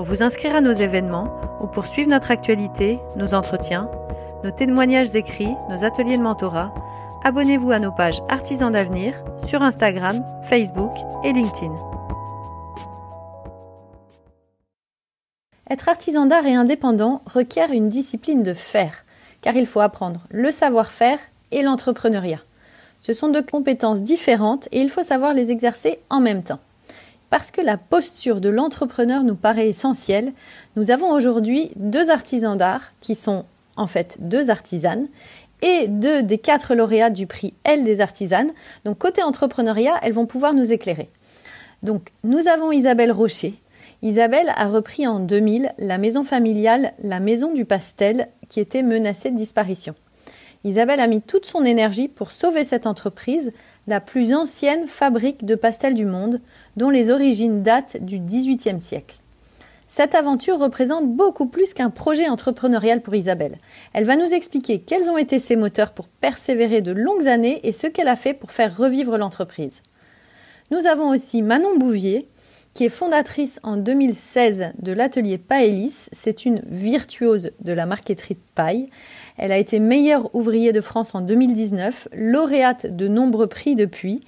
Pour 0.00 0.08
vous 0.08 0.22
inscrire 0.22 0.56
à 0.56 0.62
nos 0.62 0.72
événements 0.72 1.28
ou 1.60 1.66
pour 1.66 1.86
suivre 1.86 2.08
notre 2.08 2.30
actualité, 2.30 2.98
nos 3.16 3.34
entretiens, 3.34 3.90
nos 4.42 4.50
témoignages 4.50 5.14
écrits, 5.14 5.54
nos 5.68 5.84
ateliers 5.84 6.16
de 6.16 6.22
mentorat, 6.22 6.72
abonnez-vous 7.22 7.70
à 7.70 7.78
nos 7.78 7.92
pages 7.92 8.22
Artisans 8.30 8.72
d'avenir 8.72 9.22
sur 9.46 9.60
Instagram, 9.60 10.24
Facebook 10.44 10.92
et 11.22 11.34
LinkedIn. 11.34 11.74
Être 15.68 15.90
artisan 15.90 16.24
d'art 16.24 16.46
et 16.46 16.54
indépendant 16.54 17.20
requiert 17.26 17.70
une 17.70 17.90
discipline 17.90 18.42
de 18.42 18.54
faire, 18.54 19.04
car 19.42 19.54
il 19.54 19.66
faut 19.66 19.80
apprendre 19.80 20.20
le 20.30 20.50
savoir-faire 20.50 21.18
et 21.50 21.60
l'entrepreneuriat. 21.60 22.40
Ce 23.02 23.12
sont 23.12 23.28
deux 23.28 23.44
compétences 23.44 24.00
différentes 24.00 24.66
et 24.72 24.80
il 24.80 24.88
faut 24.88 25.04
savoir 25.04 25.34
les 25.34 25.50
exercer 25.50 25.98
en 26.08 26.20
même 26.20 26.42
temps. 26.42 26.60
Parce 27.30 27.52
que 27.52 27.60
la 27.60 27.78
posture 27.78 28.40
de 28.40 28.48
l'entrepreneur 28.48 29.22
nous 29.22 29.36
paraît 29.36 29.68
essentielle, 29.68 30.32
nous 30.76 30.90
avons 30.90 31.12
aujourd'hui 31.12 31.70
deux 31.76 32.10
artisans 32.10 32.56
d'art 32.56 32.92
qui 33.00 33.14
sont 33.14 33.44
en 33.76 33.86
fait 33.86 34.18
deux 34.20 34.50
artisanes 34.50 35.06
et 35.62 35.86
deux 35.88 36.22
des 36.22 36.38
quatre 36.38 36.74
lauréats 36.74 37.10
du 37.10 37.26
prix 37.26 37.54
L 37.64 37.84
des 37.84 38.00
artisanes. 38.00 38.50
Donc 38.84 38.98
côté 38.98 39.22
entrepreneuriat, 39.22 39.94
elles 40.02 40.12
vont 40.12 40.26
pouvoir 40.26 40.54
nous 40.54 40.72
éclairer. 40.72 41.08
Donc 41.84 42.12
nous 42.24 42.48
avons 42.48 42.72
Isabelle 42.72 43.12
Rocher. 43.12 43.54
Isabelle 44.02 44.52
a 44.56 44.68
repris 44.68 45.06
en 45.06 45.20
2000 45.20 45.74
la 45.78 45.98
maison 45.98 46.24
familiale 46.24 46.94
La 47.02 47.20
Maison 47.20 47.52
du 47.52 47.64
Pastel 47.64 48.28
qui 48.48 48.58
était 48.58 48.82
menacée 48.82 49.30
de 49.30 49.36
disparition. 49.36 49.94
Isabelle 50.64 51.00
a 51.00 51.06
mis 51.06 51.22
toute 51.22 51.46
son 51.46 51.64
énergie 51.64 52.08
pour 52.08 52.32
sauver 52.32 52.64
cette 52.64 52.86
entreprise, 52.86 53.52
la 53.86 54.00
plus 54.00 54.34
ancienne 54.34 54.86
fabrique 54.86 55.44
de 55.44 55.54
pastels 55.54 55.94
du 55.94 56.04
monde, 56.04 56.40
dont 56.76 56.90
les 56.90 57.10
origines 57.10 57.62
datent 57.62 57.96
du 58.00 58.18
XVIIIe 58.18 58.80
siècle. 58.80 59.16
Cette 59.88 60.14
aventure 60.14 60.60
représente 60.60 61.08
beaucoup 61.08 61.46
plus 61.46 61.74
qu'un 61.74 61.90
projet 61.90 62.28
entrepreneurial 62.28 63.02
pour 63.02 63.16
Isabelle. 63.16 63.58
Elle 63.92 64.04
va 64.04 64.14
nous 64.14 64.32
expliquer 64.32 64.80
quels 64.80 65.10
ont 65.10 65.18
été 65.18 65.40
ses 65.40 65.56
moteurs 65.56 65.92
pour 65.92 66.06
persévérer 66.06 66.80
de 66.80 66.92
longues 66.92 67.26
années 67.26 67.60
et 67.64 67.72
ce 67.72 67.88
qu'elle 67.88 68.06
a 68.06 68.14
fait 68.14 68.32
pour 68.32 68.52
faire 68.52 68.76
revivre 68.76 69.18
l'entreprise. 69.18 69.82
Nous 70.70 70.86
avons 70.86 71.08
aussi 71.08 71.42
Manon 71.42 71.76
Bouvier, 71.76 72.28
qui 72.74 72.84
est 72.84 72.88
fondatrice 72.88 73.58
en 73.64 73.76
2016 73.76 74.72
de 74.78 74.92
l'atelier 74.92 75.38
Paelis. 75.38 76.06
C'est 76.12 76.44
une 76.44 76.62
virtuose 76.66 77.50
de 77.60 77.72
la 77.72 77.84
marqueterie 77.84 78.34
de 78.34 78.40
paille. 78.54 78.86
Elle 79.42 79.52
a 79.52 79.56
été 79.56 79.80
meilleure 79.80 80.34
ouvrier 80.34 80.70
de 80.70 80.82
France 80.82 81.14
en 81.14 81.22
2019, 81.22 82.08
lauréate 82.12 82.94
de 82.94 83.08
nombreux 83.08 83.46
prix 83.46 83.74
depuis, 83.74 84.20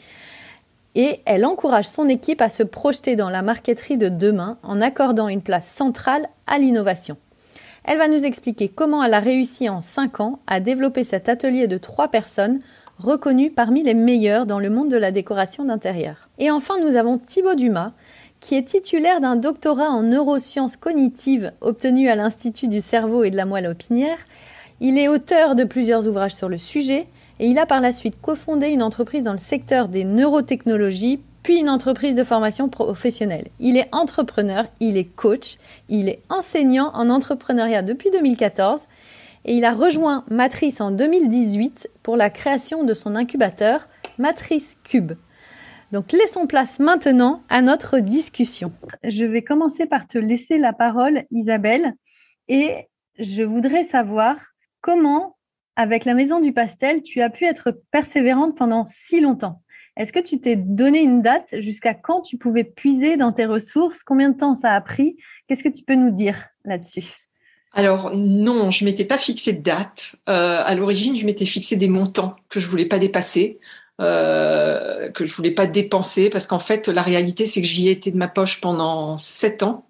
et 0.94 1.20
elle 1.26 1.44
encourage 1.44 1.86
son 1.86 2.08
équipe 2.08 2.40
à 2.40 2.48
se 2.48 2.62
projeter 2.62 3.14
dans 3.14 3.28
la 3.28 3.42
marqueterie 3.42 3.98
de 3.98 4.08
demain 4.08 4.56
en 4.62 4.80
accordant 4.80 5.28
une 5.28 5.42
place 5.42 5.68
centrale 5.68 6.30
à 6.46 6.58
l'innovation. 6.58 7.18
Elle 7.84 7.98
va 7.98 8.08
nous 8.08 8.24
expliquer 8.24 8.68
comment 8.70 9.04
elle 9.04 9.12
a 9.12 9.20
réussi 9.20 9.68
en 9.68 9.82
5 9.82 10.20
ans 10.20 10.38
à 10.46 10.60
développer 10.60 11.04
cet 11.04 11.28
atelier 11.28 11.66
de 11.66 11.76
3 11.76 12.08
personnes 12.08 12.60
reconnu 12.98 13.50
parmi 13.50 13.82
les 13.82 13.94
meilleurs 13.94 14.46
dans 14.46 14.60
le 14.60 14.70
monde 14.70 14.90
de 14.90 14.96
la 14.96 15.12
décoration 15.12 15.66
d'intérieur. 15.66 16.30
Et 16.38 16.50
enfin, 16.50 16.78
nous 16.80 16.96
avons 16.96 17.18
Thibaut 17.18 17.54
Dumas, 17.54 17.92
qui 18.40 18.54
est 18.54 18.62
titulaire 18.62 19.20
d'un 19.20 19.36
doctorat 19.36 19.90
en 19.90 20.02
neurosciences 20.02 20.76
cognitives 20.76 21.52
obtenu 21.60 22.08
à 22.08 22.14
l'Institut 22.14 22.68
du 22.68 22.80
cerveau 22.80 23.24
et 23.24 23.30
de 23.30 23.36
la 23.36 23.44
moelle 23.44 23.66
opinière 23.66 24.18
il 24.82 24.98
est 24.98 25.06
auteur 25.06 25.54
de 25.54 25.62
plusieurs 25.62 26.08
ouvrages 26.08 26.34
sur 26.34 26.48
le 26.48 26.58
sujet 26.58 27.06
et 27.38 27.46
il 27.46 27.56
a 27.60 27.66
par 27.66 27.80
la 27.80 27.92
suite 27.92 28.20
cofondé 28.20 28.66
une 28.66 28.82
entreprise 28.82 29.22
dans 29.22 29.32
le 29.32 29.38
secteur 29.38 29.88
des 29.88 30.02
neurotechnologies, 30.02 31.20
puis 31.44 31.60
une 31.60 31.70
entreprise 31.70 32.16
de 32.16 32.24
formation 32.24 32.68
professionnelle. 32.68 33.46
Il 33.60 33.76
est 33.76 33.88
entrepreneur, 33.94 34.64
il 34.80 34.96
est 34.96 35.04
coach, 35.04 35.58
il 35.88 36.08
est 36.08 36.20
enseignant 36.28 36.90
en 36.94 37.10
entrepreneuriat 37.10 37.82
depuis 37.82 38.10
2014 38.10 38.88
et 39.44 39.54
il 39.54 39.64
a 39.64 39.72
rejoint 39.72 40.24
Matrice 40.30 40.80
en 40.80 40.90
2018 40.90 41.88
pour 42.02 42.16
la 42.16 42.28
création 42.28 42.82
de 42.82 42.92
son 42.92 43.14
incubateur 43.14 43.88
Matrice 44.18 44.78
Cube. 44.82 45.12
Donc 45.92 46.10
laissons 46.10 46.48
place 46.48 46.80
maintenant 46.80 47.44
à 47.48 47.62
notre 47.62 48.00
discussion. 48.00 48.72
Je 49.04 49.24
vais 49.26 49.42
commencer 49.42 49.86
par 49.86 50.08
te 50.08 50.18
laisser 50.18 50.58
la 50.58 50.72
parole, 50.72 51.22
Isabelle, 51.30 51.94
et 52.48 52.88
je 53.20 53.44
voudrais 53.44 53.84
savoir 53.84 54.51
Comment, 54.82 55.36
avec 55.76 56.04
la 56.04 56.12
Maison 56.12 56.40
du 56.40 56.52
Pastel, 56.52 57.02
tu 57.02 57.22
as 57.22 57.30
pu 57.30 57.46
être 57.46 57.70
persévérante 57.92 58.56
pendant 58.56 58.84
si 58.88 59.20
longtemps? 59.20 59.62
Est-ce 59.96 60.12
que 60.12 60.18
tu 60.18 60.40
t'es 60.40 60.56
donné 60.56 61.00
une 61.00 61.22
date 61.22 61.54
jusqu'à 61.60 61.94
quand 61.94 62.20
tu 62.22 62.36
pouvais 62.36 62.64
puiser 62.64 63.16
dans 63.16 63.32
tes 63.32 63.46
ressources? 63.46 64.02
Combien 64.02 64.30
de 64.30 64.36
temps 64.36 64.56
ça 64.56 64.70
a 64.72 64.80
pris? 64.80 65.16
Qu'est-ce 65.46 65.62
que 65.62 65.68
tu 65.68 65.84
peux 65.84 65.94
nous 65.94 66.10
dire 66.10 66.48
là-dessus? 66.64 67.04
Alors 67.72 68.10
non, 68.12 68.72
je 68.72 68.84
m'étais 68.84 69.04
pas 69.04 69.18
fixé 69.18 69.52
de 69.52 69.62
date. 69.62 70.16
Euh, 70.28 70.62
à 70.64 70.74
l'origine, 70.74 71.14
je 71.14 71.26
m'étais 71.26 71.46
fixé 71.46 71.76
des 71.76 71.88
montants 71.88 72.34
que 72.48 72.58
je 72.58 72.66
voulais 72.66 72.86
pas 72.86 72.98
dépasser, 72.98 73.60
euh, 74.00 75.12
que 75.12 75.24
je 75.24 75.32
voulais 75.32 75.52
pas 75.52 75.66
dépenser, 75.66 76.28
parce 76.28 76.48
qu'en 76.48 76.58
fait, 76.58 76.88
la 76.88 77.02
réalité, 77.02 77.46
c'est 77.46 77.62
que 77.62 77.68
j'y 77.68 77.86
ai 77.86 77.92
été 77.92 78.10
de 78.10 78.16
ma 78.16 78.28
poche 78.28 78.60
pendant 78.60 79.16
sept 79.16 79.62
ans. 79.62 79.86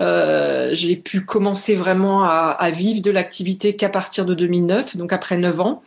Euh, 0.00 0.70
j'ai 0.72 0.96
pu 0.96 1.24
commencer 1.24 1.74
vraiment 1.74 2.24
à, 2.24 2.56
à 2.58 2.70
vivre 2.70 3.02
de 3.02 3.10
l'activité 3.10 3.76
qu'à 3.76 3.88
partir 3.88 4.26
de 4.26 4.34
2009, 4.34 4.96
donc 4.96 5.12
après 5.12 5.36
neuf 5.36 5.60
ans. 5.60 5.82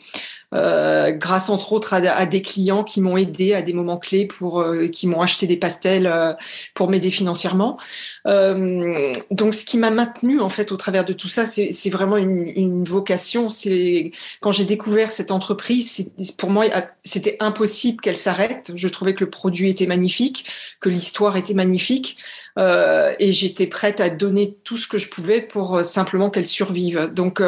Euh, 0.53 1.11
grâce 1.11 1.49
entre 1.49 1.71
autres 1.71 1.93
à, 1.93 2.25
des 2.25 2.41
clients 2.41 2.83
qui 2.83 2.99
m'ont 2.99 3.15
aidé 3.15 3.53
à 3.53 3.61
des 3.61 3.71
moments 3.71 3.97
clés 3.97 4.25
pour 4.25 4.59
euh, 4.59 4.89
qui 4.89 5.07
m'ont 5.07 5.21
acheté 5.21 5.47
des 5.47 5.55
pastels 5.55 6.07
euh, 6.07 6.33
pour 6.73 6.89
m'aider 6.89 7.09
financièrement. 7.09 7.77
donc 8.25 9.53
ce 9.53 9.63
qui 9.63 9.77
m'a 9.77 9.91
maintenu 9.91 10.41
en 10.41 10.49
fait 10.49 10.73
au 10.73 10.77
travers 10.77 11.05
de 11.05 11.13
tout 11.13 11.29
ça, 11.29 11.45
c'est 11.45 11.89
vraiment 11.89 12.17
une, 12.17 12.47
une 12.49 12.83
vocation. 12.83 13.49
C'est 13.49 14.11
quand 14.41 14.51
j'ai 14.51 14.65
découvert 14.65 15.11
cette 15.11 15.31
entreprise, 15.31 16.11
pour 16.37 16.49
moi 16.49 16.65
c'était 17.05 17.37
impossible 17.39 18.01
qu'elle 18.01 18.17
s'arrête. 18.17 18.71
Je 18.75 18.87
trouvais 18.89 19.13
que 19.13 19.23
le 19.23 19.29
produit 19.29 19.69
était 19.69 19.87
magnifique, 19.87 20.45
que 20.81 20.89
l'histoire 20.89 21.37
était 21.37 21.53
magnifique. 21.53 22.17
Euh, 22.57 23.13
et 23.19 23.31
j'étais 23.31 23.67
prête 23.67 24.01
à 24.01 24.09
donner 24.09 24.55
tout 24.63 24.77
ce 24.77 24.87
que 24.87 24.97
je 24.97 25.09
pouvais 25.09 25.41
pour 25.41 25.83
simplement 25.85 26.29
qu'elle 26.29 26.47
survive. 26.47 27.09
Donc 27.13 27.41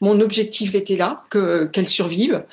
mon 0.00 0.20
objectif 0.20 0.74
était 0.74 0.96
là, 0.96 1.24
que 1.30 1.64
qu'elle 1.66 1.88
survive. 1.88 2.44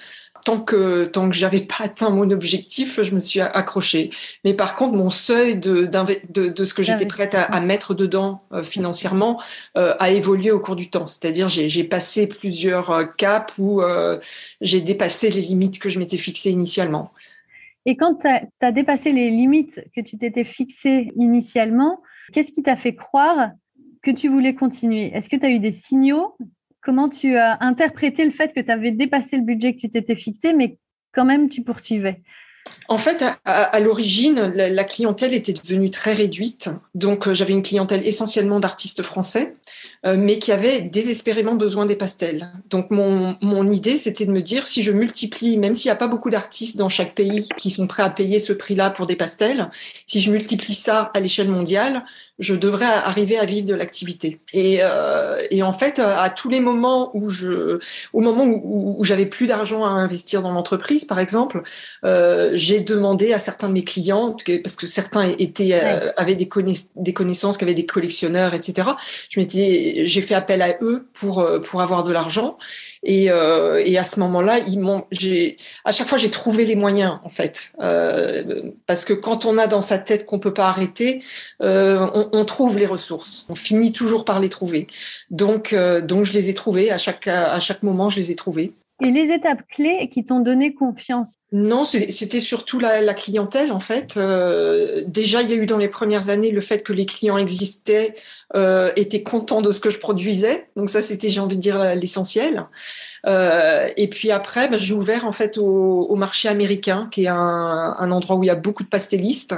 tant 0.46 0.62
que 0.62 1.06
tant 1.06 1.30
que 1.30 1.36
j'avais 1.36 1.62
pas 1.62 1.84
atteint 1.86 2.10
mon 2.10 2.30
objectif, 2.32 3.02
je 3.02 3.14
me 3.14 3.20
suis 3.20 3.42
accrochée. 3.42 4.10
Mais 4.44 4.54
par 4.54 4.76
contre, 4.76 4.96
mon 4.96 5.10
seuil 5.10 5.58
de 5.58 5.86
de, 5.86 6.48
de 6.50 6.64
ce 6.64 6.74
que 6.74 6.84
j'étais 6.84 7.06
prête 7.06 7.36
à, 7.36 7.44
à, 7.44 7.60
mettre 7.60 7.94
dedans 7.94 8.42
euh, 8.52 8.64
financièrement 8.64 9.42
euh, 9.78 9.96
a 10.00 10.10
évolué 10.10 10.52
au 10.52 10.60
cours 10.60 10.76
du 10.76 10.90
temps. 10.90 11.08
C'est-à-dire 11.08 11.50
j'ai 11.50 11.84
passé 11.84 12.28
plusieurs 12.28 12.92
euh, 12.92 13.04
caps 13.06 13.54
où 13.58 13.82
j'ai 14.62 14.82
dépassé 14.82 15.30
les 15.30 15.42
limites 15.42 15.80
que 15.80 15.90
je 15.90 16.00
m'étais 16.00 16.18
fixées 16.18 16.52
initialement. 16.52 17.12
Et 17.90 17.98
quand 17.98 18.20
tu 18.22 18.28
as, 18.28 18.72
dépassé 18.72 19.12
les 19.12 19.32
limites 19.32 19.82
que 19.96 20.02
tu 20.02 20.16
t'étais 20.20 20.44
fixées 20.44 21.12
initialement, 21.16 22.04
qu'est-ce 22.32 22.52
qui 22.52 22.62
t'a 22.62 22.76
fait 22.76 22.94
croire 22.94 23.50
que 24.04 24.12
tu 24.12 24.28
voulais 24.28 24.54
continuer? 24.54 25.12
Est-ce 25.12 25.28
que 25.28 25.36
tu 25.36 25.46
as 25.48 25.50
eu 25.50 25.58
des 25.58 25.72
signaux? 25.72 26.36
Comment 26.84 27.10
tu 27.10 27.36
as 27.36 27.58
interprété 27.62 28.24
le 28.26 28.30
fait 28.30 28.54
que 28.54 28.60
tu 28.60 28.70
avais 28.70 28.92
dépassé 28.92 29.38
le 29.38 29.42
budget 29.42 29.74
que 29.74 29.80
tu 29.80 29.90
t'étais 29.90 30.16
fixé, 30.16 30.54
mais 30.54 30.78
quand 31.14 31.26
même 31.26 31.50
tu 31.50 31.64
poursuivais? 31.64 32.22
En 32.90 33.00
fait, 33.00 33.26
à, 33.46 33.80
l'origine, 33.80 34.40
la, 34.56 34.84
clientèle 34.84 35.34
était 35.34 35.54
devenue 35.54 35.90
très 35.90 36.14
réduite. 36.14 36.70
Donc, 36.94 37.28
euh, 37.28 37.34
j'avais 37.34 37.54
une 37.54 37.64
clientèle 37.64 38.06
essentiellement 38.06 38.60
d'artistes 38.60 39.02
français, 39.02 39.54
mais 40.06 40.40
qui 40.40 40.52
avaient 40.52 40.82
désespérément 40.82 41.56
besoin 41.56 41.86
des 41.86 41.96
pastels. 41.96 42.52
Donc, 42.70 42.90
mon, 42.90 43.38
mon 43.42 43.68
idée, 43.68 43.98
c'était 43.98 44.26
de 44.26 44.32
me 44.32 44.42
dire, 44.42 44.66
si 44.66 44.82
je 44.82 44.92
multiplie, 44.92 45.58
même 45.58 45.74
s'il 45.74 45.90
n'y 45.90 45.94
a 45.94 45.98
pas 45.98 46.08
beaucoup 46.08 46.30
d'artistes 46.30 46.78
dans 46.78 46.90
chaque 46.90 47.16
pays 47.16 47.48
qui 47.58 47.70
sont 47.70 47.86
prêts 47.86 48.04
à 48.04 48.10
payer 48.10 48.40
ce 48.40 48.54
prix-là 48.54 48.92
pour 48.92 49.06
des 49.06 49.16
pastels, 49.16 49.70
si 50.06 50.22
je 50.22 50.32
multiplie 50.32 50.74
ça 50.74 51.12
à 51.14 51.20
l'échelle 51.20 51.50
mondiale, 51.50 52.06
je 52.40 52.56
devrais 52.56 52.86
arriver 52.86 53.38
à 53.38 53.46
vivre 53.46 53.68
de 53.68 53.74
l'activité. 53.74 54.40
Et, 54.54 54.80
euh, 54.82 55.40
et, 55.52 55.62
en 55.62 55.74
fait, 55.74 56.00
à 56.00 56.30
tous 56.30 56.50
les 56.50 56.60
moments 56.60 57.12
où 57.14 57.30
je, 57.30 57.80
au 58.14 58.22
moment 58.22 58.46
où, 58.46 58.96
où 58.98 59.04
j'avais 59.04 59.26
plus 59.26 59.48
d'argent 59.48 59.86
à 59.86 59.90
investir 59.90 60.42
dans 60.42 60.52
l'entreprise, 60.52 61.06
par 61.06 61.20
exemple, 61.20 61.64
euh, 62.06 62.52
j'ai 62.54 62.80
demandé 62.80 63.34
à 63.34 63.40
certains 63.40 63.68
de 63.68 63.74
mes 63.74 63.84
clients, 63.84 64.36
parce 64.64 64.76
que 64.76 64.88
certains 64.88 65.34
étaient 65.38 65.74
euh, 65.74 66.12
avaient 66.18 66.36
des, 66.36 66.50
des 66.96 67.14
connaissances, 67.14 67.58
qui 67.58 67.64
avaient 67.64 67.74
des 67.74 67.86
collectionneurs, 67.86 68.54
etc. 68.54 68.90
Je 69.30 69.40
m'étais, 69.40 70.06
j'ai 70.06 70.22
fait 70.22 70.36
appel 70.36 70.62
à 70.62 70.78
eux 70.82 71.08
pour 71.14 71.40
euh, 71.40 71.60
pour 71.60 71.82
avoir 71.82 72.04
de 72.04 72.12
l'argent. 72.12 72.58
Et, 73.04 73.32
euh, 73.32 73.82
et 73.86 73.98
à 73.98 74.04
ce 74.04 74.20
moment-là, 74.20 74.60
j'ai, 75.12 75.58
à 75.86 75.92
chaque 75.92 76.08
fois, 76.08 76.18
j'ai 76.18 76.30
trouvé 76.30 76.66
les 76.66 76.76
moyens, 76.76 77.20
en 77.24 77.30
fait, 77.30 77.72
euh, 77.80 78.72
parce 78.88 79.06
que 79.06 79.14
quand 79.14 79.46
on 79.46 79.58
a 79.58 79.68
dans 79.68 79.82
sa 79.82 79.98
tête 79.98 80.26
qu'on 80.26 80.40
peut 80.40 80.54
pas 80.54 80.68
arrêter, 80.68 81.24
euh, 81.62 82.06
on, 82.14 82.30
on, 82.34 82.46
trouve 82.46 82.78
les 82.78 82.86
ressources. 82.86 83.46
On 83.50 83.56
finit 83.56 83.94
toujours 83.94 84.26
par 84.26 84.40
les 84.40 84.50
trouver. 84.50 84.88
Donc, 85.30 85.74
donc, 86.04 86.26
je 86.26 86.34
les 86.34 86.50
ai 86.50 86.54
trouvées 86.54 86.92
à 86.92 86.98
chaque 86.98 87.28
à 87.28 87.60
chaque 87.60 87.84
moment, 87.84 88.10
je 88.10 88.18
les 88.20 88.32
ai 88.32 88.36
trouvées. 88.36 88.74
Et 89.02 89.12
les 89.12 89.32
étapes 89.32 89.62
clés 89.70 90.10
qui 90.12 90.26
t'ont 90.26 90.42
donné 90.42 90.74
confiance 90.74 91.36
Non, 91.54 91.84
c'était 91.84 92.40
surtout 92.40 92.80
la, 92.80 93.02
la, 93.02 93.14
clientèle 93.14 93.72
en 93.72 93.80
fait. 93.80 94.18
Euh, 94.18 95.04
déjà, 95.08 95.42
il 95.42 95.50
y 95.50 95.54
a 95.54 95.56
eu 95.56 95.66
dans 95.66 95.78
les 95.78 95.88
premières 95.88 96.30
années 96.30 96.52
le 96.52 96.60
fait 96.60 96.84
que 96.84 96.92
les 96.92 97.06
clients 97.06 97.38
existaient, 97.38 98.16
euh, 98.56 98.92
étaient 98.98 99.24
contents 99.24 99.62
de 99.62 99.72
ce 99.72 99.80
que 99.80 99.90
je 99.90 100.00
produisais. 100.00 100.68
Donc 100.76 100.90
ça, 100.90 101.02
c'était, 101.02 101.30
j'ai 101.30 101.40
envie 101.40 101.56
de 101.56 101.62
dire, 101.62 101.96
l'essentiel. 101.96 102.66
Euh, 103.26 103.90
et 103.98 104.10
puis 104.10 104.32
après, 104.32 104.68
bah, 104.70 104.78
j'ai 104.78 104.94
ouvert 104.94 105.26
en 105.26 105.32
fait 105.32 105.58
au, 105.58 106.08
au, 106.08 106.16
marché 106.16 106.48
américain, 106.48 107.08
qui 107.12 107.26
est 107.26 107.28
un, 107.28 107.36
un, 107.98 108.12
endroit 108.12 108.36
où 108.36 108.44
il 108.44 108.48
y 108.48 108.52
a 108.52 108.56
beaucoup 108.56 108.84
de 108.84 108.90
pastellistes. 108.90 109.56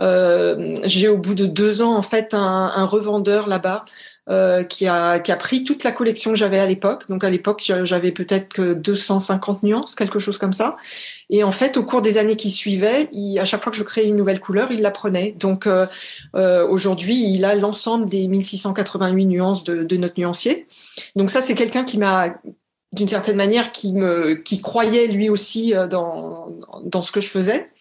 Euh, 0.00 0.74
j'ai 0.84 1.08
au 1.08 1.18
bout 1.18 1.34
de 1.34 1.46
deux 1.46 1.82
ans 1.82 1.94
en 1.96 2.02
fait 2.02 2.34
un, 2.34 2.72
un 2.74 2.84
revendeur 2.84 3.48
là-bas 3.48 3.84
euh, 4.28 4.62
qui, 4.62 4.86
a, 4.86 5.18
qui 5.18 5.32
a 5.32 5.36
pris 5.36 5.64
toute 5.64 5.82
la 5.82 5.90
collection 5.90 6.30
que 6.30 6.36
j'avais 6.36 6.60
à 6.60 6.66
l'époque. 6.66 7.08
Donc 7.08 7.24
à 7.24 7.30
l'époque, 7.30 7.72
j'avais 7.82 8.12
peut-être 8.12 8.48
que 8.52 8.72
250 8.72 9.64
nuances, 9.64 9.96
quelque 9.96 10.20
chose 10.20 10.38
comme 10.38 10.52
ça. 10.52 10.76
Et 11.28 11.42
en 11.42 11.50
fait, 11.50 11.76
au 11.76 11.82
cours 11.82 12.02
des 12.02 12.18
années 12.18 12.36
qui 12.36 12.50
suivaient, 12.50 13.10
à 13.40 13.44
chaque 13.44 13.62
fois 13.62 13.72
que 13.72 13.78
je 13.78 13.82
créais 13.82 14.06
une 14.06 14.16
nouvelle 14.16 14.38
couleur, 14.38 14.70
il 14.70 14.80
la 14.80 14.92
prenait. 14.92 15.32
Donc 15.32 15.66
euh, 15.66 15.86
euh, 16.36 16.66
aujourd'hui, 16.68 17.32
il 17.34 17.44
a 17.44 17.56
l'ensemble 17.56 18.06
des 18.06 18.28
1688 18.28 19.26
nuances 19.26 19.64
de, 19.64 19.82
de 19.82 19.96
notre 19.96 20.20
nuancier. 20.20 20.68
Donc 21.16 21.30
ça, 21.30 21.42
c'est 21.42 21.54
quelqu'un 21.54 21.82
qui 21.82 21.98
m'a 21.98 22.34
d'une 22.94 23.08
certaine 23.08 23.36
manière 23.36 23.72
qui 23.72 23.92
me 23.92 24.34
qui 24.34 24.60
croyait 24.60 25.06
lui 25.06 25.30
aussi 25.30 25.74
euh, 25.74 25.88
dans 25.88 26.48
dans 26.84 27.02
ce 27.02 27.10
que 27.10 27.20
je 27.20 27.28
faisais 27.28 27.71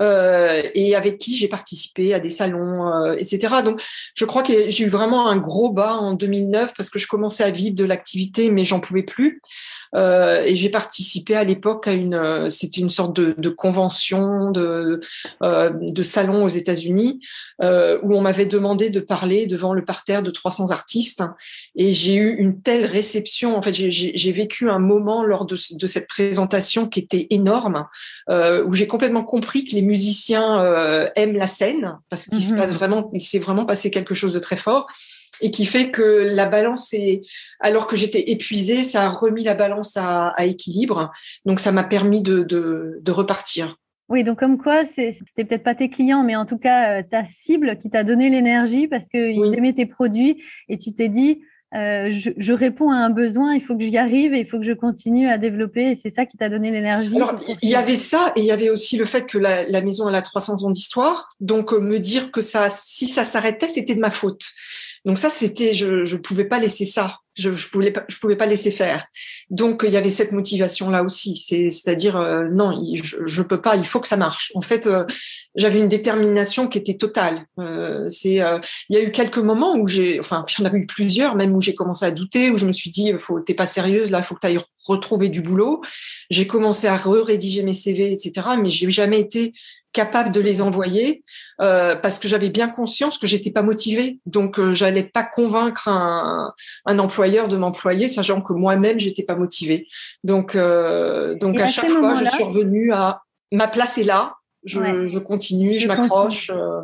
euh, 0.00 0.62
et 0.74 0.94
avec 0.94 1.18
qui 1.18 1.34
j'ai 1.34 1.48
participé 1.48 2.14
à 2.14 2.20
des 2.20 2.28
salons, 2.28 2.86
euh, 2.86 3.14
etc. 3.18 3.62
Donc, 3.64 3.82
je 4.14 4.24
crois 4.24 4.42
que 4.42 4.70
j'ai 4.70 4.84
eu 4.84 4.88
vraiment 4.88 5.28
un 5.28 5.36
gros 5.36 5.70
bas 5.70 5.94
en 5.94 6.14
2009 6.14 6.72
parce 6.76 6.90
que 6.90 6.98
je 6.98 7.06
commençais 7.06 7.44
à 7.44 7.50
vivre 7.50 7.74
de 7.74 7.84
l'activité, 7.84 8.50
mais 8.50 8.64
j'en 8.64 8.80
pouvais 8.80 9.02
plus. 9.02 9.40
Euh, 9.94 10.42
et 10.44 10.54
j'ai 10.56 10.68
participé 10.68 11.34
à 11.34 11.44
l'époque 11.44 11.88
à 11.88 11.92
une, 11.92 12.14
euh, 12.14 12.50
c'était 12.50 12.80
une 12.80 12.90
sorte 12.90 13.14
de, 13.14 13.34
de 13.38 13.48
convention, 13.48 14.50
de, 14.50 15.00
euh, 15.42 15.70
de 15.72 16.02
salon 16.02 16.44
aux 16.44 16.48
États-Unis, 16.48 17.20
euh, 17.62 17.98
où 18.02 18.14
on 18.14 18.20
m'avait 18.20 18.46
demandé 18.46 18.90
de 18.90 19.00
parler 19.00 19.46
devant 19.46 19.72
le 19.72 19.84
parterre 19.84 20.22
de 20.22 20.30
300 20.30 20.70
artistes. 20.70 21.22
Et 21.76 21.92
j'ai 21.92 22.14
eu 22.14 22.36
une 22.36 22.60
telle 22.60 22.84
réception. 22.84 23.56
En 23.56 23.62
fait, 23.62 23.72
j'ai 23.72 24.32
vécu 24.32 24.70
un 24.70 24.78
moment 24.78 25.24
lors 25.24 25.44
de, 25.44 25.56
de, 25.72 25.86
cette 25.86 26.08
présentation 26.08 26.88
qui 26.88 27.00
était 27.00 27.26
énorme, 27.30 27.86
euh, 28.30 28.64
où 28.64 28.74
j'ai 28.74 28.86
complètement 28.86 29.24
compris 29.24 29.64
que 29.64 29.74
les 29.74 29.82
musiciens 29.82 30.60
euh, 30.60 31.08
aiment 31.16 31.36
la 31.36 31.46
scène, 31.46 31.98
parce 32.10 32.26
qu'il 32.26 32.42
se 32.42 32.52
mhm. 32.52 32.58
passe 32.58 32.72
vraiment, 32.72 33.10
il 33.14 33.20
s'est 33.20 33.38
vraiment 33.38 33.64
passé 33.64 33.90
quelque 33.90 34.14
chose 34.14 34.32
de 34.32 34.38
très 34.38 34.56
fort 34.56 34.86
et 35.40 35.50
qui 35.50 35.64
fait 35.64 35.90
que 35.90 36.02
la 36.02 36.46
balance 36.46 36.92
est, 36.94 37.20
alors 37.60 37.86
que 37.86 37.96
j'étais 37.96 38.30
épuisée, 38.30 38.82
ça 38.82 39.04
a 39.04 39.08
remis 39.08 39.44
la 39.44 39.54
balance 39.54 39.96
à, 39.96 40.28
à 40.30 40.44
équilibre. 40.44 41.10
Donc 41.44 41.60
ça 41.60 41.72
m'a 41.72 41.84
permis 41.84 42.22
de, 42.22 42.42
de, 42.42 42.98
de, 43.00 43.12
repartir. 43.12 43.76
Oui, 44.08 44.24
donc 44.24 44.38
comme 44.38 44.58
quoi, 44.58 44.84
c'était 44.86 45.44
peut-être 45.44 45.62
pas 45.62 45.74
tes 45.74 45.90
clients, 45.90 46.22
mais 46.22 46.36
en 46.36 46.46
tout 46.46 46.58
cas 46.58 46.98
euh, 46.98 47.02
ta 47.08 47.24
cible 47.26 47.78
qui 47.78 47.90
t'a 47.90 48.04
donné 48.04 48.30
l'énergie 48.30 48.88
parce 48.88 49.08
qu'ils 49.08 49.38
oui. 49.38 49.54
aimaient 49.54 49.74
tes 49.74 49.86
produits 49.86 50.42
et 50.68 50.78
tu 50.78 50.92
t'es 50.94 51.08
dit, 51.08 51.42
euh, 51.74 52.10
je, 52.10 52.30
je, 52.34 52.52
réponds 52.54 52.90
à 52.90 52.96
un 52.96 53.10
besoin, 53.10 53.54
il 53.54 53.60
faut 53.60 53.76
que 53.76 53.84
j'y 53.84 53.98
arrive 53.98 54.32
et 54.32 54.40
il 54.40 54.46
faut 54.46 54.58
que 54.58 54.64
je 54.64 54.72
continue 54.72 55.28
à 55.28 55.36
développer. 55.36 55.90
Et 55.90 56.00
c'est 56.02 56.14
ça 56.14 56.24
qui 56.24 56.38
t'a 56.38 56.48
donné 56.48 56.70
l'énergie. 56.70 57.14
Il 57.62 57.68
y 57.68 57.74
avait 57.74 57.96
ça 57.96 58.32
et 58.36 58.40
il 58.40 58.46
y 58.46 58.50
avait 58.50 58.70
aussi 58.70 58.96
le 58.96 59.04
fait 59.04 59.26
que 59.26 59.36
la, 59.36 59.68
la 59.68 59.82
maison 59.82 60.08
elle 60.08 60.14
a 60.14 60.22
300 60.22 60.64
ans 60.64 60.70
d'histoire. 60.70 61.28
Donc 61.40 61.74
euh, 61.74 61.80
me 61.80 61.98
dire 61.98 62.30
que 62.30 62.40
ça, 62.40 62.70
si 62.70 63.06
ça 63.06 63.24
s'arrêtait, 63.24 63.68
c'était 63.68 63.94
de 63.94 64.00
ma 64.00 64.10
faute. 64.10 64.46
Donc 65.04 65.18
ça, 65.18 65.30
c'était, 65.30 65.72
je 65.72 66.04
je 66.04 66.16
pouvais 66.16 66.44
pas 66.44 66.58
laisser 66.58 66.84
ça. 66.84 67.18
Je 67.36 67.52
je 67.52 67.68
pouvais 67.68 67.92
pas, 67.92 68.04
je 68.08 68.16
pouvais 68.18 68.36
pas 68.36 68.46
laisser 68.46 68.70
faire. 68.70 69.06
Donc 69.48 69.84
il 69.86 69.92
y 69.92 69.96
avait 69.96 70.10
cette 70.10 70.32
motivation 70.32 70.90
là 70.90 71.04
aussi. 71.04 71.36
C'est 71.36 71.70
c'est-à-dire 71.70 72.16
euh, 72.16 72.48
non, 72.50 72.84
je 72.94 73.16
je 73.24 73.42
peux 73.42 73.60
pas. 73.60 73.76
Il 73.76 73.84
faut 73.84 74.00
que 74.00 74.08
ça 74.08 74.16
marche. 74.16 74.50
En 74.54 74.60
fait, 74.60 74.86
euh, 74.86 75.04
j'avais 75.54 75.78
une 75.78 75.88
détermination 75.88 76.66
qui 76.66 76.78
était 76.78 76.96
totale. 76.96 77.46
Euh, 77.60 78.08
c'est 78.10 78.40
euh, 78.40 78.58
il 78.88 78.98
y 78.98 79.00
a 79.00 79.04
eu 79.04 79.12
quelques 79.12 79.38
moments 79.38 79.76
où 79.76 79.86
j'ai, 79.86 80.18
enfin 80.18 80.44
il 80.58 80.64
y 80.64 80.66
en 80.66 80.70
a 80.70 80.74
eu 80.74 80.86
plusieurs, 80.86 81.36
même 81.36 81.54
où 81.54 81.60
j'ai 81.60 81.74
commencé 81.74 82.04
à 82.04 82.10
douter, 82.10 82.50
où 82.50 82.58
je 82.58 82.66
me 82.66 82.72
suis 82.72 82.90
dit 82.90 83.12
faut 83.18 83.40
t'es 83.40 83.54
pas 83.54 83.66
sérieuse 83.66 84.10
là, 84.10 84.22
faut 84.22 84.34
que 84.34 84.40
tu 84.40 84.46
ailles 84.48 84.60
retrouver 84.86 85.28
du 85.28 85.42
boulot. 85.42 85.80
J'ai 86.30 86.46
commencé 86.46 86.88
à 86.88 86.96
rédiger 86.96 87.62
mes 87.62 87.72
CV, 87.72 88.12
etc. 88.12 88.48
Mais 88.60 88.70
j'ai 88.70 88.90
jamais 88.90 89.20
été 89.20 89.52
capable 89.92 90.32
de 90.32 90.40
les 90.40 90.60
envoyer 90.60 91.24
euh, 91.60 91.96
parce 91.96 92.18
que 92.18 92.28
j'avais 92.28 92.50
bien 92.50 92.68
conscience 92.68 93.18
que 93.18 93.26
j'étais 93.26 93.50
pas 93.50 93.62
motivée 93.62 94.20
donc 94.26 94.58
euh, 94.58 94.72
j'allais 94.72 95.02
pas 95.02 95.22
convaincre 95.22 95.88
un, 95.88 96.52
un 96.84 96.98
employeur 96.98 97.48
de 97.48 97.56
m'employer 97.56 98.06
sachant 98.06 98.42
que 98.42 98.52
moi-même 98.52 99.00
j'étais 99.00 99.22
pas 99.22 99.34
motivée 99.34 99.86
donc 100.24 100.54
euh, 100.54 101.34
donc 101.36 101.56
Et 101.56 101.62
à, 101.62 101.64
à 101.64 101.66
chaque 101.68 101.88
fois 101.88 102.14
je 102.14 102.24
suis 102.24 102.42
revenue 102.44 102.92
à 102.92 103.22
ma 103.50 103.66
place 103.66 103.98
est 103.98 104.04
là 104.04 104.34
je, 104.64 104.80
ouais. 104.80 105.08
je 105.08 105.18
continue 105.18 105.78
je, 105.78 105.84
je 105.84 105.88
m'accroche 105.88 106.50
euh. 106.50 106.82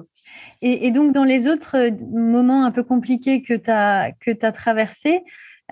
et, 0.62 0.86
et, 0.86 0.90
donc 0.90 1.12
dans 1.12 1.24
les 1.24 1.46
autres 1.46 1.76
moments 2.10 2.64
un 2.64 2.70
peu 2.70 2.82
compliqués 2.82 3.42
que 3.42 3.54
tu 3.54 3.70
as 3.70 4.12
que 4.18 4.30
tu 4.30 4.46
as 4.46 4.52
traversé 4.52 5.20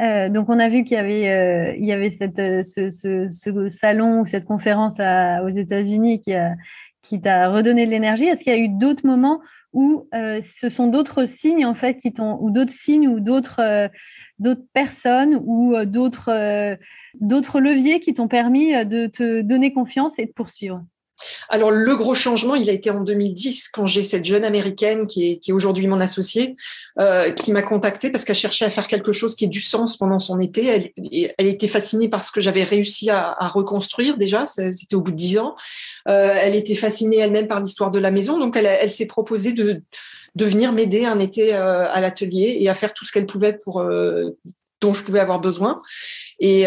euh, 0.01 0.31
donc 0.31 0.49
on 0.49 0.59
a 0.59 0.71
vu 0.71 0.85
qu'il 0.85 0.97
y 0.97 1.01
avait, 1.01 1.29
euh, 1.29 1.75
il 1.77 1.85
y 1.85 1.93
avait 1.93 2.11
cette, 2.11 2.39
ce, 2.65 2.89
ce, 2.89 3.29
ce, 3.29 3.69
salon 3.69 4.21
ou 4.21 4.27
cette 4.27 4.47
conférence 4.47 4.99
à, 4.99 5.45
aux 5.45 5.51
États-Unis 5.51 6.23
qui 6.23 6.33
a, 6.33 6.55
qui 7.03 7.21
t'a 7.21 7.49
redonné 7.49 7.87
de 7.87 7.91
l'énergie. 7.91 8.27
Est-ce 8.27 8.45
qu'il 8.45 8.53
y 8.53 8.57
a 8.57 8.59
eu 8.59 8.69
d'autres 8.69 9.07
moments 9.07 9.41
où 9.73 10.09
euh, 10.15 10.41
ce 10.43 10.69
sont 10.69 10.87
d'autres 10.87 11.27
signes 11.27 11.67
en 11.67 11.75
fait 11.75 11.97
qui 11.97 12.13
t'ont 12.13 12.39
ou 12.41 12.51
d'autres 12.51 12.73
signes 12.73 13.09
ou 13.09 13.21
d'autres 13.21 13.61
euh, 13.61 14.55
personnes 14.73 15.41
ou 15.45 15.75
euh, 15.75 15.85
d'autres 15.85 17.61
leviers 17.61 18.01
qui 18.01 18.15
t'ont 18.15 18.29
permis 18.29 18.73
de 18.85 19.07
te 19.07 19.41
donner 19.43 19.73
confiance 19.73 20.19
et 20.19 20.27
de 20.27 20.33
poursuivre? 20.33 20.83
Alors 21.49 21.71
le 21.71 21.97
gros 21.97 22.15
changement, 22.15 22.55
il 22.55 22.69
a 22.71 22.73
été 22.73 22.91
en 22.91 23.03
2010 23.03 23.69
quand 23.69 23.87
j'ai 23.87 24.03
cette 24.03 24.25
jeune 24.25 24.45
américaine 24.45 25.07
qui 25.07 25.41
est, 25.47 25.53
aujourd'hui 25.53 25.87
mon 25.87 26.01
associée, 26.01 26.55
euh, 26.99 27.31
qui 27.31 27.53
m'a 27.53 27.63
contactée 27.63 28.11
parce 28.11 28.25
qu'elle 28.25 28.37
cherchait 28.37 28.65
à 28.65 28.71
faire 28.71 28.89
quelque 28.89 29.13
chose 29.13 29.35
qui 29.35 29.45
ait 29.45 29.49
du 29.49 29.61
sens 29.61 29.97
pendant 29.97 30.19
son 30.19 30.41
été. 30.41 30.93
Elle, 31.39 31.47
était 31.47 31.69
fascinée 31.69 32.09
par 32.09 32.23
ce 32.23 32.33
que 32.33 32.41
j'avais 32.41 32.63
réussi 32.63 33.11
à, 33.11 33.37
reconstruire 33.49 34.17
déjà, 34.17 34.47
c'était 34.47 34.95
au 34.95 35.01
bout 35.01 35.11
de 35.11 35.17
dix 35.17 35.39
ans. 35.39 35.55
Euh, 36.09 36.35
elle 36.41 36.55
était 36.55 36.75
fascinée 36.75 37.19
elle-même 37.19 37.49
par 37.49 37.61
l'histoire 37.61 37.91
de 37.91 37.99
la 37.99 38.11
maison, 38.11 38.39
donc 38.39 38.57
elle, 38.57 38.91
s'est 38.91 39.07
proposée 39.07 39.53
de, 39.53 39.83
de 40.35 40.45
venir 40.45 40.73
m'aider 40.73 41.05
un 41.05 41.19
été 41.19 41.55
euh, 41.55 41.91
à 41.91 42.01
l'atelier 42.01 42.57
et 42.61 42.69
à 42.69 42.75
faire 42.75 42.95
tout 42.95 43.05
ce 43.05 43.13
qu'elle 43.13 43.27
pouvait 43.27 43.59
pour 43.63 43.83
dont 44.83 44.93
je 44.93 45.03
pouvais 45.05 45.21
avoir 45.21 45.41
besoin. 45.41 45.81
Et, 46.45 46.63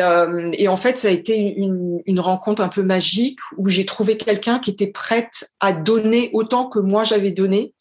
et 0.54 0.68
en 0.70 0.78
fait, 0.78 0.98
ça 0.98 1.10
a 1.10 1.12
été 1.12 1.38
une, 1.38 2.02
une 2.06 2.22
rencontre 2.22 2.62
un 2.62 2.70
peu 2.70 2.82
magique 2.82 3.40
où 3.58 3.68
j'ai 3.68 3.86
trouvé 3.86 4.16
quelqu'un 4.16 4.60
qui 4.60 4.72
était 4.72 4.88
prête 4.88 5.52
à 5.60 5.74
donner 5.74 6.30
autant 6.32 6.70
que 6.70 6.80
moi 6.80 7.04
j'avais 7.04 7.32
donné 7.32 7.74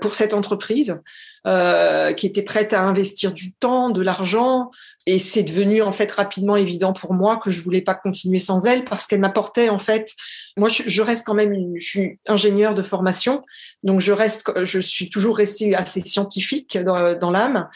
pour 0.00 0.14
cette 0.16 0.34
entreprise. 0.34 1.00
Euh, 1.46 2.14
qui 2.14 2.26
était 2.26 2.40
prête 2.40 2.72
à 2.72 2.80
investir 2.80 3.30
du 3.30 3.52
temps, 3.52 3.90
de 3.90 4.00
l'argent. 4.00 4.70
Et 5.04 5.18
c'est 5.18 5.42
devenu 5.42 5.82
en 5.82 5.92
fait 5.92 6.10
rapidement 6.10 6.56
évident 6.56 6.94
pour 6.94 7.12
moi 7.12 7.36
que 7.36 7.50
je 7.50 7.60
voulais 7.60 7.82
pas 7.82 7.94
continuer 7.94 8.38
sans 8.38 8.64
elle 8.64 8.86
parce 8.86 9.06
qu'elle 9.06 9.20
m'apportait 9.20 9.68
en 9.68 9.78
fait. 9.78 10.10
Moi, 10.56 10.70
je, 10.70 11.02
reste 11.02 11.26
quand 11.26 11.34
même, 11.34 11.52
une, 11.52 11.78
je 11.78 11.86
suis 11.86 12.18
ingénieur 12.26 12.74
de 12.74 12.80
formation, 12.82 13.42
donc 13.82 14.00
je 14.00 14.12
reste, 14.12 14.50
je 14.64 14.78
suis 14.78 15.10
toujours 15.10 15.36
restée 15.36 15.74
assez 15.74 16.00
scientifique 16.00 16.78
dans, 16.78 17.18
dans 17.18 17.30
l'âme, 17.30 17.68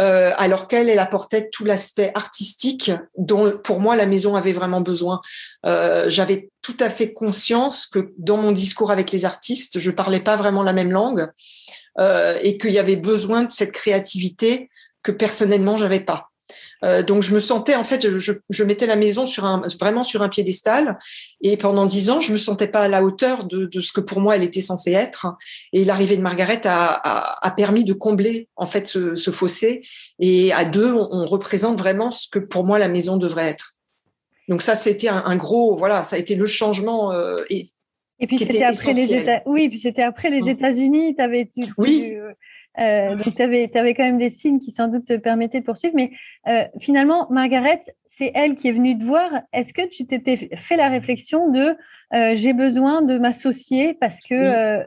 euh, 0.00 0.32
alors 0.36 0.66
qu'elle, 0.66 0.90
elle 0.90 0.98
apportait 0.98 1.48
tout 1.48 1.64
l'aspect 1.64 2.12
artistique 2.14 2.90
dont 3.16 3.56
pour 3.56 3.80
moi 3.80 3.96
la 3.96 4.04
maison 4.04 4.36
avait 4.36 4.52
vraiment 4.52 4.82
besoin. 4.82 5.22
Euh, 5.64 6.10
J'avais 6.10 6.50
tout 6.60 6.76
à 6.78 6.90
fait 6.90 7.14
conscience 7.14 7.86
que 7.86 8.12
dans 8.18 8.36
mon 8.36 8.52
discours 8.52 8.90
avec 8.90 9.12
les 9.12 9.24
artistes, 9.24 9.78
je 9.78 9.90
parlais 9.90 10.20
pas 10.20 10.36
vraiment 10.36 10.62
la 10.62 10.74
même 10.74 10.92
langue 10.92 11.30
euh, 11.98 12.38
et 12.42 12.58
qu'il 12.58 12.72
y 12.72 12.78
avait 12.78 12.96
besoin 12.96 13.44
de 13.44 13.50
cette 13.50 13.72
créativité 13.72 14.70
que 15.02 15.12
personnellement 15.12 15.76
j'avais 15.76 16.00
pas. 16.00 16.30
Euh, 16.84 17.02
donc 17.02 17.22
je 17.22 17.34
me 17.34 17.40
sentais 17.40 17.74
en 17.74 17.84
fait, 17.84 18.08
je, 18.08 18.32
je, 18.50 18.64
mettais 18.64 18.86
la 18.86 18.96
maison 18.96 19.26
sur 19.26 19.44
un 19.44 19.62
vraiment 19.80 20.02
sur 20.02 20.22
un 20.22 20.28
piédestal 20.28 20.98
et 21.40 21.56
pendant 21.56 21.86
dix 21.86 22.10
ans 22.10 22.20
je 22.20 22.32
me 22.32 22.36
sentais 22.36 22.68
pas 22.68 22.80
à 22.80 22.88
la 22.88 23.02
hauteur 23.02 23.44
de, 23.44 23.64
de 23.64 23.80
ce 23.80 23.92
que 23.92 24.00
pour 24.00 24.20
moi 24.20 24.36
elle 24.36 24.42
était 24.42 24.60
censée 24.60 24.92
être. 24.92 25.26
Et 25.72 25.84
l'arrivée 25.84 26.16
de 26.16 26.22
Margaret 26.22 26.60
a, 26.66 26.92
a, 26.92 27.46
a, 27.46 27.50
permis 27.52 27.84
de 27.84 27.94
combler 27.94 28.48
en 28.56 28.66
fait 28.66 28.86
ce, 28.86 29.16
ce 29.16 29.30
fossé 29.30 29.82
et 30.18 30.52
à 30.52 30.64
deux 30.64 30.92
on, 30.92 31.08
on, 31.10 31.26
représente 31.26 31.78
vraiment 31.78 32.10
ce 32.10 32.28
que 32.28 32.38
pour 32.38 32.64
moi 32.64 32.78
la 32.78 32.88
maison 32.88 33.16
devrait 33.16 33.48
être. 33.48 33.74
Donc 34.48 34.60
ça 34.60 34.76
c'était 34.76 35.08
un, 35.08 35.22
un, 35.24 35.36
gros 35.36 35.76
voilà 35.76 36.04
ça 36.04 36.16
a 36.16 36.18
été 36.18 36.34
le 36.34 36.46
changement 36.46 37.12
euh, 37.12 37.34
et 37.48 37.64
et 38.20 38.26
puis 38.26 38.38
c'était 38.38 38.64
après 38.64 38.92
les 38.92 39.12
États. 39.12 39.42
Oui, 39.46 39.68
puis 39.68 39.78
c'était 39.78 40.02
après 40.02 40.30
les 40.30 40.48
États-Unis. 40.48 41.14
Avais, 41.18 41.46
tu, 41.46 41.64
oui. 41.78 42.14
Euh, 42.78 43.14
donc 43.16 43.36
tu 43.36 43.42
avais, 43.42 43.70
avais, 43.76 43.94
quand 43.94 44.02
même 44.02 44.18
des 44.18 44.30
signes 44.30 44.58
qui 44.58 44.72
sans 44.72 44.88
doute 44.88 45.04
te 45.04 45.16
permettaient 45.16 45.60
de 45.60 45.64
poursuivre. 45.64 45.94
Mais 45.96 46.10
euh, 46.48 46.64
finalement, 46.80 47.28
Margaret, 47.30 47.82
c'est 48.06 48.32
elle 48.34 48.54
qui 48.54 48.68
est 48.68 48.72
venue 48.72 48.98
te 48.98 49.04
voir. 49.04 49.30
Est-ce 49.52 49.72
que 49.72 49.86
tu 49.88 50.06
t'étais 50.06 50.50
fait 50.56 50.76
la 50.76 50.88
réflexion 50.88 51.50
de 51.50 51.76
euh, 52.14 52.36
j'ai 52.36 52.52
besoin 52.52 53.02
de 53.02 53.18
m'associer 53.18 53.94
parce 53.94 54.20
que 54.20 54.34
euh, 54.34 54.84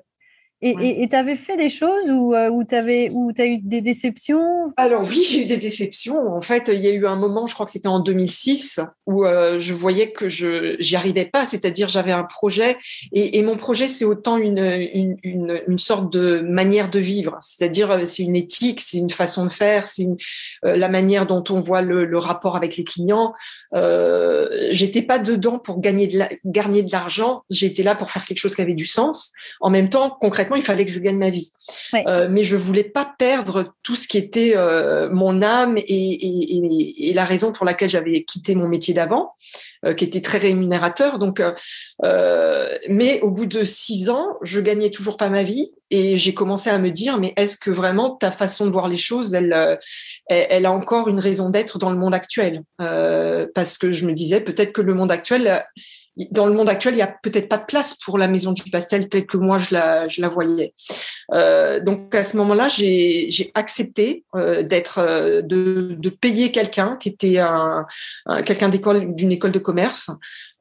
et 0.61 1.07
tu 1.09 1.15
avais 1.15 1.35
fait 1.35 1.57
des 1.57 1.69
choses 1.69 2.09
où, 2.09 2.35
où 2.35 2.63
tu 2.63 2.75
as 2.75 3.45
eu 3.45 3.57
des 3.57 3.81
déceptions? 3.81 4.73
Alors 4.77 5.03
oui, 5.07 5.25
j'ai 5.29 5.43
eu 5.43 5.45
des 5.45 5.57
déceptions. 5.57 6.33
En 6.35 6.41
fait, 6.41 6.69
il 6.73 6.81
y 6.81 6.87
a 6.87 6.91
eu 6.91 7.05
un 7.05 7.15
moment, 7.15 7.45
je 7.45 7.53
crois 7.53 7.65
que 7.65 7.71
c'était 7.71 7.87
en 7.87 7.99
2006, 7.99 8.79
où 9.05 9.25
euh, 9.25 9.59
je 9.59 9.73
voyais 9.73 10.11
que 10.11 10.27
je 10.27 10.75
j'y 10.79 10.95
arrivais 10.95 11.25
pas. 11.25 11.45
C'est-à-dire, 11.45 11.87
j'avais 11.87 12.11
un 12.11 12.23
projet 12.23 12.77
et, 13.11 13.37
et 13.37 13.43
mon 13.43 13.57
projet, 13.57 13.87
c'est 13.87 14.05
autant 14.05 14.37
une, 14.37 14.57
une, 14.57 15.17
une, 15.23 15.61
une, 15.67 15.79
sorte 15.79 16.11
de 16.11 16.39
manière 16.39 16.89
de 16.89 16.99
vivre. 16.99 17.37
C'est-à-dire, 17.41 17.91
euh, 17.91 18.05
c'est 18.05 18.23
une 18.23 18.35
éthique, 18.35 18.81
c'est 18.81 18.97
une 18.97 19.09
façon 19.09 19.45
de 19.45 19.51
faire, 19.51 19.87
c'est 19.87 20.07
euh, 20.65 20.75
la 20.75 20.89
manière 20.89 21.27
dont 21.27 21.43
on 21.49 21.59
voit 21.59 21.81
le, 21.81 22.05
le 22.05 22.17
rapport 22.17 22.55
avec 22.55 22.77
les 22.77 22.83
clients. 22.83 23.33
Euh, 23.73 24.47
J'étais 24.71 25.01
pas 25.01 25.19
dedans 25.19 25.59
pour 25.59 25.79
gagner 25.79 26.07
de 26.07 26.23
gagner 26.45 26.83
de 26.83 26.91
l'argent. 26.91 27.43
J'étais 27.49 27.83
là 27.83 27.95
pour 27.95 28.11
faire 28.11 28.25
quelque 28.25 28.39
chose 28.39 28.55
qui 28.55 28.61
avait 28.61 28.73
du 28.73 28.85
sens. 28.85 29.31
En 29.61 29.69
même 29.69 29.89
temps, 29.89 30.15
concrètement 30.19 30.47
il 30.56 30.62
fallait 30.62 30.86
que 30.86 30.92
je 30.92 31.00
gagne 31.00 31.18
ma 31.18 31.30
vie. 31.30 31.51
Euh, 32.08 32.27
mais 32.30 32.44
je 32.44 32.56
voulais 32.56 32.84
pas 32.84 33.13
perdre 33.18 33.74
tout 33.84 33.96
ce 33.96 34.08
qui 34.08 34.18
était 34.18 34.54
euh, 34.56 35.10
mon 35.12 35.42
âme 35.42 35.75
et, 35.77 37.12
la 37.13 37.25
raison 37.25 37.51
pour 37.51 37.66
laquelle 37.66 37.89
j'avais 37.89 38.24
quitté 38.24 38.54
mon 38.54 38.68
métier 38.68 38.94
d'avant, 38.94 39.32
euh, 39.86 39.96
qui 39.96 40.06
était 40.06 40.22
très 40.22 40.38
rémunérateur. 40.38 41.18
Donc, 41.18 41.42
mais 42.89 43.20
au 43.22 43.32
bout 43.32 43.48
de 43.48 43.63
six 43.63 44.10
ans, 44.10 44.36
je 44.42 44.60
gagnais 44.60 44.92
toujours 44.92 45.18
pas 45.18 45.30
ma 45.30 45.44
vie 45.44 45.72
et 45.89 46.18
j'ai 46.18 46.34
commencé 46.34 46.70
à 46.70 46.77
me 46.77 46.92
dire, 46.92 47.18
mais 47.18 47.34
est-ce 47.38 47.58
que 47.58 47.72
vraiment 47.72 48.12
ta 48.12 48.30
façon 48.30 48.68
de 48.68 48.72
voir 48.72 48.88
les 48.88 48.98
choses, 48.98 49.34
elle, 49.34 49.80
elle, 50.27 50.66
a 50.66 50.72
encore 50.72 51.08
une 51.08 51.20
raison 51.20 51.50
d'être 51.50 51.80
dans 51.80 51.89
le 51.89 51.98
monde 51.98 52.13
actuel? 52.13 52.62
Parce 52.77 53.77
que 53.77 53.92
je 53.92 54.06
me 54.06 54.13
disais 54.13 54.42
peut-être 54.42 54.74
que 54.74 54.82
le 54.82 54.94
monde 54.94 55.12
actuel 55.12 55.66
dans 56.31 56.45
le 56.45 56.53
monde 56.53 56.69
actuel, 56.69 56.95
il 56.95 56.97
y 56.97 57.03
a 57.03 57.07
peut-être 57.21 57.47
pas 57.47 57.57
de 57.57 57.65
place 57.65 57.95
pour 57.95 58.17
la 58.17 58.27
maison 58.27 58.51
du 58.51 58.63
pastel 58.71 59.07
telle 59.09 59.25
que 59.25 59.38
moi 59.38 59.57
je 59.57 59.74
la, 59.74 60.07
je 60.07 60.21
la 60.21 60.29
voyais. 60.29 60.74
Euh, 61.33 61.79
donc 61.79 62.15
à 62.15 62.24
ce 62.24 62.38
moment-là, 62.38 62.67
j'ai 62.67 63.51
accepté 63.53 64.24
euh, 64.36 64.63
d'être, 64.63 65.00
euh, 65.00 65.41
de, 65.41 65.95
de, 65.97 66.09
payer 66.09 66.51
quelqu'un 66.51 66.95
qui 66.95 67.09
était 67.09 67.38
un, 67.38 67.86
quelqu'un 68.45 68.69
d'école 68.69 69.13
d'une 69.13 69.31
école 69.31 69.51
de 69.51 69.59
commerce 69.59 70.09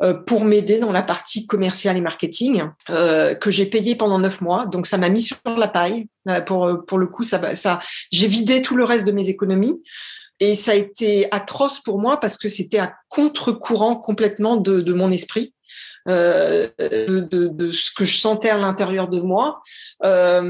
euh, 0.02 0.12
pour 0.12 0.44
m'aider 0.44 0.78
dans 0.78 0.92
la 0.92 1.02
partie 1.02 1.46
commerciale 1.46 1.96
et 1.96 2.02
marketing 2.02 2.64
euh, 2.90 3.34
que 3.34 3.50
j'ai 3.50 3.64
payé 3.64 3.96
pendant 3.96 4.18
neuf 4.18 4.42
mois. 4.42 4.66
Donc 4.66 4.86
ça 4.86 4.98
m'a 4.98 5.08
mis 5.08 5.22
sur 5.22 5.38
la 5.56 5.68
paille. 5.68 6.08
Pour 6.44 6.84
pour 6.86 6.98
le 6.98 7.06
coup, 7.06 7.22
ça, 7.22 7.54
ça 7.54 7.78
j'ai 8.10 8.26
vidé 8.26 8.60
tout 8.60 8.76
le 8.76 8.82
reste 8.82 9.06
de 9.06 9.12
mes 9.12 9.28
économies. 9.28 9.80
Et 10.40 10.54
ça 10.54 10.72
a 10.72 10.74
été 10.74 11.32
atroce 11.32 11.80
pour 11.80 11.98
moi 11.98 12.20
parce 12.20 12.36
que 12.36 12.48
c'était 12.48 12.78
à 12.78 12.94
contre-courant 13.08 13.96
complètement 13.96 14.56
de, 14.56 14.80
de, 14.80 14.92
mon 14.92 15.10
esprit. 15.10 15.54
Euh, 16.08 16.68
de, 16.78 17.48
de, 17.48 17.70
ce 17.72 17.90
que 17.90 18.04
je 18.04 18.16
sentais 18.16 18.48
à 18.48 18.56
l'intérieur 18.56 19.08
de 19.08 19.18
moi. 19.18 19.60
Euh, 20.04 20.40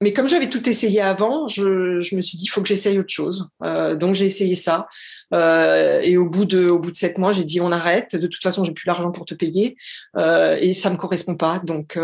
mais 0.00 0.14
comme 0.14 0.28
j'avais 0.28 0.48
tout 0.48 0.66
essayé 0.66 1.02
avant, 1.02 1.46
je, 1.46 2.00
je 2.00 2.16
me 2.16 2.22
suis 2.22 2.38
dit, 2.38 2.44
il 2.44 2.48
faut 2.48 2.62
que 2.62 2.68
j'essaye 2.68 2.98
autre 2.98 3.12
chose. 3.12 3.48
Euh, 3.62 3.96
donc 3.96 4.14
j'ai 4.14 4.24
essayé 4.24 4.54
ça. 4.54 4.86
Euh, 5.34 6.00
et 6.00 6.16
au 6.16 6.26
bout 6.26 6.46
de, 6.46 6.70
au 6.70 6.78
bout 6.78 6.90
de 6.90 6.96
sept 6.96 7.18
mois, 7.18 7.32
j'ai 7.32 7.44
dit, 7.44 7.60
on 7.60 7.70
arrête. 7.70 8.16
De 8.16 8.26
toute 8.26 8.42
façon, 8.42 8.64
j'ai 8.64 8.72
plus 8.72 8.86
l'argent 8.86 9.10
pour 9.10 9.26
te 9.26 9.34
payer 9.34 9.76
euh, 10.16 10.56
et 10.58 10.72
ça 10.72 10.88
me 10.88 10.96
correspond 10.96 11.36
pas. 11.36 11.60
Donc, 11.62 11.98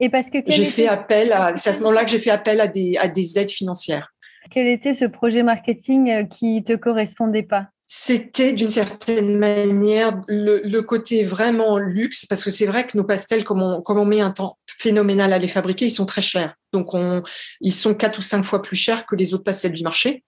et 0.00 0.08
parce 0.08 0.30
que 0.30 0.38
j'ai 0.46 0.64
fait 0.64 0.88
appel. 0.88 1.32
À, 1.32 1.52
c'est 1.58 1.68
à 1.68 1.72
ce 1.74 1.80
moment-là 1.80 2.04
que 2.04 2.10
j'ai 2.10 2.20
fait 2.20 2.30
appel 2.30 2.62
à 2.62 2.66
des, 2.66 2.96
à 2.96 3.08
des 3.08 3.38
aides 3.38 3.50
financières. 3.50 4.14
Quel 4.50 4.66
était 4.66 4.94
ce 4.94 5.04
projet 5.04 5.42
marketing 5.42 6.10
euh, 6.10 6.24
qui 6.24 6.62
te 6.64 6.74
correspondait 6.74 7.42
pas? 7.42 7.68
C'était 7.88 8.52
d'une 8.52 8.70
certaine 8.70 9.38
manière 9.38 10.20
le, 10.26 10.80
côté 10.80 11.22
vraiment 11.22 11.78
luxe, 11.78 12.26
parce 12.26 12.42
que 12.42 12.50
c'est 12.50 12.66
vrai 12.66 12.84
que 12.84 12.96
nos 12.96 13.04
pastels, 13.04 13.44
comme 13.44 13.62
on, 13.62 13.80
on 13.86 14.04
met 14.04 14.20
un 14.20 14.32
temps 14.32 14.58
phénoménal 14.66 15.32
à 15.32 15.38
les 15.38 15.46
fabriquer, 15.46 15.86
ils 15.86 15.90
sont 15.90 16.04
très 16.04 16.20
chers. 16.20 16.54
Donc, 16.72 16.94
on, 16.94 17.22
ils 17.60 17.72
sont 17.72 17.94
quatre 17.94 18.18
ou 18.18 18.22
cinq 18.22 18.42
fois 18.42 18.60
plus 18.60 18.74
chers 18.74 19.06
que 19.06 19.14
les 19.14 19.34
autres 19.34 19.44
pastels 19.44 19.72
du 19.72 19.84
marché. 19.84 20.24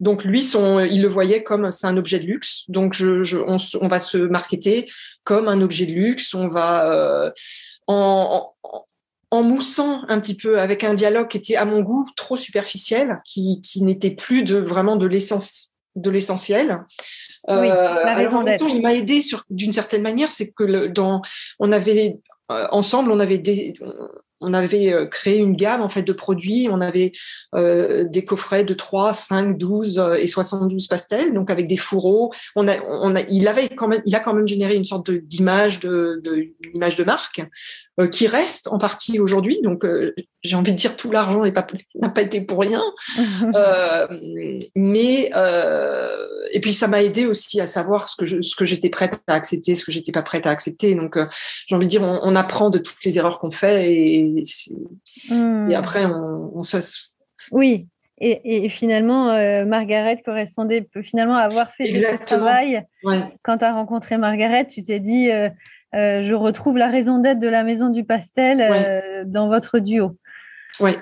Donc, 0.00 0.22
lui, 0.22 0.42
il 0.42 1.00
le 1.00 1.08
voyait 1.08 1.42
comme 1.42 1.70
c'est 1.70 1.86
un 1.86 1.96
objet 1.96 2.18
de 2.18 2.26
luxe. 2.26 2.64
Donc, 2.68 2.94
on, 3.00 3.88
va 3.88 3.98
se 3.98 4.18
marketer 4.18 4.86
comme 5.24 5.48
un 5.48 5.62
objet 5.62 5.86
de 5.86 5.92
luxe. 5.92 6.34
On 6.34 6.48
va 6.48 6.92
euh, 6.92 7.30
en 9.30 9.42
moussant 9.42 10.02
un 10.08 10.20
petit 10.20 10.36
peu 10.36 10.60
avec 10.60 10.84
un 10.84 10.94
dialogue 10.94 11.28
qui 11.28 11.36
était 11.36 11.56
à 11.56 11.64
mon 11.64 11.80
goût 11.80 12.06
trop 12.16 12.36
superficiel, 12.36 13.20
qui, 13.24 13.60
qui 13.62 13.82
n'était 13.82 14.14
plus 14.14 14.42
de 14.42 14.56
vraiment 14.56 14.96
de 14.96 15.06
l'essence 15.06 15.70
de 15.96 16.10
l'essentiel. 16.10 16.84
Oui, 17.48 17.54
euh, 17.54 18.04
alors, 18.04 18.44
il 18.68 18.82
m'a 18.82 18.94
aidé 18.94 19.20
d'une 19.50 19.72
certaine 19.72 20.02
manière, 20.02 20.30
c'est 20.30 20.50
que 20.50 20.64
le, 20.64 20.88
dans 20.88 21.22
on 21.58 21.72
avait 21.72 22.18
euh, 22.50 22.66
ensemble, 22.70 23.12
on 23.12 23.20
avait 23.20 23.38
des, 23.38 23.74
on 24.40 24.54
avait 24.54 24.92
euh, 24.92 25.06
créé 25.06 25.38
une 25.38 25.54
gamme 25.54 25.82
en 25.82 25.88
fait 25.88 26.02
de 26.02 26.12
produits. 26.12 26.68
On 26.70 26.80
avait 26.80 27.12
euh, 27.54 28.04
des 28.04 28.24
coffrets 28.24 28.64
de 28.64 28.74
3, 28.74 29.12
5, 29.12 29.58
12 29.58 30.02
et 30.18 30.26
72 30.26 30.86
pastels, 30.86 31.34
donc 31.34 31.50
avec 31.50 31.66
des 31.66 31.76
fourreaux. 31.76 32.32
On 32.56 32.66
a, 32.68 32.78
on 32.84 33.14
a, 33.14 33.20
il 33.22 33.48
avait 33.48 33.68
quand 33.68 33.88
même, 33.88 34.02
il 34.06 34.14
a 34.14 34.20
quand 34.20 34.32
même 34.32 34.46
généré 34.46 34.74
une 34.74 34.84
sorte 34.84 35.10
d'image 35.10 35.80
de, 35.80 36.20
de, 36.24 36.48
de, 36.74 36.96
de 36.96 37.04
marque 37.04 37.42
qui 38.06 38.26
reste 38.26 38.68
en 38.68 38.78
partie 38.78 39.18
aujourd'hui. 39.18 39.60
Donc 39.62 39.84
euh, 39.84 40.14
j'ai 40.42 40.54
envie 40.54 40.72
de 40.72 40.76
dire 40.76 40.96
tout 40.96 41.10
l'argent 41.10 41.44
n'a 41.44 41.50
pas, 41.50 41.66
pas 42.14 42.22
été 42.22 42.40
pour 42.40 42.60
rien. 42.60 42.82
euh, 43.54 44.06
mais 44.76 45.30
et 46.52 46.60
puis 46.60 46.72
ça 46.72 46.86
m'a 46.86 47.02
aidé 47.02 47.26
aussi 47.26 47.60
à 47.60 47.66
savoir 47.66 48.08
ce 48.08 48.16
que 48.16 48.24
je, 48.24 48.40
ce 48.40 48.54
que 48.54 48.64
j'étais 48.64 48.90
prête 48.90 49.18
à 49.26 49.34
accepter, 49.34 49.74
ce 49.74 49.84
que 49.84 49.92
j'étais 49.92 50.12
pas 50.12 50.22
prête 50.22 50.46
à 50.46 50.50
accepter. 50.50 50.94
Donc 50.94 51.18
j'ai 51.66 51.74
envie 51.74 51.86
de 51.86 51.90
dire 51.90 52.02
on, 52.02 52.20
on 52.22 52.36
apprend 52.36 52.70
de 52.70 52.78
toutes 52.78 53.04
les 53.04 53.18
erreurs 53.18 53.38
qu'on 53.38 53.50
fait 53.50 53.92
et 53.92 54.08
et, 54.08 54.42
hmm. 55.30 55.72
après, 55.74 56.04
on, 56.06 56.52
on 56.54 56.62
Oui, 57.52 57.86
et, 58.20 58.64
et, 58.64 58.68
finalement, 58.68 59.30
euh, 59.30 59.64
Margaret 59.64 60.20
correspondait 60.24 60.88
finalement 61.02 61.36
avoir 61.36 61.72
fait 61.72 61.90
ce 61.94 62.24
travail. 62.24 62.84
Quand 63.42 63.58
tu 63.58 63.64
as 63.64 63.72
rencontré 63.72 64.18
Margaret, 64.18 64.66
tu 64.66 64.82
t'es 64.82 65.00
dit 65.00 65.30
euh, 65.30 65.48
euh, 65.94 66.22
Je 66.22 66.34
retrouve 66.34 66.78
la 66.78 66.88
raison 66.88 67.18
d'être 67.18 67.40
de 67.40 67.48
la 67.48 67.64
maison 67.64 67.88
du 67.88 68.04
pastel 68.04 69.24
dans 69.26 69.48
votre 69.48 69.78
duo. 69.78 70.16
Oui. 70.80 70.92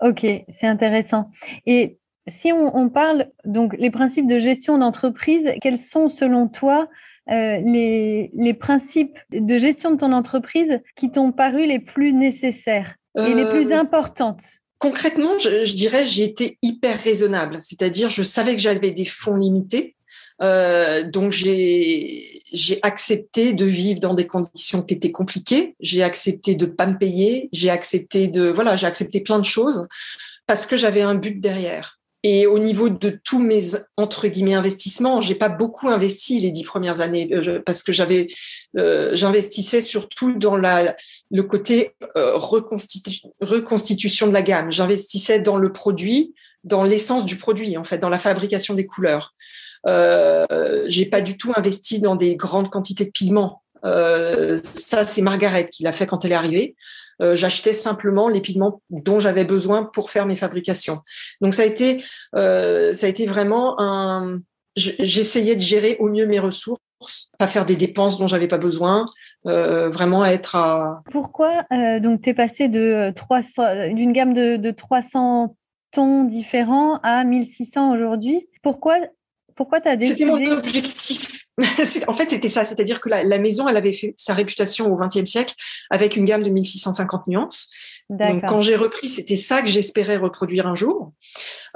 Ok, 0.00 0.20
c'est 0.20 0.66
intéressant. 0.66 1.30
Et 1.66 1.98
si 2.28 2.52
on, 2.52 2.76
on, 2.76 2.88
parle 2.88 3.28
donc 3.44 3.74
les 3.78 3.90
principes 3.90 4.28
de 4.28 4.38
gestion 4.38 4.78
d'entreprise, 4.78 5.50
quels 5.60 5.78
sont 5.78 6.08
selon 6.08 6.46
toi 6.46 6.88
euh, 7.30 7.58
les, 7.58 8.30
les, 8.34 8.54
principes 8.54 9.18
de 9.32 9.58
gestion 9.58 9.90
de 9.90 9.96
ton 9.96 10.12
entreprise 10.12 10.80
qui 10.96 11.10
t'ont 11.10 11.32
paru 11.32 11.66
les 11.66 11.78
plus 11.78 12.12
nécessaires 12.12 12.94
et 13.18 13.34
les 13.34 13.44
plus 13.50 13.72
euh, 13.72 13.78
importantes? 13.78 14.42
Concrètement, 14.78 15.36
je, 15.38 15.64
je 15.64 15.74
dirais 15.74 16.06
j'ai 16.06 16.24
été 16.24 16.58
hyper 16.62 16.96
raisonnable, 16.96 17.60
c'est-à-dire 17.60 18.08
je 18.08 18.22
savais 18.22 18.54
que 18.54 18.62
j'avais 18.62 18.92
des 18.92 19.04
fonds 19.04 19.36
limités. 19.36 19.96
Donc 20.40 21.32
j'ai 21.32 22.42
j'ai 22.52 22.78
accepté 22.82 23.52
de 23.52 23.64
vivre 23.64 24.00
dans 24.00 24.14
des 24.14 24.26
conditions 24.26 24.82
qui 24.82 24.94
étaient 24.94 25.12
compliquées. 25.12 25.74
J'ai 25.80 26.02
accepté 26.02 26.54
de 26.54 26.66
pas 26.66 26.86
me 26.86 26.96
payer. 26.96 27.48
J'ai 27.52 27.70
accepté 27.70 28.28
de 28.28 28.48
voilà, 28.48 28.76
j'ai 28.76 28.86
accepté 28.86 29.20
plein 29.20 29.38
de 29.38 29.44
choses 29.44 29.86
parce 30.46 30.66
que 30.66 30.76
j'avais 30.76 31.02
un 31.02 31.14
but 31.14 31.40
derrière. 31.40 31.98
Et 32.24 32.48
au 32.48 32.58
niveau 32.58 32.88
de 32.88 33.20
tous 33.22 33.38
mes 33.38 33.60
entre 33.96 34.26
guillemets 34.26 34.54
investissements, 34.54 35.20
j'ai 35.20 35.36
pas 35.36 35.48
beaucoup 35.48 35.88
investi 35.88 36.40
les 36.40 36.50
dix 36.50 36.64
premières 36.64 37.00
années 37.00 37.28
euh, 37.32 37.62
parce 37.64 37.84
que 37.84 37.92
j'avais, 37.92 38.26
euh, 38.76 39.10
j'investissais 39.14 39.80
surtout 39.80 40.34
dans 40.34 40.56
la 40.56 40.96
le 41.30 41.42
côté 41.44 41.94
euh, 42.16 42.36
reconstitution 42.36 44.26
de 44.26 44.32
la 44.32 44.42
gamme. 44.42 44.72
J'investissais 44.72 45.38
dans 45.38 45.58
le 45.58 45.72
produit, 45.72 46.34
dans 46.64 46.82
l'essence 46.82 47.24
du 47.24 47.36
produit 47.36 47.76
en 47.76 47.84
fait, 47.84 47.98
dans 47.98 48.08
la 48.08 48.18
fabrication 48.18 48.74
des 48.74 48.86
couleurs. 48.86 49.34
Euh, 49.86 50.84
j'ai 50.86 51.06
pas 51.06 51.20
du 51.20 51.36
tout 51.36 51.52
investi 51.56 52.00
dans 52.00 52.16
des 52.16 52.36
grandes 52.36 52.70
quantités 52.70 53.04
de 53.04 53.10
pigments. 53.10 53.62
Euh, 53.84 54.56
ça, 54.62 55.06
c'est 55.06 55.22
Margaret 55.22 55.68
qui 55.70 55.82
l'a 55.82 55.92
fait 55.92 56.06
quand 56.06 56.24
elle 56.24 56.32
est 56.32 56.36
arrivée. 56.36 56.74
Euh, 57.20 57.34
j'achetais 57.34 57.72
simplement 57.72 58.28
les 58.28 58.40
pigments 58.40 58.80
dont 58.90 59.18
j'avais 59.18 59.44
besoin 59.44 59.84
pour 59.84 60.10
faire 60.10 60.26
mes 60.26 60.36
fabrications. 60.36 61.00
Donc 61.40 61.54
ça 61.54 61.62
a 61.62 61.66
été, 61.66 62.04
euh, 62.34 62.92
ça 62.92 63.06
a 63.06 63.08
été 63.08 63.26
vraiment 63.26 63.80
un. 63.80 64.40
J'essayais 64.76 65.56
de 65.56 65.60
gérer 65.60 65.96
au 65.98 66.08
mieux 66.08 66.26
mes 66.26 66.38
ressources, 66.38 66.80
pas 67.36 67.48
faire 67.48 67.66
des 67.66 67.74
dépenses 67.74 68.16
dont 68.16 68.28
j'avais 68.28 68.46
pas 68.46 68.58
besoin, 68.58 69.06
euh, 69.46 69.90
vraiment 69.90 70.24
être 70.24 70.54
à. 70.54 71.02
Pourquoi 71.10 71.64
donc 71.98 72.22
tu 72.22 72.30
es 72.30 72.34
passé 72.34 72.68
de 72.68 73.12
300 73.16 73.94
d'une 73.94 74.12
gamme 74.12 74.34
de, 74.34 74.56
de 74.56 74.70
300 74.70 75.56
tons 75.90 76.22
différents 76.24 77.00
à 77.02 77.24
1600 77.24 77.92
aujourd'hui? 77.92 78.46
Pourquoi 78.62 78.98
pourquoi 79.58 79.80
tu 79.80 79.88
as 79.88 79.96
décidé 79.96 80.20
C'était 80.20 80.30
mon 80.30 80.52
objectif. 80.52 81.44
en 82.06 82.12
fait, 82.12 82.30
c'était 82.30 82.48
ça. 82.48 82.62
C'est-à-dire 82.62 83.00
que 83.00 83.08
la, 83.08 83.24
la, 83.24 83.38
maison, 83.38 83.68
elle 83.68 83.76
avait 83.76 83.92
fait 83.92 84.14
sa 84.16 84.32
réputation 84.32 84.90
au 84.90 84.96
XXe 84.96 85.28
siècle 85.28 85.54
avec 85.90 86.16
une 86.16 86.24
gamme 86.24 86.44
de 86.44 86.50
1650 86.50 87.26
nuances. 87.26 87.68
Donc, 88.08 88.42
quand 88.46 88.62
j'ai 88.62 88.76
repris, 88.76 89.08
c'était 89.08 89.36
ça 89.36 89.60
que 89.60 89.68
j'espérais 89.68 90.16
reproduire 90.16 90.66
un 90.66 90.74
jour. 90.74 91.12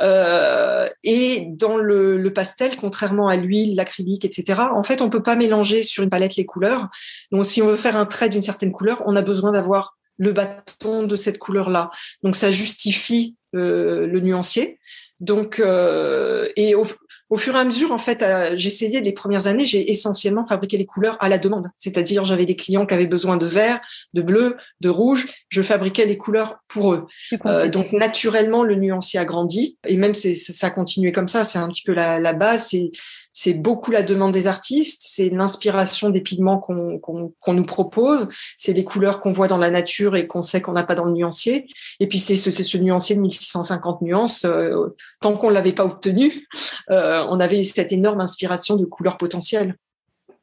Euh, 0.01 0.89
et 1.03 1.47
dans 1.51 1.77
le, 1.77 2.17
le, 2.17 2.33
pastel, 2.33 2.77
contrairement 2.77 3.29
à 3.29 3.37
l'huile, 3.37 3.77
l'acrylique, 3.77 4.25
etc., 4.25 4.63
en 4.73 4.83
fait, 4.83 5.03
on 5.03 5.11
peut 5.11 5.23
pas 5.23 5.37
mélanger 5.37 5.83
sur 5.83 6.03
une 6.05 6.09
palette 6.09 6.37
les 6.37 6.47
couleurs. 6.47 6.89
Donc, 7.33 7.45
si 7.45 7.61
on 7.61 7.67
veut 7.67 7.77
faire 7.77 7.97
un 7.97 8.07
trait 8.07 8.31
d'une 8.31 8.41
certaine 8.41 8.73
couleur, 8.73 9.03
on 9.05 9.15
a 9.15 9.23
besoin 9.23 9.53
d'avoir 9.53 9.99
le 10.17 10.33
bâton 10.33 11.03
de 11.03 11.17
cette 11.17 11.39
couleur-là. 11.39 11.91
Donc, 12.23 12.37
ça 12.37 12.51
justifie 12.51 13.37
euh, 13.55 14.07
le 14.07 14.21
nuancier. 14.21 14.79
Donc, 15.21 15.61
euh, 15.61 16.49
et 16.57 16.75
au, 16.75 16.87
au 17.33 17.39
fur 17.39 17.57
et 17.57 17.59
à 17.59 17.65
mesure, 17.65 17.93
en 17.93 17.99
fait, 17.99 18.23
euh, 18.23 18.53
j'essayais 18.57 19.01
les 19.01 19.13
premières 19.13 19.47
années, 19.47 19.65
j'ai 19.65 19.91
essentiellement 19.91 20.45
fabriqué 20.45 20.77
les 20.77 20.85
couleurs 20.85 21.17
à 21.19 21.31
la 21.31 21.39
demande. 21.39 21.71
C'est-à-dire, 21.77 22.27
j'avais 22.27 22.45
des 22.45 22.57
clients 22.57 22.85
qui 22.85 22.93
avaient 22.93 23.07
besoin 23.07 23.39
de 23.39 23.47
vert, 23.47 23.81
de 24.13 24.21
bleu, 24.21 24.59
de 24.83 24.91
rouge. 24.91 25.27
Je 25.49 25.63
fabriquais 25.63 26.05
les 26.05 26.19
couleurs 26.19 26.59
pour 26.69 26.93
eux. 26.93 27.07
Euh, 27.47 27.69
donc, 27.69 27.91
naturellement, 27.93 28.65
le 28.65 28.75
nuancier 28.75 29.19
a 29.19 29.25
grandi. 29.25 29.79
Et 29.87 29.97
même, 29.97 30.13
ça 30.13 30.67
a 30.67 30.71
continué 30.71 31.11
comme 31.11 31.27
ça. 31.27 31.43
C'est 31.43 31.59
un 31.59 31.69
petit 31.69 31.85
peu 31.85 31.95
la, 31.95 32.21
la 32.21 32.35
base. 32.35 32.69
C'est, 32.69 32.91
c'est 33.33 33.55
beaucoup 33.55 33.91
la 33.91 34.03
demande 34.03 34.33
des 34.33 34.47
artistes. 34.47 35.03
C'est 35.05 35.31
l'inspiration 35.31 36.11
des 36.11 36.21
pigments 36.21 36.59
qu'on, 36.59 37.01
nous 37.49 37.63
propose. 37.65 38.29
C'est 38.59 38.73
les 38.73 38.85
couleurs 38.85 39.21
qu'on 39.21 39.33
voit 39.33 39.49
dans 39.49 39.59
la 39.59 39.71
nature 39.71 40.17
et 40.17 40.27
qu'on 40.27 40.43
sait 40.43 40.61
qu'on 40.61 40.73
n'a 40.73 40.85
pas 40.85 40.95
dans 40.95 41.05
le 41.05 41.13
nuancier. 41.13 41.67
Et 42.01 42.07
puis, 42.07 42.19
c'est 42.19 42.37
ce, 42.37 42.51
c'est 42.51 42.65
ce 42.65 42.79
nuancier 42.79 43.17
de 43.17 43.21
1650 43.21 44.03
nuances. 44.03 44.45
Euh, 44.45 44.95
tant 45.21 45.37
qu'on 45.37 45.51
l'avait 45.51 45.73
pas 45.73 45.85
obtenu, 45.85 46.47
euh, 46.91 47.25
on 47.29 47.41
avait 47.41 47.63
cette 47.65 47.93
énorme 47.93 48.21
inspiration 48.21 48.77
de 48.77 48.85
couleurs 48.85 49.17
potentielles. 49.17 49.77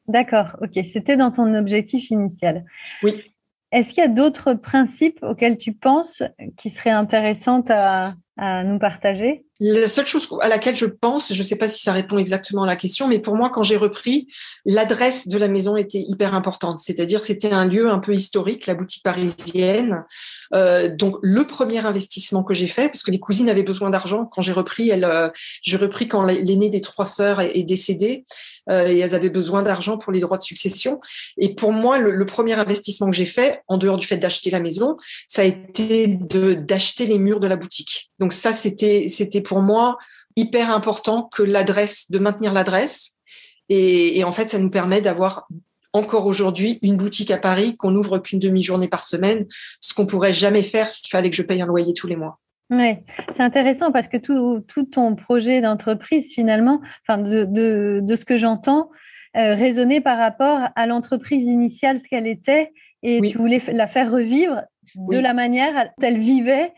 D'accord, 0.08 0.58
ok. 0.62 0.84
C'était 0.84 1.18
dans 1.18 1.32
ton 1.32 1.54
objectif 1.54 2.10
initial. 2.10 2.66
Oui. 3.04 3.22
Est-ce 3.72 3.90
qu'il 3.90 4.00
y 4.00 4.06
a 4.06 4.08
d'autres 4.08 4.56
principes 4.56 5.20
auxquels 5.22 5.58
tu 5.58 5.74
penses 5.74 6.24
qui 6.58 6.72
seraient 6.72 6.90
intéressants 6.90 7.64
à, 7.70 8.16
à 8.36 8.64
nous 8.64 8.80
partager? 8.80 9.46
La 9.62 9.88
seule 9.88 10.06
chose 10.06 10.30
à 10.42 10.48
laquelle 10.48 10.76
je 10.76 10.86
pense, 10.86 11.34
je 11.34 11.40
ne 11.40 11.46
sais 11.46 11.58
pas 11.58 11.68
si 11.68 11.84
ça 11.84 11.92
répond 11.92 12.18
exactement 12.18 12.64
à 12.64 12.68
la 12.68 12.78
question, 12.78 13.10
mais 13.10 13.20
pour 13.20 13.36
moi, 13.36 13.50
quand 13.54 13.64
j'ai 13.64 13.76
repris, 13.76 14.28
l'adresse 14.66 15.28
de 15.28 15.38
la 15.38 15.50
maison 15.50 15.76
était 15.76 16.00
hyper 16.00 16.34
importante. 16.34 16.80
C'est-à-dire 16.80 17.20
que 17.20 17.28
c'était 17.28 17.52
un 17.52 17.66
lieu 17.66 17.90
un 17.90 18.00
peu 18.00 18.14
historique, 18.14 18.68
la 18.68 18.76
boutique 18.76 19.04
parisienne. 19.04 20.06
Euh, 20.54 20.90
donc, 20.94 21.18
le 21.22 21.46
premier 21.46 21.86
investissement 21.86 22.44
que 22.44 22.54
j'ai 22.54 22.68
fait, 22.68 22.88
parce 22.88 23.04
que 23.04 23.12
les 23.12 23.20
cousines 23.20 23.50
avaient 23.50 23.64
besoin 23.64 23.90
d'argent, 23.90 24.26
quand 24.26 24.42
j'ai 24.42 24.52
repris, 24.52 24.90
elles, 24.90 25.04
euh, 25.04 25.30
j'ai 25.62 25.78
repris 25.78 26.08
quand 26.08 26.24
l'aînée 26.24 26.70
des 26.70 26.82
trois 26.82 27.06
sœurs 27.06 27.42
est, 27.42 27.58
est 27.58 27.64
décédée, 27.64 28.26
euh, 28.70 28.88
et 28.88 29.00
elles 29.00 29.16
avaient 29.16 29.30
besoin 29.30 29.64
d'argent 29.64 29.98
pour 29.98 30.12
les 30.12 30.20
droits 30.20 30.38
de 30.38 30.44
succession. 30.44 31.00
Et 31.38 31.54
pour 31.54 31.72
moi, 31.72 31.98
le, 31.98 32.12
le 32.12 32.26
premier 32.26 32.54
investissement 32.54 33.10
que 33.10 33.16
j'ai 33.16 33.26
fait, 33.26 33.62
en 33.68 33.78
dehors 33.78 33.98
du 33.98 34.08
fait 34.08 34.18
d'acheter 34.18 34.50
la 34.50 34.60
maison, 34.60 34.98
ça 35.28 35.44
a 35.44 35.46
été 35.46 36.08
de 36.08 36.54
d'acheter 36.54 37.06
les 37.06 37.18
murs 37.18 37.40
de 37.40 37.48
la 37.48 37.56
boutique. 37.56 38.12
Donc 38.20 38.34
ça, 38.34 38.54
c'était 38.54 39.08
c'était 39.10 39.42
pour 39.42 39.62
moi 39.62 39.98
hyper 40.36 40.72
important 40.72 41.24
que 41.24 41.44
l'adresse, 41.44 42.10
de 42.12 42.20
maintenir 42.20 42.54
l'adresse. 42.54 43.16
Et, 43.70 44.18
et 44.18 44.24
en 44.24 44.32
fait, 44.32 44.50
ça 44.50 44.58
nous 44.58 44.70
permet 44.72 45.02
d'avoir 45.02 45.48
encore 45.94 46.26
aujourd'hui 46.26 46.80
une 46.82 46.98
boutique 46.98 47.32
à 47.32 47.38
Paris 47.38 47.76
qu'on 47.78 47.96
ouvre 47.96 48.20
qu'une 48.20 48.40
demi-journée 48.40 48.88
par 48.88 49.04
semaine, 49.04 49.46
ce 49.82 49.94
qu'on 49.94 50.06
pourrait 50.06 50.34
jamais 50.34 50.62
faire 50.62 50.90
s'il 50.90 51.10
fallait 51.10 51.30
que 51.30 51.36
je 51.36 51.44
paye 51.44 51.62
un 51.62 51.66
loyer 51.66 51.94
tous 51.94 52.08
les 52.08 52.16
mois. 52.16 52.40
Oui, 52.72 52.98
c'est 53.36 53.42
intéressant 53.42 53.92
parce 53.92 54.08
que 54.08 54.18
tout, 54.18 54.64
tout 54.68 54.84
ton 54.84 55.16
projet 55.16 55.60
d'entreprise, 55.60 56.32
finalement, 56.32 56.82
enfin 57.08 57.18
de, 57.18 57.46
de, 57.46 58.00
de 58.04 58.16
ce 58.16 58.26
que 58.26 58.38
j'entends, 58.38 58.90
euh, 59.38 59.56
résonnait 59.56 60.02
par 60.02 60.18
rapport 60.18 60.60
à 60.76 60.86
l'entreprise 60.86 61.46
initiale, 61.46 62.00
ce 62.00 62.08
qu'elle 62.08 62.28
était, 62.28 62.72
et 63.02 63.20
oui. 63.22 63.32
tu 63.32 63.38
voulais 63.38 63.62
la 63.72 63.88
faire 63.88 64.12
revivre 64.12 64.62
de 65.08 65.18
la 65.18 65.34
manière 65.34 65.74
dont 65.74 66.06
elle 66.06 66.20
vivait. 66.20 66.74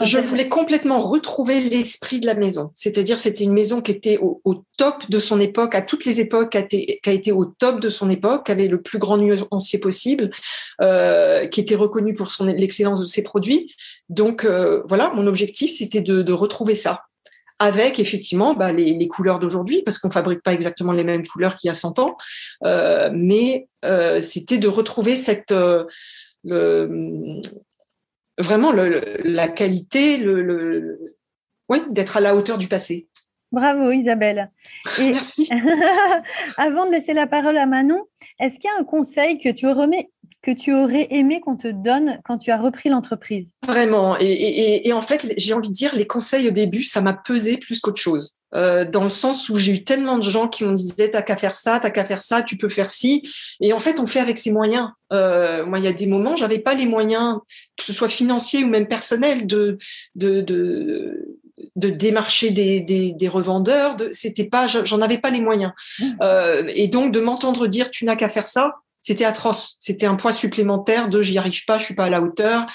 Je 0.00 0.18
voulais 0.18 0.48
complètement 0.48 0.98
retrouver 0.98 1.60
l'esprit 1.60 2.20
de 2.20 2.26
la 2.26 2.34
maison. 2.34 2.70
C'est-à-dire, 2.74 3.18
c'était 3.18 3.44
une 3.44 3.52
maison 3.52 3.80
qui 3.80 3.92
était 3.92 4.18
au, 4.18 4.40
au, 4.44 4.62
top 4.76 5.08
de 5.08 5.18
son 5.18 5.40
époque, 5.40 5.74
à 5.74 5.82
toutes 5.82 6.04
les 6.04 6.20
époques, 6.20 6.52
qui 6.52 6.58
a 6.58 6.60
été, 6.60 7.00
qui 7.02 7.10
a 7.10 7.12
été 7.12 7.32
au 7.32 7.44
top 7.44 7.80
de 7.80 7.88
son 7.88 8.10
époque, 8.10 8.46
qui 8.46 8.52
avait 8.52 8.68
le 8.68 8.82
plus 8.82 8.98
grand 8.98 9.16
nuancier 9.16 9.78
possible, 9.78 10.30
euh, 10.80 11.46
qui 11.46 11.60
était 11.60 11.74
reconnu 11.74 12.14
pour 12.14 12.30
son 12.30 12.44
l'excellence 12.44 13.00
de 13.00 13.06
ses 13.06 13.22
produits. 13.22 13.74
Donc 14.08 14.44
euh, 14.44 14.82
voilà, 14.84 15.12
mon 15.14 15.26
objectif, 15.26 15.70
c'était 15.70 16.02
de, 16.02 16.22
de, 16.22 16.32
retrouver 16.32 16.74
ça 16.74 17.02
avec 17.58 17.98
effectivement 17.98 18.54
bah, 18.54 18.72
les, 18.72 18.94
les, 18.94 19.08
couleurs 19.08 19.38
d'aujourd'hui, 19.38 19.82
parce 19.82 19.98
qu'on 19.98 20.10
fabrique 20.10 20.42
pas 20.42 20.52
exactement 20.52 20.92
les 20.92 21.04
mêmes 21.04 21.26
couleurs 21.26 21.56
qu'il 21.56 21.68
y 21.68 21.70
a 21.70 21.74
100 21.74 21.98
ans, 21.98 22.16
euh, 22.64 23.10
mais 23.12 23.68
euh, 23.84 24.22
c'était 24.22 24.58
de 24.58 24.68
retrouver 24.68 25.16
cette 25.16 25.52
euh, 25.52 25.84
le, 26.44 27.40
vraiment 28.38 28.72
le, 28.72 29.18
la 29.24 29.48
qualité, 29.48 30.16
le, 30.16 30.42
le 30.42 31.00
oui, 31.68 31.82
d'être 31.90 32.16
à 32.16 32.20
la 32.20 32.34
hauteur 32.34 32.58
du 32.58 32.66
passé. 32.66 33.08
Bravo 33.50 33.90
Isabelle. 33.90 34.50
Et 35.00 35.10
Merci. 35.10 35.48
avant 36.56 36.86
de 36.86 36.92
laisser 36.92 37.14
la 37.14 37.26
parole 37.26 37.56
à 37.56 37.66
Manon, 37.66 38.06
est-ce 38.38 38.58
qu'il 38.58 38.70
y 38.70 38.72
a 38.74 38.80
un 38.80 38.84
conseil 38.84 39.38
que 39.38 39.48
tu 39.48 39.66
remets 39.66 40.10
que 40.42 40.50
tu 40.50 40.72
aurais 40.72 41.08
aimé 41.10 41.40
qu'on 41.40 41.56
te 41.56 41.68
donne 41.68 42.20
quand 42.24 42.38
tu 42.38 42.50
as 42.50 42.58
repris 42.58 42.88
l'entreprise? 42.88 43.52
Vraiment. 43.66 44.18
Et, 44.18 44.26
et, 44.26 44.88
et, 44.88 44.92
en 44.92 45.00
fait, 45.00 45.34
j'ai 45.36 45.52
envie 45.52 45.68
de 45.68 45.74
dire, 45.74 45.94
les 45.96 46.06
conseils 46.06 46.46
au 46.48 46.52
début, 46.52 46.84
ça 46.84 47.00
m'a 47.00 47.12
pesé 47.12 47.56
plus 47.56 47.80
qu'autre 47.80 48.00
chose. 48.00 48.36
Euh, 48.54 48.84
dans 48.84 49.04
le 49.04 49.10
sens 49.10 49.50
où 49.50 49.56
j'ai 49.56 49.72
eu 49.72 49.84
tellement 49.84 50.16
de 50.16 50.22
gens 50.22 50.48
qui 50.48 50.64
m'ont 50.64 50.72
dit 50.72 50.94
t'as 50.96 51.20
qu'à 51.20 51.36
faire 51.36 51.54
ça, 51.54 51.80
t'as 51.80 51.90
qu'à 51.90 52.04
faire 52.04 52.22
ça, 52.22 52.42
tu 52.42 52.56
peux 52.56 52.68
faire 52.68 52.90
ci. 52.90 53.28
Et 53.60 53.72
en 53.72 53.80
fait, 53.80 54.00
on 54.00 54.06
fait 54.06 54.20
avec 54.20 54.38
ses 54.38 54.52
moyens. 54.52 54.88
Euh, 55.12 55.66
moi, 55.66 55.78
il 55.78 55.84
y 55.84 55.88
a 55.88 55.92
des 55.92 56.06
moments, 56.06 56.34
j'avais 56.34 56.58
pas 56.58 56.74
les 56.74 56.86
moyens, 56.86 57.38
que 57.76 57.84
ce 57.84 57.92
soit 57.92 58.08
financiers 58.08 58.64
ou 58.64 58.68
même 58.68 58.88
personnels, 58.88 59.46
de 59.46 59.76
de, 60.14 60.40
de 60.40 61.36
de 61.76 61.88
démarcher 61.88 62.50
des, 62.50 62.80
des, 62.80 63.12
des 63.12 63.28
revendeurs. 63.28 63.96
De, 63.96 64.08
c'était 64.12 64.44
pas, 64.44 64.66
j'en 64.66 65.02
avais 65.02 65.18
pas 65.18 65.30
les 65.30 65.40
moyens. 65.40 65.72
Euh, 66.22 66.70
et 66.74 66.88
donc 66.88 67.12
de 67.12 67.20
m'entendre 67.20 67.66
dire 67.66 67.90
tu 67.90 68.04
n'as 68.04 68.16
qu'à 68.16 68.28
faire 68.28 68.46
ça, 68.46 68.76
c'était 69.00 69.24
atroce. 69.24 69.76
C'était 69.78 70.06
un 70.06 70.16
poids 70.16 70.32
supplémentaire 70.32 71.08
de 71.08 71.22
j'y 71.22 71.38
arrive 71.38 71.64
pas, 71.64 71.78
je 71.78 71.84
suis 71.84 71.94
pas 71.94 72.04
à 72.04 72.10
la 72.10 72.20
hauteur. 72.20 72.66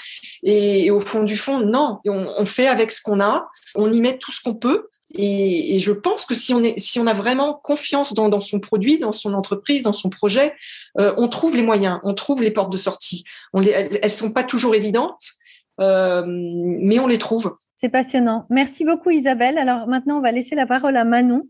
Et, 0.42 0.90
au 0.90 1.00
fond 1.00 1.22
du 1.22 1.36
fond, 1.36 1.60
non, 1.60 2.00
on, 2.06 2.46
fait 2.46 2.66
avec 2.66 2.92
ce 2.92 3.02
qu'on 3.02 3.20
a, 3.20 3.48
on 3.74 3.92
y 3.92 4.00
met 4.00 4.18
tout 4.18 4.32
ce 4.32 4.40
qu'on 4.42 4.54
peut. 4.54 4.88
Et, 5.16 5.78
je 5.78 5.92
pense 5.92 6.26
que 6.26 6.34
si 6.34 6.54
on 6.54 6.62
est, 6.62 6.78
si 6.78 6.98
on 6.98 7.06
a 7.06 7.14
vraiment 7.14 7.54
confiance 7.62 8.14
dans, 8.14 8.40
son 8.40 8.58
produit, 8.60 8.98
dans 8.98 9.12
son 9.12 9.34
entreprise, 9.34 9.84
dans 9.84 9.92
son 9.92 10.10
projet, 10.10 10.54
euh, 10.98 11.14
on 11.16 11.28
trouve 11.28 11.56
les 11.56 11.62
moyens, 11.62 12.00
on 12.02 12.14
trouve 12.14 12.42
les 12.42 12.50
portes 12.50 12.72
de 12.72 12.78
sortie. 12.78 13.24
Elles, 13.54 13.98
elles 14.02 14.10
sont 14.10 14.32
pas 14.32 14.44
toujours 14.44 14.74
évidentes, 14.74 15.34
euh, 15.80 16.24
mais 16.26 16.98
on 16.98 17.06
les 17.06 17.18
trouve. 17.18 17.56
C'est 17.76 17.88
passionnant. 17.88 18.46
Merci 18.50 18.84
beaucoup 18.84 19.10
Isabelle. 19.10 19.58
Alors 19.58 19.86
maintenant, 19.86 20.18
on 20.18 20.20
va 20.20 20.32
laisser 20.32 20.54
la 20.54 20.66
parole 20.66 20.96
à 20.96 21.04
Manon 21.04 21.42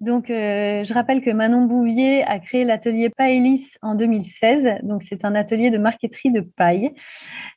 Donc, 0.00 0.30
euh, 0.30 0.82
je 0.82 0.94
rappelle 0.94 1.20
que 1.20 1.30
Manon 1.30 1.66
Bouvier 1.66 2.24
a 2.24 2.38
créé 2.38 2.64
l'atelier 2.64 3.10
Paelis 3.10 3.72
en 3.82 3.94
2016. 3.94 4.66
Donc, 4.82 5.02
c'est 5.02 5.26
un 5.26 5.34
atelier 5.34 5.70
de 5.70 5.76
marqueterie 5.76 6.32
de 6.32 6.40
paille. 6.40 6.92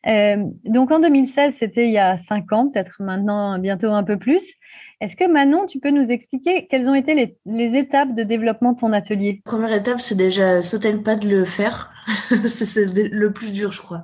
Euh, 0.08 0.44
donc, 0.66 0.92
en 0.92 1.00
2016, 1.00 1.56
c'était 1.58 1.86
il 1.86 1.94
y 1.94 1.98
a 1.98 2.18
cinq 2.18 2.52
ans, 2.52 2.68
peut-être 2.70 2.98
maintenant 3.00 3.58
bientôt 3.60 3.92
un 3.92 4.04
peu 4.04 4.18
plus. 4.18 4.56
Est-ce 5.00 5.16
que 5.16 5.26
Manon, 5.26 5.68
tu 5.68 5.80
peux 5.80 5.92
nous 5.92 6.12
expliquer 6.12 6.68
quelles 6.70 6.90
ont 6.90 6.96
été 6.96 7.38
les, 7.46 7.76
étapes 7.78 8.14
de 8.14 8.24
développement 8.24 8.74
de 8.74 8.80
ton 8.80 8.92
atelier? 8.92 9.42
Première 9.46 9.74
étape, 9.74 10.02
c'est 10.02 10.16
déjà 10.16 10.62
sauter 10.62 10.92
le 10.92 11.02
pas 11.02 11.16
de 11.16 11.30
le 11.30 11.46
faire. 11.46 11.94
c'est 12.48 12.86
le 12.94 13.32
plus 13.32 13.54
dur, 13.54 13.72
je 13.72 13.82
crois. 13.82 14.04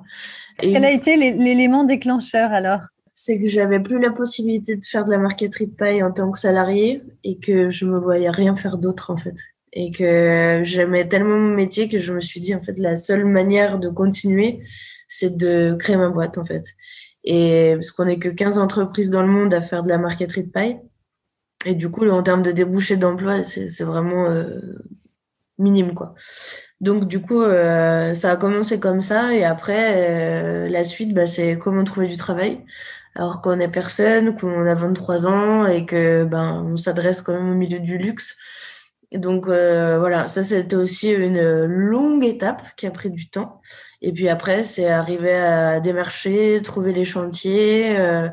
Quel 0.58 0.84
a 0.84 0.90
été 0.90 1.16
l'élément 1.16 1.84
déclencheur 1.84 2.52
alors? 2.52 2.80
C'est 3.22 3.38
que 3.38 3.46
j'avais 3.46 3.80
plus 3.80 4.00
la 4.00 4.10
possibilité 4.10 4.76
de 4.76 4.82
faire 4.82 5.04
de 5.04 5.10
la 5.10 5.18
marqueterie 5.18 5.66
de 5.66 5.74
paille 5.74 6.02
en 6.02 6.10
tant 6.10 6.30
que 6.30 6.38
salarié 6.38 7.02
et 7.22 7.38
que 7.38 7.68
je 7.68 7.84
me 7.84 7.98
voyais 7.98 8.30
rien 8.30 8.54
faire 8.54 8.78
d'autre 8.78 9.10
en 9.10 9.18
fait. 9.18 9.34
Et 9.74 9.90
que 9.90 10.62
j'aimais 10.64 11.06
tellement 11.06 11.36
mon 11.36 11.54
métier 11.54 11.90
que 11.90 11.98
je 11.98 12.14
me 12.14 12.20
suis 12.20 12.40
dit 12.40 12.54
en 12.54 12.62
fait 12.62 12.78
la 12.78 12.96
seule 12.96 13.26
manière 13.26 13.78
de 13.78 13.90
continuer, 13.90 14.62
c'est 15.06 15.36
de 15.36 15.76
créer 15.78 15.98
ma 15.98 16.08
boîte 16.08 16.38
en 16.38 16.44
fait. 16.44 16.64
Et 17.22 17.72
parce 17.74 17.90
qu'on 17.90 18.06
n'est 18.06 18.18
que 18.18 18.30
15 18.30 18.56
entreprises 18.56 19.10
dans 19.10 19.20
le 19.20 19.28
monde 19.28 19.52
à 19.52 19.60
faire 19.60 19.82
de 19.82 19.90
la 19.90 19.98
marqueterie 19.98 20.44
de 20.44 20.50
paille. 20.50 20.80
Et 21.66 21.74
du 21.74 21.90
coup, 21.90 22.08
en 22.08 22.22
termes 22.22 22.42
de 22.42 22.52
débouchés 22.52 22.96
d'emploi, 22.96 23.44
c'est 23.44 23.84
vraiment 23.84 24.30
euh, 24.30 24.60
minime 25.60 25.94
quoi. 25.94 26.14
Donc 26.80 27.06
du 27.06 27.20
coup, 27.20 27.42
euh, 27.42 28.14
ça 28.14 28.32
a 28.32 28.36
commencé 28.36 28.80
comme 28.80 29.00
ça 29.02 29.34
et 29.34 29.44
après, 29.44 30.64
euh, 30.66 30.68
la 30.68 30.84
suite, 30.84 31.14
bah, 31.14 31.26
c'est 31.26 31.58
comment 31.58 31.84
trouver 31.84 32.06
du 32.06 32.16
travail 32.16 32.64
alors 33.14 33.42
qu'on 33.42 33.58
est 33.60 33.68
personne, 33.68 34.36
qu'on 34.36 34.66
a 34.66 34.74
23 34.74 35.26
ans 35.26 35.66
et 35.66 35.84
que 35.86 36.24
ben 36.24 36.64
on 36.72 36.76
s'adresse 36.76 37.22
quand 37.22 37.32
même 37.32 37.50
au 37.50 37.54
milieu 37.54 37.80
du 37.80 37.98
luxe. 37.98 38.36
Donc 39.12 39.48
euh, 39.48 39.98
voilà, 39.98 40.28
ça 40.28 40.42
c'était 40.42 40.76
aussi 40.76 41.10
une 41.10 41.64
longue 41.64 42.24
étape 42.24 42.62
qui 42.76 42.86
a 42.86 42.90
pris 42.90 43.10
du 43.10 43.28
temps. 43.28 43.60
Et 44.02 44.12
puis 44.12 44.28
après, 44.28 44.64
c'est 44.64 44.88
arriver 44.88 45.34
à 45.34 45.80
démarcher, 45.80 46.60
trouver 46.62 46.92
les 46.92 47.04
chantiers, 47.04 47.98
euh, 47.98 48.28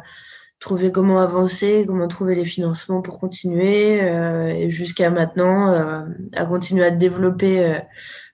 trouver 0.59 0.91
comment 0.91 1.19
avancer, 1.19 1.85
comment 1.87 2.07
trouver 2.07 2.35
les 2.35 2.45
financements 2.45 3.01
pour 3.01 3.19
continuer, 3.19 4.01
euh, 4.01 4.47
et 4.47 4.69
jusqu'à 4.69 5.09
maintenant 5.09 5.73
à 6.35 6.45
continuer 6.45 6.85
à 6.85 6.91
développer 6.91 7.81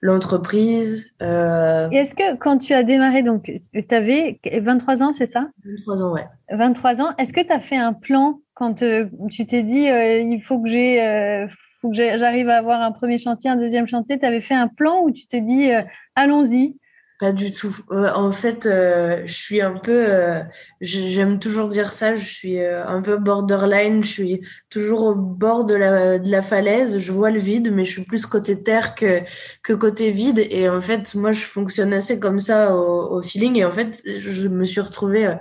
l'entreprise. 0.03 1.13
Euh... 1.21 1.89
Est-ce 1.91 2.13
que 2.13 2.35
quand 2.35 2.57
tu 2.57 2.73
as 2.73 2.83
démarré, 2.83 3.23
donc 3.23 3.45
tu 3.45 3.95
avais 3.95 4.37
23 4.43 5.01
ans, 5.01 5.13
c'est 5.13 5.29
ça? 5.29 5.47
23 5.65 6.03
ans, 6.03 6.11
ouais. 6.11 6.27
23 6.51 7.01
ans. 7.01 7.15
Est-ce 7.17 7.31
que 7.31 7.39
tu 7.39 7.51
as 7.51 7.61
fait 7.61 7.77
un 7.77 7.93
plan 7.93 8.41
quand 8.53 8.83
euh, 8.83 9.05
tu 9.31 9.45
t'es 9.45 9.63
dit 9.63 9.89
euh, 9.89 10.19
il 10.19 10.43
faut 10.43 10.61
que 10.61 10.67
j'ai 10.67 11.01
euh, 11.01 11.47
faut 11.81 11.89
que 11.89 11.95
j'arrive 11.95 12.49
à 12.49 12.57
avoir 12.57 12.81
un 12.81 12.91
premier 12.91 13.17
chantier, 13.17 13.49
un 13.49 13.55
deuxième 13.55 13.87
chantier? 13.87 14.19
Tu 14.19 14.25
avais 14.25 14.41
fait 14.41 14.53
un 14.53 14.67
plan 14.67 15.01
ou 15.03 15.11
tu 15.11 15.25
t'es 15.25 15.39
dit 15.39 15.69
allons-y? 16.15 16.77
Pas 17.23 17.31
du 17.31 17.53
tout. 17.53 17.73
Euh, 17.91 18.11
en 18.13 18.33
fait, 18.33 18.65
euh, 18.65 19.23
je 19.25 19.33
suis 19.33 19.61
un 19.61 19.77
peu, 19.77 20.05
euh, 20.09 20.41
j'aime 20.81 21.39
toujours 21.39 21.69
dire 21.69 21.93
ça, 21.93 22.15
je 22.15 22.25
suis 22.25 22.59
un 22.61 23.01
peu 23.01 23.15
borderline, 23.15 24.03
je 24.03 24.09
suis 24.09 24.41
toujours 24.69 25.03
au 25.03 25.15
bord 25.15 25.63
de 25.63 25.73
la, 25.73 26.19
de 26.19 26.29
la 26.29 26.41
falaise, 26.41 26.97
je 26.97 27.11
vois 27.13 27.31
le 27.31 27.39
vide, 27.39 27.71
mais 27.71 27.85
je 27.85 27.91
suis 27.91 28.03
plus 28.03 28.25
côté 28.25 28.61
terre 28.61 28.93
que, 28.93 29.21
que 29.63 29.71
côté 29.71 30.11
vide. 30.11 30.45
Et 30.49 30.67
en 30.67 30.81
fait, 30.81 31.15
moi, 31.15 31.31
je 31.31 31.45
fonctionne 31.45 31.93
assez 31.93 32.19
comme 32.19 32.39
ça 32.39 32.75
au, 32.75 33.19
au 33.19 33.21
feeling. 33.21 33.55
Et 33.57 33.63
en 33.63 33.71
fait, 33.71 34.03
je 34.05 34.49
me 34.49 34.65
suis 34.65 34.81
retrouvée 34.81 35.33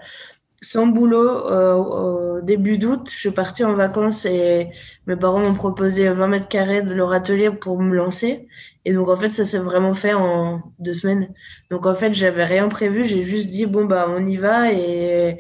sans 0.61 0.87
boulot 0.87 1.31
au 1.51 2.41
début 2.43 2.79
d'août. 2.79 3.11
Je 3.11 3.17
suis 3.19 3.31
partie 3.33 3.65
en 3.65 3.75
vacances 3.75 4.25
et 4.25 4.69
mes 5.09 5.17
parents 5.17 5.41
m'ont 5.41 5.55
proposé 5.55 6.09
20 6.11 6.29
mètres 6.29 6.49
carrés 6.49 6.83
de 6.83 6.95
leur 6.95 7.13
atelier 7.13 7.51
pour 7.51 7.81
me 7.81 7.97
lancer. 7.97 8.47
Et 8.85 8.93
donc, 8.93 9.09
en 9.09 9.17
fait, 9.17 9.31
ça 9.31 9.45
s'est 9.45 9.59
vraiment 9.59 9.95
fait 9.95 10.15
en 10.15 10.61
deux 10.79 10.95
semaines. 10.95 11.33
Donc, 11.71 11.87
en 11.87 11.95
fait, 11.95 12.15
j'avais 12.15 12.45
rien 12.45 12.69
prévu. 12.69 13.05
J'ai 13.05 13.23
juste 13.23 13.49
dit, 13.49 13.67
bon, 13.67 13.85
bah, 13.85 14.07
on 14.09 14.25
y 14.25 14.37
va 14.37 14.73
et 14.73 15.39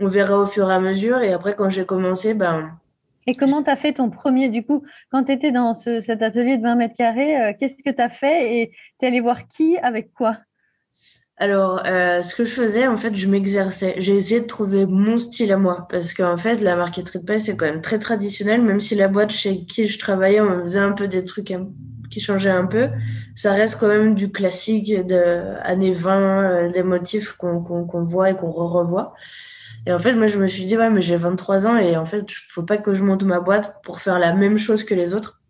on 0.00 0.08
verra 0.08 0.38
au 0.38 0.46
fur 0.46 0.70
et 0.70 0.74
à 0.74 0.80
mesure. 0.80 1.20
Et 1.20 1.32
après, 1.32 1.54
quand 1.54 1.68
j'ai 1.68 1.86
commencé, 1.86 2.34
ben. 2.34 2.76
Et 3.26 3.34
comment 3.34 3.62
tu 3.62 3.70
as 3.70 3.76
fait 3.76 3.92
ton 3.92 4.10
premier, 4.10 4.48
du 4.48 4.64
coup, 4.64 4.82
quand 5.10 5.24
tu 5.24 5.32
étais 5.32 5.52
dans 5.52 5.74
cet 5.74 6.20
atelier 6.20 6.58
de 6.58 6.62
20 6.62 6.74
mètres 6.74 6.96
carrés, 6.96 7.40
euh, 7.40 7.52
qu'est-ce 7.58 7.82
que 7.82 7.94
tu 7.94 8.02
as 8.02 8.10
fait 8.10 8.58
et 8.58 8.72
tu 8.98 9.06
es 9.06 9.08
allé 9.08 9.20
voir 9.20 9.46
qui 9.48 9.78
avec 9.78 10.12
quoi? 10.12 10.36
Alors, 11.36 11.82
euh, 11.86 12.22
ce 12.22 12.34
que 12.34 12.44
je 12.44 12.52
faisais, 12.52 12.86
en 12.86 12.96
fait, 12.96 13.14
je 13.16 13.28
m'exerçais. 13.28 13.94
J'ai 13.98 14.14
essayé 14.14 14.40
de 14.40 14.46
trouver 14.46 14.86
mon 14.86 15.18
style 15.18 15.52
à 15.52 15.56
moi. 15.56 15.86
Parce 15.90 16.12
qu'en 16.12 16.36
fait, 16.36 16.60
la 16.60 16.76
marqueterie 16.76 17.20
de 17.20 17.24
paix, 17.24 17.38
c'est 17.38 17.56
quand 17.56 17.66
même 17.66 17.80
très 17.80 17.98
traditionnel. 17.98 18.62
Même 18.62 18.80
si 18.80 18.94
la 18.94 19.08
boîte 19.08 19.30
chez 19.30 19.64
qui 19.64 19.86
je 19.86 19.98
travaillais, 19.98 20.40
on 20.40 20.60
faisait 20.60 20.78
un 20.78 20.92
peu 20.92 21.08
des 21.08 21.24
trucs 21.24 21.52
qui 22.14 22.20
changeait 22.20 22.50
un 22.50 22.66
peu. 22.66 22.90
Ça 23.34 23.52
reste 23.52 23.80
quand 23.80 23.88
même 23.88 24.14
du 24.14 24.30
classique 24.30 24.94
de 25.06 25.56
années 25.62 25.92
20, 25.92 26.20
euh, 26.20 26.70
des 26.70 26.84
motifs 26.84 27.32
qu'on 27.32 28.04
voit 28.04 28.30
et 28.30 28.36
qu'on 28.36 28.50
re-revoit. 28.50 29.14
Et 29.86 29.92
en 29.92 29.98
fait, 29.98 30.14
moi, 30.14 30.26
je 30.26 30.38
me 30.38 30.46
suis 30.46 30.64
dit, 30.64 30.76
ouais, 30.78 30.90
mais 30.90 31.02
j'ai 31.02 31.16
23 31.16 31.66
ans 31.66 31.76
et 31.76 31.96
en 31.96 32.04
fait, 32.04 32.24
faut 32.30 32.62
pas 32.62 32.78
que 32.78 32.94
je 32.94 33.02
monte 33.02 33.24
ma 33.24 33.40
boîte 33.40 33.82
pour 33.82 34.00
faire 34.00 34.18
la 34.18 34.32
même 34.32 34.56
chose 34.56 34.84
que 34.84 34.94
les 34.94 35.12
autres. 35.12 35.42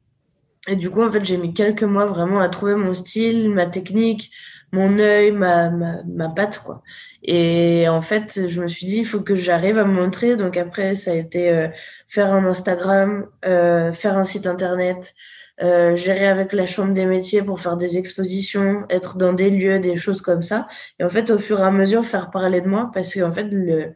Et 0.67 0.77
du 0.77 0.91
coup, 0.91 1.03
en 1.03 1.11
fait, 1.11 1.25
j'ai 1.25 1.37
mis 1.37 1.53
quelques 1.53 1.85
mois 1.85 2.07
vraiment 2.07 2.41
à 2.41 2.49
trouver 2.49 2.75
mon 2.75 2.95
style, 2.95 3.51
ma 3.51 3.67
technique, 3.67 4.31
mon 4.73 4.99
œil, 4.99 5.31
ma 5.31 6.29
patte, 6.35 6.63
quoi. 6.65 6.83
Et 7.23 7.89
en 7.89 8.03
fait, 8.03 8.49
je 8.49 8.61
me 8.61 8.67
suis 8.67 8.87
dit, 8.87 8.99
il 8.99 9.07
faut 9.07 9.21
que 9.21 9.35
j'arrive 9.35 9.79
à 9.79 9.85
me 9.85 9.93
montrer. 9.93 10.37
Donc 10.37 10.57
après, 10.57 10.95
ça 10.95 11.13
a 11.13 11.15
été 11.15 11.51
euh, 11.51 11.69
faire 12.09 12.33
un 12.35 12.45
Instagram, 12.47 13.27
euh, 13.45 13.93
faire 13.93 14.19
un 14.19 14.25
site 14.25 14.47
internet, 14.47 15.15
euh, 15.63 15.95
gérer 15.95 16.27
avec 16.27 16.53
la 16.53 16.67
chambre 16.67 16.93
des 16.93 17.07
métiers 17.07 17.43
pour 17.43 17.61
faire 17.61 17.77
des 17.77 17.97
expositions, 17.97 18.85
être 18.91 19.17
dans 19.17 19.33
des 19.33 19.51
lieux, 19.51 19.79
des 19.79 19.95
choses 19.97 20.21
comme 20.21 20.43
ça. 20.43 20.67
Et 20.99 21.05
en 21.05 21.09
fait, 21.09 21.31
au 21.31 21.39
fur 21.39 21.61
et 21.61 21.63
à 21.63 21.71
mesure, 21.71 22.05
faire 22.05 22.31
parler 22.31 22.61
de 22.61 22.69
moi 22.69 22.91
parce 22.93 23.15
qu'en 23.15 23.31
fait, 23.31 23.45
le, 23.45 23.95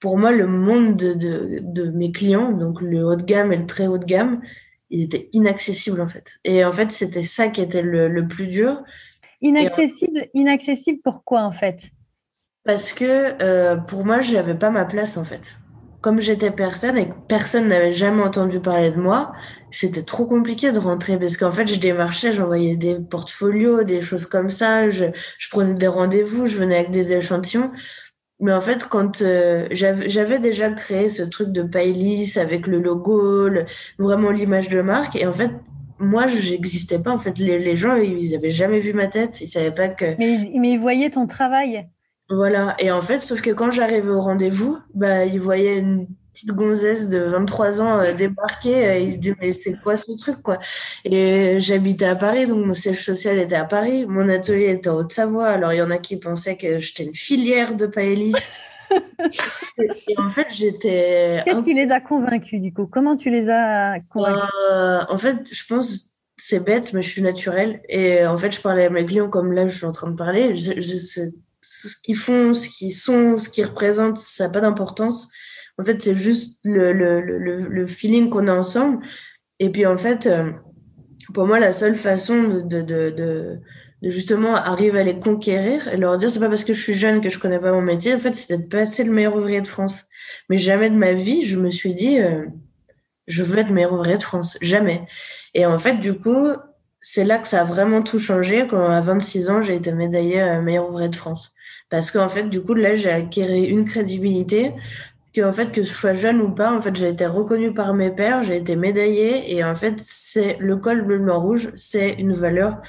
pour 0.00 0.18
moi, 0.18 0.32
le 0.32 0.48
monde 0.48 0.96
de, 0.96 1.14
de, 1.14 1.60
de, 1.62 1.90
mes 1.90 2.10
clients, 2.10 2.50
donc 2.50 2.80
le 2.80 3.04
haut 3.04 3.14
de 3.14 3.22
gamme 3.22 3.52
et 3.52 3.56
le 3.56 3.66
très 3.66 3.86
haut 3.86 3.98
de 3.98 4.04
gamme, 4.04 4.40
il 4.90 5.02
était 5.02 5.30
inaccessible 5.32 6.00
en 6.00 6.08
fait. 6.08 6.32
Et 6.44 6.64
en 6.64 6.72
fait, 6.72 6.90
c'était 6.90 7.22
ça 7.22 7.48
qui 7.48 7.60
était 7.62 7.82
le, 7.82 8.08
le 8.08 8.26
plus 8.26 8.48
dur. 8.48 8.82
Inaccessible, 9.40 10.28
inaccessible 10.34 10.98
pourquoi 11.02 11.42
en 11.42 11.52
fait? 11.52 11.90
Parce 12.64 12.92
que 12.92 13.40
euh, 13.40 13.76
pour 13.76 14.04
moi, 14.04 14.20
je 14.20 14.34
n'avais 14.34 14.54
pas 14.54 14.70
ma 14.70 14.84
place 14.84 15.16
en 15.16 15.24
fait 15.24 15.56
comme 16.02 16.20
j'étais 16.20 16.50
personne 16.50 16.98
et 16.98 17.08
que 17.08 17.14
personne 17.28 17.68
n'avait 17.68 17.92
jamais 17.92 18.22
entendu 18.22 18.60
parler 18.60 18.90
de 18.90 19.00
moi, 19.00 19.32
c'était 19.70 20.02
trop 20.02 20.26
compliqué 20.26 20.72
de 20.72 20.78
rentrer 20.78 21.16
parce 21.16 21.36
qu'en 21.36 21.52
fait, 21.52 21.66
je 21.66 21.78
démarchais, 21.78 22.32
j'envoyais 22.32 22.76
des 22.76 22.96
portfolios, 22.96 23.84
des 23.84 24.00
choses 24.00 24.26
comme 24.26 24.50
ça, 24.50 24.90
je, 24.90 25.06
je 25.38 25.48
prenais 25.48 25.74
des 25.74 25.86
rendez-vous, 25.86 26.46
je 26.46 26.58
venais 26.58 26.74
avec 26.74 26.90
des 26.90 27.12
échantillons. 27.12 27.70
Mais 28.40 28.52
en 28.52 28.60
fait, 28.60 28.88
quand 28.88 29.22
euh, 29.22 29.68
j'avais 29.70 30.40
déjà 30.40 30.72
créé 30.72 31.08
ce 31.08 31.22
truc 31.22 31.52
de 31.52 31.62
Paylis 31.62 32.36
avec 32.36 32.66
le 32.66 32.80
logo, 32.80 33.48
vraiment 34.00 34.32
l'image 34.32 34.68
de 34.68 34.80
marque, 34.82 35.14
et 35.14 35.26
en 35.28 35.32
fait, 35.32 35.52
moi, 36.00 36.26
je 36.26 36.50
n'existais 36.50 36.98
pas. 36.98 37.12
En 37.12 37.18
fait, 37.18 37.38
les, 37.38 37.60
les 37.60 37.76
gens, 37.76 37.94
ils 37.94 38.32
n'avaient 38.32 38.50
jamais 38.50 38.80
vu 38.80 38.92
ma 38.92 39.06
tête, 39.06 39.40
ils 39.40 39.46
savaient 39.46 39.70
pas 39.70 39.88
que. 39.88 40.16
Mais, 40.18 40.50
mais 40.58 40.72
ils 40.72 40.80
voyaient 40.80 41.10
ton 41.10 41.28
travail. 41.28 41.86
Voilà, 42.32 42.74
et 42.78 42.90
en 42.90 43.02
fait, 43.02 43.20
sauf 43.20 43.42
que 43.42 43.50
quand 43.50 43.70
j'arrivais 43.70 44.08
au 44.08 44.20
rendez-vous, 44.20 44.78
bah, 44.94 45.26
ils 45.26 45.40
voyaient 45.40 45.78
une 45.78 46.06
petite 46.32 46.52
gonzesse 46.52 47.08
de 47.08 47.18
23 47.18 47.80
ans 47.82 48.00
euh, 48.00 48.14
débarquer, 48.14 48.86
euh, 48.86 48.98
ils 48.98 49.12
se 49.12 49.18
disaient, 49.18 49.36
mais 49.38 49.52
c'est 49.52 49.78
quoi 49.82 49.96
ce 49.96 50.16
truc, 50.16 50.40
quoi? 50.42 50.58
Et 51.04 51.60
j'habitais 51.60 52.06
à 52.06 52.16
Paris, 52.16 52.46
donc 52.46 52.64
mon 52.64 52.72
siège 52.72 53.04
social 53.04 53.38
était 53.38 53.56
à 53.56 53.66
Paris, 53.66 54.06
mon 54.06 54.28
atelier 54.30 54.70
était 54.70 54.88
en 54.88 54.96
Haute-Savoie, 54.96 55.48
alors 55.48 55.74
il 55.74 55.78
y 55.78 55.82
en 55.82 55.90
a 55.90 55.98
qui 55.98 56.16
pensaient 56.16 56.56
que 56.56 56.78
j'étais 56.78 57.04
une 57.04 57.14
filière 57.14 57.74
de 57.74 57.86
Paélis. 57.86 58.32
et, 58.90 60.18
en 60.18 60.30
fait, 60.30 60.46
j'étais... 60.50 61.42
Qu'est-ce 61.44 61.62
qui 61.62 61.74
les 61.74 61.90
a 61.90 62.00
convaincus, 62.00 62.62
du 62.62 62.72
coup? 62.72 62.86
Comment 62.86 63.14
tu 63.14 63.30
les 63.30 63.50
as 63.50 63.98
convaincus? 64.08 64.48
Euh, 64.70 65.00
En 65.08 65.18
fait, 65.18 65.36
je 65.50 65.64
pense 65.66 66.12
c'est 66.38 66.64
bête, 66.64 66.92
mais 66.92 67.02
je 67.02 67.08
suis 67.08 67.22
naturelle. 67.22 67.82
Et 67.88 68.26
en 68.26 68.36
fait, 68.38 68.50
je 68.50 68.60
parlais 68.60 68.86
à 68.86 68.90
mes 68.90 69.06
clients 69.06 69.28
comme 69.28 69.52
là, 69.52 69.68
je 69.68 69.76
suis 69.76 69.86
en 69.86 69.92
train 69.92 70.10
de 70.10 70.16
parler. 70.16 70.56
Je, 70.56 70.80
je, 70.80 71.30
ce 71.62 71.88
qu'ils 72.02 72.16
font, 72.16 72.52
ce 72.52 72.68
qu'ils 72.68 72.92
sont, 72.92 73.38
ce 73.38 73.48
qu'ils 73.48 73.64
représentent, 73.64 74.18
ça 74.18 74.46
n'a 74.46 74.50
pas 74.50 74.60
d'importance. 74.60 75.30
En 75.78 75.84
fait, 75.84 76.02
c'est 76.02 76.14
juste 76.14 76.60
le, 76.64 76.92
le, 76.92 77.20
le, 77.20 77.56
le 77.56 77.86
feeling 77.86 78.28
qu'on 78.28 78.48
a 78.48 78.52
ensemble. 78.52 79.04
Et 79.58 79.70
puis, 79.70 79.86
en 79.86 79.96
fait, 79.96 80.26
euh, 80.26 80.50
pour 81.32 81.46
moi, 81.46 81.58
la 81.60 81.72
seule 81.72 81.94
façon 81.94 82.42
de, 82.42 82.60
de, 82.60 82.82
de, 82.82 83.10
de, 83.10 83.60
justement 84.02 84.54
arriver 84.54 85.00
à 85.00 85.02
les 85.04 85.18
conquérir 85.18 85.88
et 85.88 85.96
leur 85.96 86.18
dire, 86.18 86.30
c'est 86.30 86.40
pas 86.40 86.48
parce 86.48 86.64
que 86.64 86.74
je 86.74 86.82
suis 86.82 86.94
jeune 86.94 87.20
que 87.20 87.30
je 87.30 87.38
connais 87.38 87.60
pas 87.60 87.72
mon 87.72 87.80
métier. 87.80 88.14
En 88.14 88.18
fait, 88.18 88.34
c'est 88.34 88.56
d'être 88.56 88.68
passer 88.68 89.04
le 89.04 89.12
meilleur 89.12 89.36
ouvrier 89.36 89.60
de 89.60 89.68
France. 89.68 90.04
Mais 90.50 90.58
jamais 90.58 90.90
de 90.90 90.96
ma 90.96 91.12
vie, 91.12 91.42
je 91.46 91.56
me 91.56 91.70
suis 91.70 91.94
dit, 91.94 92.18
euh, 92.18 92.44
je 93.28 93.42
veux 93.44 93.58
être 93.58 93.70
meilleur 93.70 93.92
ouvrier 93.92 94.18
de 94.18 94.22
France. 94.22 94.58
Jamais. 94.60 95.06
Et 95.54 95.64
en 95.64 95.78
fait, 95.78 95.94
du 95.98 96.14
coup, 96.14 96.48
c'est 97.00 97.24
là 97.24 97.38
que 97.38 97.48
ça 97.48 97.62
a 97.62 97.64
vraiment 97.64 98.02
tout 98.02 98.18
changé 98.18 98.66
quand 98.68 98.84
à 98.84 99.00
26 99.00 99.50
ans, 99.50 99.62
j'ai 99.62 99.76
été 99.76 99.92
médaillée 99.92 100.60
meilleure 100.60 100.88
ouvrier 100.88 101.08
de 101.08 101.16
France. 101.16 101.51
Parce 101.92 102.10
qu'en 102.10 102.30
fait, 102.30 102.44
du 102.44 102.62
coup, 102.62 102.72
là, 102.72 102.94
j'ai 102.94 103.10
acquis 103.10 103.42
une 103.42 103.84
crédibilité 103.84 104.72
que 105.34 105.42
en 105.42 105.52
fait 105.52 105.70
que 105.70 105.82
je 105.82 105.92
sois 105.92 106.14
jeune 106.14 106.40
ou 106.40 106.50
pas, 106.50 106.72
en 106.72 106.80
fait 106.80 106.96
j'ai 106.96 107.08
été 107.08 107.26
reconnue 107.26 107.72
par 107.74 107.92
mes 107.94 108.10
pères, 108.10 108.42
j'ai 108.42 108.56
été 108.56 108.76
médaillée 108.76 109.54
et 109.54 109.64
en 109.64 109.74
fait 109.74 109.94
c'est 109.98 110.56
le 110.58 110.76
col 110.76 111.02
bleu 111.02 111.18
blanc 111.18 111.40
rouge, 111.40 111.70
c'est 111.76 112.14
une 112.14 112.34
valeur 112.34 112.80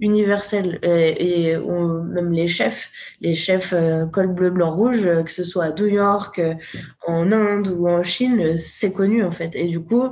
universelle. 0.00 0.78
Et, 0.82 1.50
et 1.50 1.56
même 1.58 2.32
les 2.32 2.48
chefs, 2.48 2.90
les 3.20 3.34
chefs 3.34 3.72
euh, 3.72 4.06
col 4.06 4.28
bleu 4.28 4.50
blanc 4.50 4.72
rouge, 4.72 5.08
que 5.24 5.30
ce 5.30 5.44
soit 5.44 5.64
à 5.64 5.72
New 5.72 5.86
York, 5.86 6.38
euh, 6.38 6.54
en 7.06 7.32
Inde 7.32 7.68
ou 7.76 7.88
en 7.88 8.04
Chine, 8.04 8.56
c'est 8.56 8.92
connu 8.92 9.24
en 9.24 9.32
fait. 9.32 9.56
Et 9.56 9.66
du 9.66 9.80
coup 9.80 10.04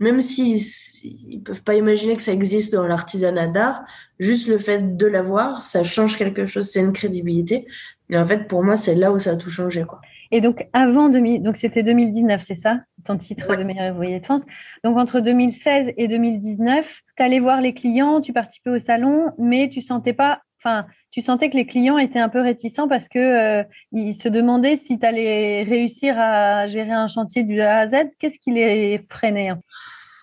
même 0.00 0.20
s'ils 0.20 0.60
ils 1.04 1.42
peuvent 1.42 1.62
pas 1.62 1.74
imaginer 1.74 2.16
que 2.16 2.22
ça 2.22 2.32
existe 2.32 2.72
dans 2.74 2.86
l'artisanat 2.86 3.46
d'art, 3.46 3.84
juste 4.18 4.48
le 4.48 4.58
fait 4.58 4.96
de 4.96 5.06
l'avoir, 5.06 5.62
ça 5.62 5.82
change 5.82 6.16
quelque 6.16 6.46
chose, 6.46 6.68
c'est 6.70 6.80
une 6.80 6.92
crédibilité. 6.92 7.66
Et 8.10 8.18
en 8.18 8.24
fait, 8.24 8.46
pour 8.48 8.62
moi, 8.62 8.76
c'est 8.76 8.94
là 8.94 9.12
où 9.12 9.18
ça 9.18 9.32
a 9.32 9.36
tout 9.36 9.50
changé, 9.50 9.84
quoi. 9.84 10.00
Et 10.32 10.40
donc, 10.40 10.66
avant 10.72 11.08
2000, 11.08 11.42
donc 11.42 11.56
c'était 11.56 11.82
2019, 11.82 12.42
c'est 12.42 12.56
ça, 12.56 12.80
ton 13.04 13.16
titre 13.16 13.54
de 13.54 13.62
meilleur 13.62 13.94
ouvrier 13.94 14.18
de 14.18 14.24
France. 14.24 14.42
Donc, 14.82 14.96
entre 14.96 15.20
2016 15.20 15.92
et 15.96 16.08
2019, 16.08 17.00
tu 17.16 17.22
allais 17.22 17.38
voir 17.38 17.60
les 17.60 17.74
clients, 17.74 18.20
tu 18.20 18.32
participais 18.32 18.70
au 18.70 18.78
salon, 18.78 19.30
mais 19.38 19.68
tu 19.68 19.82
sentais 19.82 20.12
pas, 20.12 20.40
enfin, 20.66 20.86
tu 21.10 21.20
sentais 21.20 21.48
que 21.50 21.56
les 21.56 21.66
clients 21.66 21.98
étaient 21.98 22.18
un 22.18 22.28
peu 22.28 22.40
réticents 22.40 22.88
parce 22.88 23.08
que 23.08 23.18
euh, 23.18 23.64
ils 23.92 24.14
se 24.14 24.28
demandaient 24.28 24.76
si 24.76 24.98
tu 24.98 25.06
allais 25.06 25.62
réussir 25.62 26.16
à 26.18 26.66
gérer 26.66 26.92
un 26.92 27.08
chantier 27.08 27.44
du 27.44 27.60
A 27.60 27.78
à 27.78 27.88
Z. 27.88 27.94
Qu'est-ce 28.18 28.38
qui 28.38 28.52
les 28.52 29.00
freinait 29.08 29.52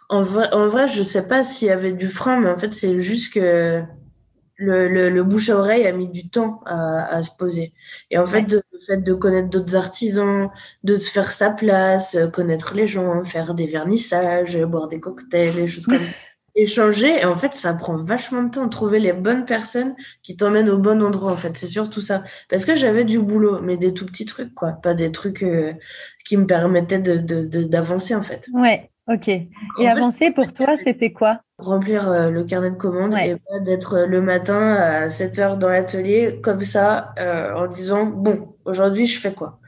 en 0.09 0.21
vrai, 0.21 0.47
en 0.53 0.67
vrai, 0.67 0.87
je 0.87 1.01
sais 1.01 1.27
pas 1.27 1.43
s'il 1.43 1.69
y 1.69 1.71
avait 1.71 1.93
du 1.93 2.07
frein, 2.07 2.39
mais 2.39 2.51
en 2.51 2.57
fait, 2.57 2.71
c'est 2.71 3.01
juste 3.01 3.33
que 3.33 3.81
le, 4.57 5.09
le, 5.09 5.23
bouche 5.23 5.49
à 5.49 5.57
oreille 5.57 5.87
a 5.87 5.91
mis 5.91 6.07
du 6.07 6.29
temps 6.29 6.61
à, 6.65 7.15
à 7.15 7.23
se 7.23 7.31
poser. 7.35 7.73
Et 8.11 8.19
en 8.19 8.25
fait, 8.27 8.51
le 8.51 8.61
fait 8.85 8.97
de 8.97 9.13
connaître 9.13 9.49
d'autres 9.49 9.75
artisans, 9.75 10.49
de 10.83 10.95
se 10.95 11.09
faire 11.09 11.33
sa 11.33 11.49
place, 11.49 12.17
connaître 12.31 12.75
les 12.75 12.85
gens, 12.85 13.23
faire 13.23 13.55
des 13.55 13.65
vernissages, 13.65 14.61
boire 14.65 14.87
des 14.87 14.99
cocktails, 14.99 15.55
des 15.55 15.67
choses 15.67 15.87
comme 15.87 16.05
ça. 16.05 16.15
Échanger, 16.55 17.21
et 17.21 17.25
en 17.25 17.35
fait, 17.35 17.53
ça 17.53 17.73
prend 17.73 17.97
vachement 17.97 18.43
de 18.43 18.51
temps. 18.51 18.69
Trouver 18.69 18.99
les 18.99 19.13
bonnes 19.13 19.45
personnes 19.45 19.95
qui 20.21 20.37
t'emmènent 20.37 20.69
au 20.69 20.77
bon 20.77 21.01
endroit, 21.01 21.31
en 21.31 21.35
fait. 21.35 21.57
C'est 21.57 21.67
surtout 21.67 22.01
ça. 22.01 22.23
Parce 22.49 22.65
que 22.65 22.75
j'avais 22.75 23.05
du 23.05 23.19
boulot, 23.19 23.59
mais 23.61 23.77
des 23.77 23.93
tout 23.93 24.05
petits 24.05 24.25
trucs, 24.25 24.53
quoi. 24.53 24.73
Pas 24.73 24.93
des 24.93 25.11
trucs 25.11 25.43
euh, 25.43 25.73
qui 26.25 26.37
me 26.37 26.45
permettaient 26.45 26.99
de, 26.99 27.17
de, 27.17 28.15
en 28.15 28.21
fait. 28.21 28.49
Ouais. 28.53 28.91
Ok. 29.07 29.27
et 29.27 29.49
avancer 29.87 30.31
pour 30.31 30.53
toi, 30.53 30.77
c'était 30.81 31.11
quoi? 31.11 31.41
Remplir 31.57 32.09
euh, 32.09 32.29
le 32.29 32.45
carnet 32.45 32.71
de 32.71 32.75
commandes 32.75 33.13
et 33.13 33.35
pas 33.35 33.59
d'être 33.59 33.95
euh, 33.95 34.05
le 34.05 34.21
matin 34.21 34.73
à 34.73 35.09
7 35.09 35.39
heures 35.39 35.57
dans 35.57 35.67
l'atelier 35.67 36.39
comme 36.41 36.61
ça 36.61 37.13
euh, 37.19 37.53
en 37.53 37.67
disant 37.67 38.05
bon, 38.05 38.55
aujourd'hui 38.63 39.05
je 39.05 39.19
fais 39.19 39.33
quoi? 39.33 39.59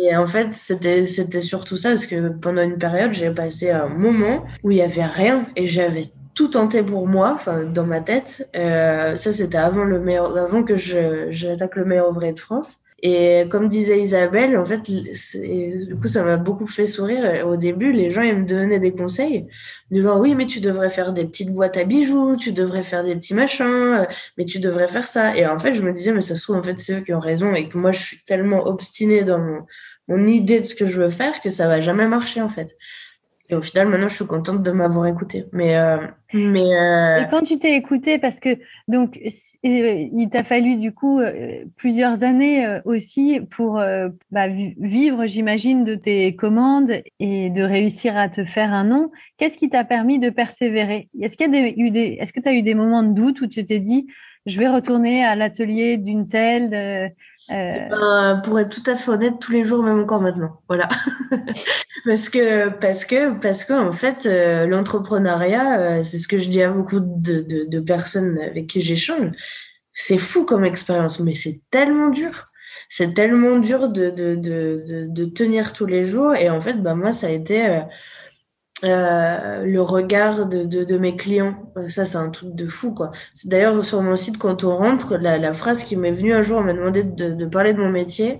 Et 0.00 0.16
en 0.16 0.26
fait, 0.26 0.52
c'était 0.52 1.06
c'était 1.06 1.40
surtout 1.40 1.76
ça 1.76 1.90
parce 1.90 2.06
que 2.06 2.30
pendant 2.30 2.62
une 2.62 2.78
période, 2.78 3.12
j'ai 3.12 3.30
passé 3.30 3.70
un 3.70 3.88
moment 3.88 4.44
où 4.64 4.72
il 4.72 4.78
y 4.78 4.82
avait 4.82 5.04
rien 5.04 5.46
et 5.54 5.66
j'avais 5.68 6.10
tout 6.34 6.48
tenté 6.48 6.82
pour 6.82 7.06
moi, 7.06 7.32
enfin 7.34 7.64
dans 7.64 7.86
ma 7.86 8.00
tête. 8.00 8.48
ça, 8.54 9.32
c'était 9.32 9.58
avant 9.58 9.84
le 9.84 10.00
meilleur, 10.00 10.36
avant 10.36 10.64
que 10.64 10.76
je 10.76 11.28
j'attaque 11.30 11.76
le 11.76 11.84
meilleur 11.84 12.10
ouvrier 12.10 12.32
de 12.32 12.40
France. 12.40 12.80
Et 13.00 13.44
comme 13.48 13.68
disait 13.68 14.00
Isabelle, 14.00 14.58
en 14.58 14.64
fait, 14.64 14.82
du 14.82 15.96
coup, 16.00 16.08
ça 16.08 16.24
m'a 16.24 16.36
beaucoup 16.36 16.66
fait 16.66 16.86
sourire. 16.86 17.46
Au 17.46 17.56
début, 17.56 17.92
les 17.92 18.10
gens, 18.10 18.22
ils 18.22 18.36
me 18.36 18.44
donnaient 18.44 18.80
des 18.80 18.92
conseils. 18.92 19.46
Du 19.92 20.02
genre, 20.02 20.18
oui, 20.18 20.34
mais 20.34 20.46
tu 20.46 20.58
devrais 20.60 20.90
faire 20.90 21.12
des 21.12 21.24
petites 21.24 21.52
boîtes 21.52 21.76
à 21.76 21.84
bijoux, 21.84 22.36
tu 22.36 22.52
devrais 22.52 22.82
faire 22.82 23.04
des 23.04 23.14
petits 23.14 23.34
machins, 23.34 24.04
mais 24.36 24.44
tu 24.44 24.58
devrais 24.58 24.88
faire 24.88 25.06
ça. 25.06 25.36
Et 25.36 25.46
en 25.46 25.60
fait, 25.60 25.74
je 25.74 25.82
me 25.82 25.92
disais, 25.92 26.12
mais 26.12 26.20
ça 26.20 26.34
se 26.34 26.42
trouve, 26.42 26.56
en 26.56 26.62
fait, 26.62 26.78
c'est 26.78 26.98
eux 26.98 27.00
qui 27.02 27.14
ont 27.14 27.20
raison 27.20 27.54
et 27.54 27.68
que 27.68 27.78
moi, 27.78 27.92
je 27.92 28.00
suis 28.00 28.18
tellement 28.24 28.66
obstinée 28.66 29.22
dans 29.22 29.38
mon, 29.38 29.64
mon 30.08 30.26
idée 30.26 30.60
de 30.60 30.66
ce 30.66 30.74
que 30.74 30.86
je 30.86 31.00
veux 31.00 31.10
faire 31.10 31.40
que 31.40 31.50
ça 31.50 31.68
va 31.68 31.80
jamais 31.80 32.08
marcher, 32.08 32.42
en 32.42 32.48
fait. 32.48 32.76
Et 33.50 33.54
au 33.54 33.62
final, 33.62 33.88
maintenant, 33.88 34.08
je 34.08 34.14
suis 34.14 34.26
contente 34.26 34.62
de 34.62 34.70
m'avoir 34.70 35.06
écoutée. 35.06 35.46
Mais, 35.52 35.76
euh, 35.76 35.96
mais 36.34 36.76
euh... 36.76 37.22
Et 37.22 37.28
quand 37.30 37.40
tu 37.40 37.58
t'es 37.58 37.74
écoutée, 37.74 38.18
parce 38.18 38.40
que 38.40 38.58
donc 38.88 39.18
euh, 39.18 39.28
il 39.62 40.28
t'a 40.30 40.42
fallu 40.42 40.76
du 40.76 40.92
coup 40.92 41.20
plusieurs 41.76 42.24
années 42.24 42.80
aussi 42.84 43.40
pour 43.50 43.80
bah, 44.30 44.48
vivre, 44.48 45.26
j'imagine, 45.26 45.84
de 45.84 45.94
tes 45.94 46.36
commandes 46.36 46.92
et 47.20 47.48
de 47.48 47.62
réussir 47.62 48.16
à 48.18 48.28
te 48.28 48.44
faire 48.44 48.72
un 48.72 48.84
nom. 48.84 49.10
Qu'est-ce 49.38 49.56
qui 49.56 49.70
t'a 49.70 49.84
permis 49.84 50.18
de 50.18 50.28
persévérer? 50.28 51.08
Est-ce 51.20 51.36
qu'il 51.36 51.52
y 51.52 51.56
a 51.56 51.68
eu 51.68 51.90
des, 51.90 52.18
est-ce 52.20 52.34
que 52.34 52.40
tu 52.40 52.48
as 52.48 52.54
eu 52.54 52.62
des 52.62 52.74
moments 52.74 53.02
de 53.02 53.14
doute 53.14 53.40
où 53.40 53.46
tu 53.46 53.64
t'es 53.64 53.78
dit, 53.78 54.06
je 54.44 54.58
vais 54.58 54.68
retourner 54.68 55.24
à 55.24 55.34
l'atelier 55.36 55.96
d'une 55.96 56.26
telle 56.26 57.14
euh, 57.50 57.88
ben, 57.88 58.42
pour 58.44 58.60
être 58.60 58.68
tout 58.68 58.90
à 58.90 58.94
fait 58.94 59.10
honnête, 59.10 59.34
tous 59.40 59.52
les 59.52 59.64
jours, 59.64 59.82
même 59.82 60.00
encore 60.00 60.20
maintenant. 60.20 60.60
Voilà. 60.68 60.88
parce 62.04 62.28
que, 62.28 62.68
parce 62.68 63.04
que, 63.04 63.38
parce 63.38 63.64
que, 63.64 63.72
en 63.72 63.92
fait, 63.92 64.26
euh, 64.26 64.66
l'entrepreneuriat, 64.66 65.80
euh, 65.80 66.02
c'est 66.02 66.18
ce 66.18 66.28
que 66.28 66.36
je 66.36 66.48
dis 66.48 66.62
à 66.62 66.70
beaucoup 66.70 67.00
de, 67.00 67.80
personnes 67.80 68.38
avec 68.38 68.66
qui 68.66 68.80
j'échange. 68.80 69.30
C'est 69.92 70.18
fou 70.18 70.44
comme 70.44 70.64
expérience, 70.64 71.20
mais 71.20 71.34
c'est 71.34 71.62
tellement 71.70 72.10
dur. 72.10 72.46
C'est 72.90 73.14
tellement 73.14 73.58
dur 73.58 73.88
de, 73.88 74.10
de, 74.10 75.24
tenir 75.24 75.72
tous 75.72 75.86
les 75.86 76.04
jours. 76.04 76.34
Et 76.34 76.50
en 76.50 76.60
fait, 76.60 76.74
bah, 76.74 76.94
moi, 76.94 77.12
ça 77.12 77.28
a 77.28 77.30
été 77.30 77.82
euh, 78.84 79.64
le 79.64 79.82
regard 79.82 80.46
de, 80.46 80.64
de, 80.64 80.84
de, 80.84 80.98
mes 80.98 81.16
clients. 81.16 81.56
Ça, 81.88 82.04
c'est 82.04 82.16
un 82.16 82.30
truc 82.30 82.54
de 82.54 82.68
fou, 82.68 82.92
quoi. 82.92 83.10
D'ailleurs 83.44 83.84
sur 83.84 84.02
mon 84.02 84.14
site, 84.14 84.38
quand 84.38 84.62
on 84.62 84.76
rentre, 84.76 85.16
la, 85.16 85.36
la 85.38 85.52
phrase 85.52 85.82
qui 85.82 85.96
m'est 85.96 86.12
venue 86.12 86.32
un 86.32 86.42
jour, 86.42 86.58
on 86.58 86.62
m'a 86.62 86.74
demandé 86.74 87.02
de, 87.02 87.30
de, 87.30 87.46
parler 87.46 87.72
de 87.72 87.80
mon 87.80 87.90
métier 87.90 88.38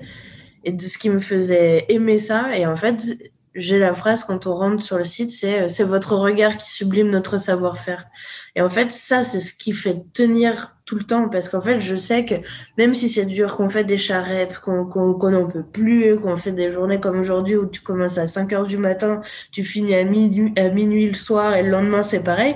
et 0.64 0.72
de 0.72 0.82
ce 0.82 0.98
qui 0.98 1.10
me 1.10 1.18
faisait 1.18 1.86
aimer 1.88 2.18
ça. 2.18 2.56
Et 2.56 2.66
en 2.66 2.76
fait, 2.76 3.18
j'ai 3.58 3.78
la 3.78 3.94
phrase 3.94 4.24
quand 4.24 4.46
on 4.46 4.54
rentre 4.54 4.82
sur 4.82 4.98
le 4.98 5.04
site, 5.04 5.30
c'est 5.30 5.68
c'est 5.68 5.84
votre 5.84 6.14
regard 6.14 6.56
qui 6.56 6.70
sublime 6.70 7.10
notre 7.10 7.38
savoir-faire. 7.38 8.06
Et 8.54 8.62
en 8.62 8.68
fait, 8.68 8.90
ça, 8.90 9.22
c'est 9.22 9.40
ce 9.40 9.52
qui 9.54 9.72
fait 9.72 10.04
tenir 10.12 10.76
tout 10.84 10.96
le 10.96 11.04
temps 11.04 11.28
parce 11.28 11.48
qu'en 11.48 11.60
fait, 11.60 11.80
je 11.80 11.96
sais 11.96 12.24
que 12.24 12.34
même 12.78 12.94
si 12.94 13.08
c'est 13.08 13.26
dur, 13.26 13.56
qu'on 13.56 13.68
fait 13.68 13.84
des 13.84 13.98
charrettes, 13.98 14.58
qu'on 14.58 14.86
qu'on 14.86 15.30
n'en 15.30 15.46
peut 15.46 15.64
plus, 15.64 16.16
qu'on 16.16 16.36
fait 16.36 16.52
des 16.52 16.72
journées 16.72 17.00
comme 17.00 17.20
aujourd'hui 17.20 17.56
où 17.56 17.66
tu 17.66 17.80
commences 17.80 18.18
à 18.18 18.26
5 18.26 18.52
heures 18.52 18.66
du 18.66 18.78
matin, 18.78 19.20
tu 19.52 19.64
finis 19.64 19.94
à 19.94 20.04
minuit, 20.04 20.52
à 20.56 20.68
minuit 20.68 21.08
le 21.08 21.14
soir 21.14 21.54
et 21.54 21.62
le 21.62 21.70
lendemain 21.70 22.02
c'est 22.02 22.22
pareil. 22.22 22.54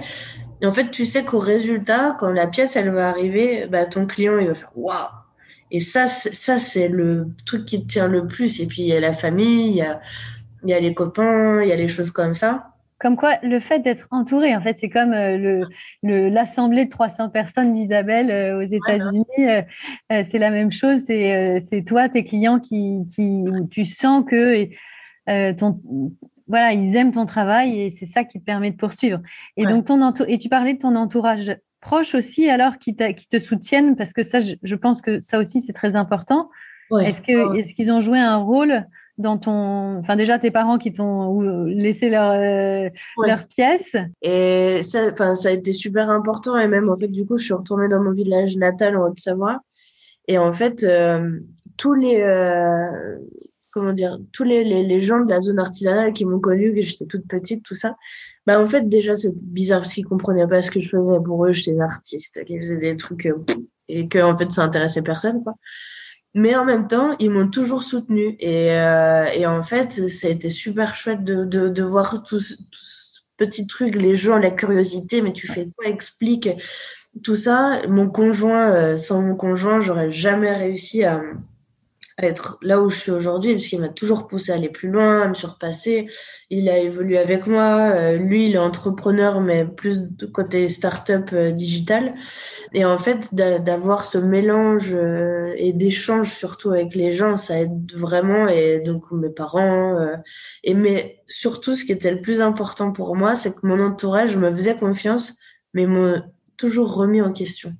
Et 0.63 0.67
en 0.67 0.73
fait, 0.73 0.91
tu 0.91 1.05
sais 1.05 1.25
qu'au 1.25 1.41
résultat, 1.41 2.17
quand 2.21 2.31
la 2.31 2.47
pièce 2.47 2.77
elle 2.77 2.91
va 2.91 3.09
arriver, 3.09 3.67
bah, 3.71 3.85
ton 3.85 4.07
client 4.07 4.39
il 4.39 4.47
va 4.47 4.55
faire 4.55 4.71
waouh. 4.77 4.95
Et 5.73 5.81
ça, 5.81 6.07
ça 6.07 6.59
c'est 6.59 6.89
le 6.89 7.29
truc 7.47 7.65
qui 7.65 7.83
te 7.83 7.93
tient 7.93 8.07
le 8.07 8.27
plus. 8.27 8.61
Et 8.61 8.67
puis 8.67 8.83
il 8.83 8.89
y 8.89 8.93
a 8.93 9.01
la 9.01 9.13
famille, 9.13 9.71
il 9.71 9.77
y 9.77 9.83
a, 9.83 10.01
il 10.65 10.71
y 10.71 10.75
a 10.75 10.81
les 10.81 10.95
copains, 10.95 11.63
il 11.63 11.69
y 11.69 11.73
a 11.73 11.77
les 11.77 11.89
choses 11.89 12.11
comme 12.11 12.35
ça. 12.35 12.73
Comme 13.03 13.17
quoi, 13.17 13.37
le 13.43 13.59
fait 13.59 13.81
d'être 13.81 14.07
entouré, 14.13 14.55
en 14.55 14.61
fait, 14.61 14.79
c'est 14.79 14.89
comme 14.89 15.13
euh, 15.13 15.65
le, 16.05 16.29
l'assemblée 16.29 16.85
de 16.85 16.91
300 16.91 17.31
personnes 17.31 17.73
d'Isabelle 17.73 18.31
euh, 18.31 18.63
aux 18.63 18.63
États-Unis. 18.63 19.25
Euh, 19.41 19.63
c'est 20.09 20.39
la 20.39 20.51
même 20.51 20.71
chose. 20.71 21.01
C'est, 21.07 21.59
c'est 21.61 21.83
toi, 21.83 22.09
tes 22.09 22.23
clients, 22.23 22.61
qui, 22.61 23.01
qui 23.13 23.45
tu 23.73 23.85
sens 23.85 24.25
que 24.25 24.69
ton, 25.55 25.81
voilà, 26.47 26.75
ils 26.75 26.95
aiment 26.95 27.11
ton 27.11 27.27
travail 27.27 27.81
et 27.81 27.91
c'est 27.91 28.07
ça 28.07 28.23
qui 28.23 28.39
te 28.39 28.45
permet 28.45 28.71
de 28.71 28.77
poursuivre. 28.77 29.21
Et 29.57 29.67
donc, 29.67 29.87
ton 29.87 30.13
et 30.29 30.39
tu 30.39 30.49
parlais 30.49 30.75
de 30.75 30.79
ton 30.79 30.95
entourage 30.95 31.57
proche 31.81 32.15
aussi, 32.15 32.49
alors 32.49 32.79
qui, 32.79 32.95
qui 32.95 33.29
te 33.29 33.41
soutiennent, 33.41 33.97
parce 33.97 34.13
que 34.13 34.23
ça, 34.23 34.39
je, 34.41 34.75
pense 34.77 35.03
que 35.03 35.21
ça 35.21 35.41
aussi, 35.41 35.61
c'est 35.61 35.73
très 35.73 35.97
important. 35.97 36.51
Est-ce, 37.01 37.23
que, 37.23 37.57
est-ce 37.57 37.75
qu'ils 37.75 37.91
ont 37.91 38.01
joué 38.01 38.21
un 38.21 38.37
rôle 38.37 38.87
dans 39.19 39.39
ton, 39.39 39.99
enfin 39.99 40.17
déjà 40.17 40.39
tes 40.39 40.51
parents 40.51 40.79
qui 40.79 40.93
t'ont 40.93 41.41
laissé 41.67 42.09
leur 42.09 42.33
euh, 42.33 42.89
leur 43.27 43.47
pièce. 43.47 43.95
Et 44.23 44.81
ça, 44.83 45.11
enfin 45.13 45.35
ça 45.35 45.51
a 45.51 45.53
été 45.53 45.73
super 45.73 46.11
important. 46.11 46.59
Et 46.59 46.69
même 46.69 46.89
en 46.91 46.97
fait 46.97 47.09
du 47.09 47.27
coup 47.27 47.37
je 47.37 47.45
suis 47.45 47.55
retournée 47.55 47.89
dans 47.89 48.03
mon 48.03 48.13
village 48.13 48.57
natal 48.57 48.97
en 48.97 49.07
Haute-Savoie. 49.09 49.61
Et 50.29 50.39
en 50.39 50.53
fait 50.53 50.83
euh, 50.83 51.41
tous 51.77 51.95
les 51.95 52.21
euh, 52.21 53.19
comment 53.71 53.93
dire 53.93 54.19
tous 54.33 54.45
les, 54.45 54.65
les, 54.65 54.83
les, 54.83 55.01
gens 55.01 55.21
de 55.21 55.31
la 55.31 55.41
zone 55.41 55.59
artisanale 55.59 56.13
qui 56.13 56.25
m'ont 56.25 56.41
connue 56.41 56.75
que 56.75 56.81
j'étais 56.81 57.07
toute 57.07 57.27
petite 57.27 57.65
tout 57.65 57.75
ça 57.75 57.97
bah 58.47 58.61
en 58.61 58.67
fait 58.67 58.89
déjà 58.89 59.17
c'est 59.17 59.35
bizarre 59.45 59.81
parce 59.81 59.95
qu'ils 59.95 60.05
comprenaient 60.05 60.47
pas 60.47 60.63
ce 60.63 60.71
que 60.71 60.81
je 60.81 60.89
faisais. 60.89 61.19
Pour 61.25 61.47
eux 61.47 61.53
j'étais 61.53 61.73
une 61.73 61.83
artiste 61.83 62.45
qui 62.45 62.59
faisait 62.59 62.79
des 62.79 62.97
trucs 62.97 63.29
et 63.89 64.09
que 64.09 64.19
en 64.21 64.37
fait 64.37 64.51
ça 64.51 64.63
intéressait 64.63 65.03
personne 65.03 65.43
quoi 65.43 65.55
mais 66.35 66.55
en 66.57 66.65
même 66.65 66.89
temps, 66.89 67.15
ils 67.19 67.31
m'ont 67.31 67.49
toujours 67.49 67.83
soutenu. 67.83 68.37
Et, 68.41 68.73
euh, 68.73 69.27
et, 69.35 69.47
en 69.47 69.63
fait, 69.63 69.93
ça 70.09 70.29
a 70.29 70.31
été 70.31 70.51
super 70.51 70.95
chouette 70.95 71.25
de, 71.25 71.45
de, 71.45 71.69
de 71.69 71.83
voir 71.83 72.23
tout, 72.23 72.41
ce 72.41 72.57
petit 73.37 73.67
truc, 73.67 73.95
les 73.97 74.15
gens, 74.15 74.39
la 74.39 74.51
curiosité, 74.51 75.21
mais 75.23 75.33
tu 75.33 75.47
fais 75.47 75.69
quoi? 75.77 75.87
Explique 75.87 76.49
tout 77.23 77.35
ça. 77.35 77.83
Mon 77.89 78.09
conjoint, 78.09 78.71
euh, 78.71 78.97
sans 78.97 79.23
mon 79.23 79.37
conjoint, 79.37 79.81
j'aurais 79.81 80.11
jamais 80.11 80.53
réussi 80.53 81.05
à, 81.05 81.23
être 82.23 82.59
là 82.63 82.81
où 82.81 82.91
je 82.91 82.97
suis 82.97 83.11
aujourd'hui, 83.11 83.53
parce 83.53 83.67
qu'il 83.67 83.81
m'a 83.81 83.89
toujours 83.89 84.27
poussé 84.29 84.53
à 84.53 84.55
aller 84.55 84.69
plus 84.69 84.89
loin, 84.89 85.23
à 85.23 85.29
me 85.29 85.35
surpasser. 85.35 86.09
Il 86.51 86.69
a 86.69 86.79
évolué 86.79 87.19
avec 87.19 87.47
moi. 87.47 87.93
Euh, 87.95 88.17
lui, 88.17 88.49
il 88.49 88.55
est 88.55 88.59
entrepreneur, 88.59 89.41
mais 89.41 89.67
plus 89.67 90.09
côté 90.33 90.69
start-up 90.69 91.31
euh, 91.33 91.51
digital. 91.51 92.13
Et 92.73 92.85
en 92.85 92.99
fait, 92.99 93.35
d'avoir 93.35 94.05
ce 94.05 94.19
mélange 94.19 94.95
euh, 94.95 95.53
et 95.57 95.73
d'échange 95.73 96.31
surtout 96.31 96.71
avec 96.71 96.95
les 96.95 97.13
gens, 97.13 97.37
ça 97.37 97.61
aide 97.61 97.93
vraiment. 97.95 98.49
Et 98.49 98.81
donc, 98.81 99.11
mes 99.13 99.31
parents. 99.31 99.99
et 100.65 100.75
mais 100.75 101.21
surtout, 101.27 101.75
ce 101.75 101.85
qui 101.85 101.93
était 101.93 102.11
le 102.11 102.21
plus 102.21 102.41
important 102.41 102.93
pour 102.93 103.17
moi, 103.17 103.35
c'est 103.35 103.55
que 103.55 103.67
mon 103.67 103.81
entourage 103.81 104.37
me 104.37 104.51
faisait 104.51 104.77
confiance, 104.77 105.37
mais 105.75 105.87
m'a 105.87 106.25
toujours 106.57 106.95
remis 106.95 107.21
en 107.23 107.33
question. 107.33 107.75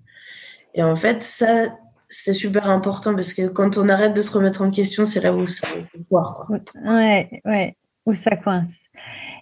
Et 0.75 0.83
en 0.83 0.97
fait, 0.97 1.23
ça, 1.23 1.77
c'est 2.13 2.35
super 2.35 2.71
important 2.71 3.15
parce 3.15 3.33
que 3.33 3.49
quand 3.49 3.79
on 3.79 3.89
arrête 3.89 4.15
de 4.15 4.23
se 4.23 4.31
remettre 4.31 4.63
en 4.63 4.71
question, 4.71 5.07
c'est 5.07 5.21
là 5.21 5.33
où 5.33 5.47
ça. 5.47 5.67
Quoi. 6.09 6.61
Ouais, 6.85 7.43
ouais, 7.45 7.77
où 8.07 8.15
ça 8.15 8.37
coince. 8.37 8.77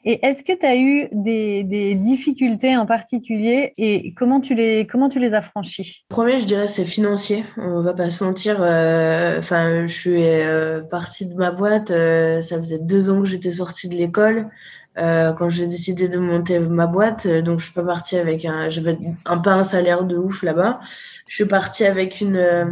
Et 0.04 0.24
est-ce 0.24 0.42
que 0.44 0.58
tu 0.58 0.64
as 0.64 0.76
eu 0.76 1.08
des, 1.12 1.94
difficultés 1.94 2.74
en 2.76 2.86
particulier 2.86 3.74
et 3.76 4.14
comment 4.14 4.40
tu 4.40 4.54
les, 4.54 4.86
comment 4.86 5.10
tu 5.10 5.18
les 5.18 5.34
as 5.34 5.42
franchies? 5.42 6.04
Le 6.10 6.14
premier, 6.14 6.38
je 6.38 6.46
dirais, 6.46 6.66
c'est 6.66 6.86
financier. 6.86 7.44
On 7.58 7.82
va 7.82 7.92
pas 7.92 8.08
se 8.08 8.24
mentir. 8.24 8.62
Euh, 8.62 9.38
enfin, 9.40 9.86
je 9.86 9.92
suis 9.92 10.24
euh, 10.24 10.80
partie 10.80 11.26
de 11.26 11.34
ma 11.34 11.50
boîte. 11.50 11.90
Euh, 11.90 12.40
ça 12.40 12.56
faisait 12.56 12.78
deux 12.78 13.10
ans 13.10 13.20
que 13.20 13.28
j'étais 13.28 13.50
sortie 13.50 13.88
de 13.88 13.94
l'école. 13.96 14.48
Quand 14.96 15.48
j'ai 15.48 15.66
décidé 15.66 16.08
de 16.08 16.18
monter 16.18 16.58
ma 16.58 16.86
boîte, 16.86 17.26
donc 17.26 17.58
je 17.60 17.64
suis 17.64 17.74
pas 17.74 17.84
partie 17.84 18.16
avec 18.16 18.44
un, 18.44 18.68
j'avais 18.68 18.98
un 19.24 19.38
pas 19.38 19.54
un 19.54 19.64
salaire 19.64 20.04
de 20.04 20.16
ouf 20.16 20.42
là-bas. 20.42 20.80
Je 21.26 21.34
suis 21.36 21.46
partie 21.46 21.86
avec 21.86 22.20
une 22.20 22.36
euh, 22.36 22.64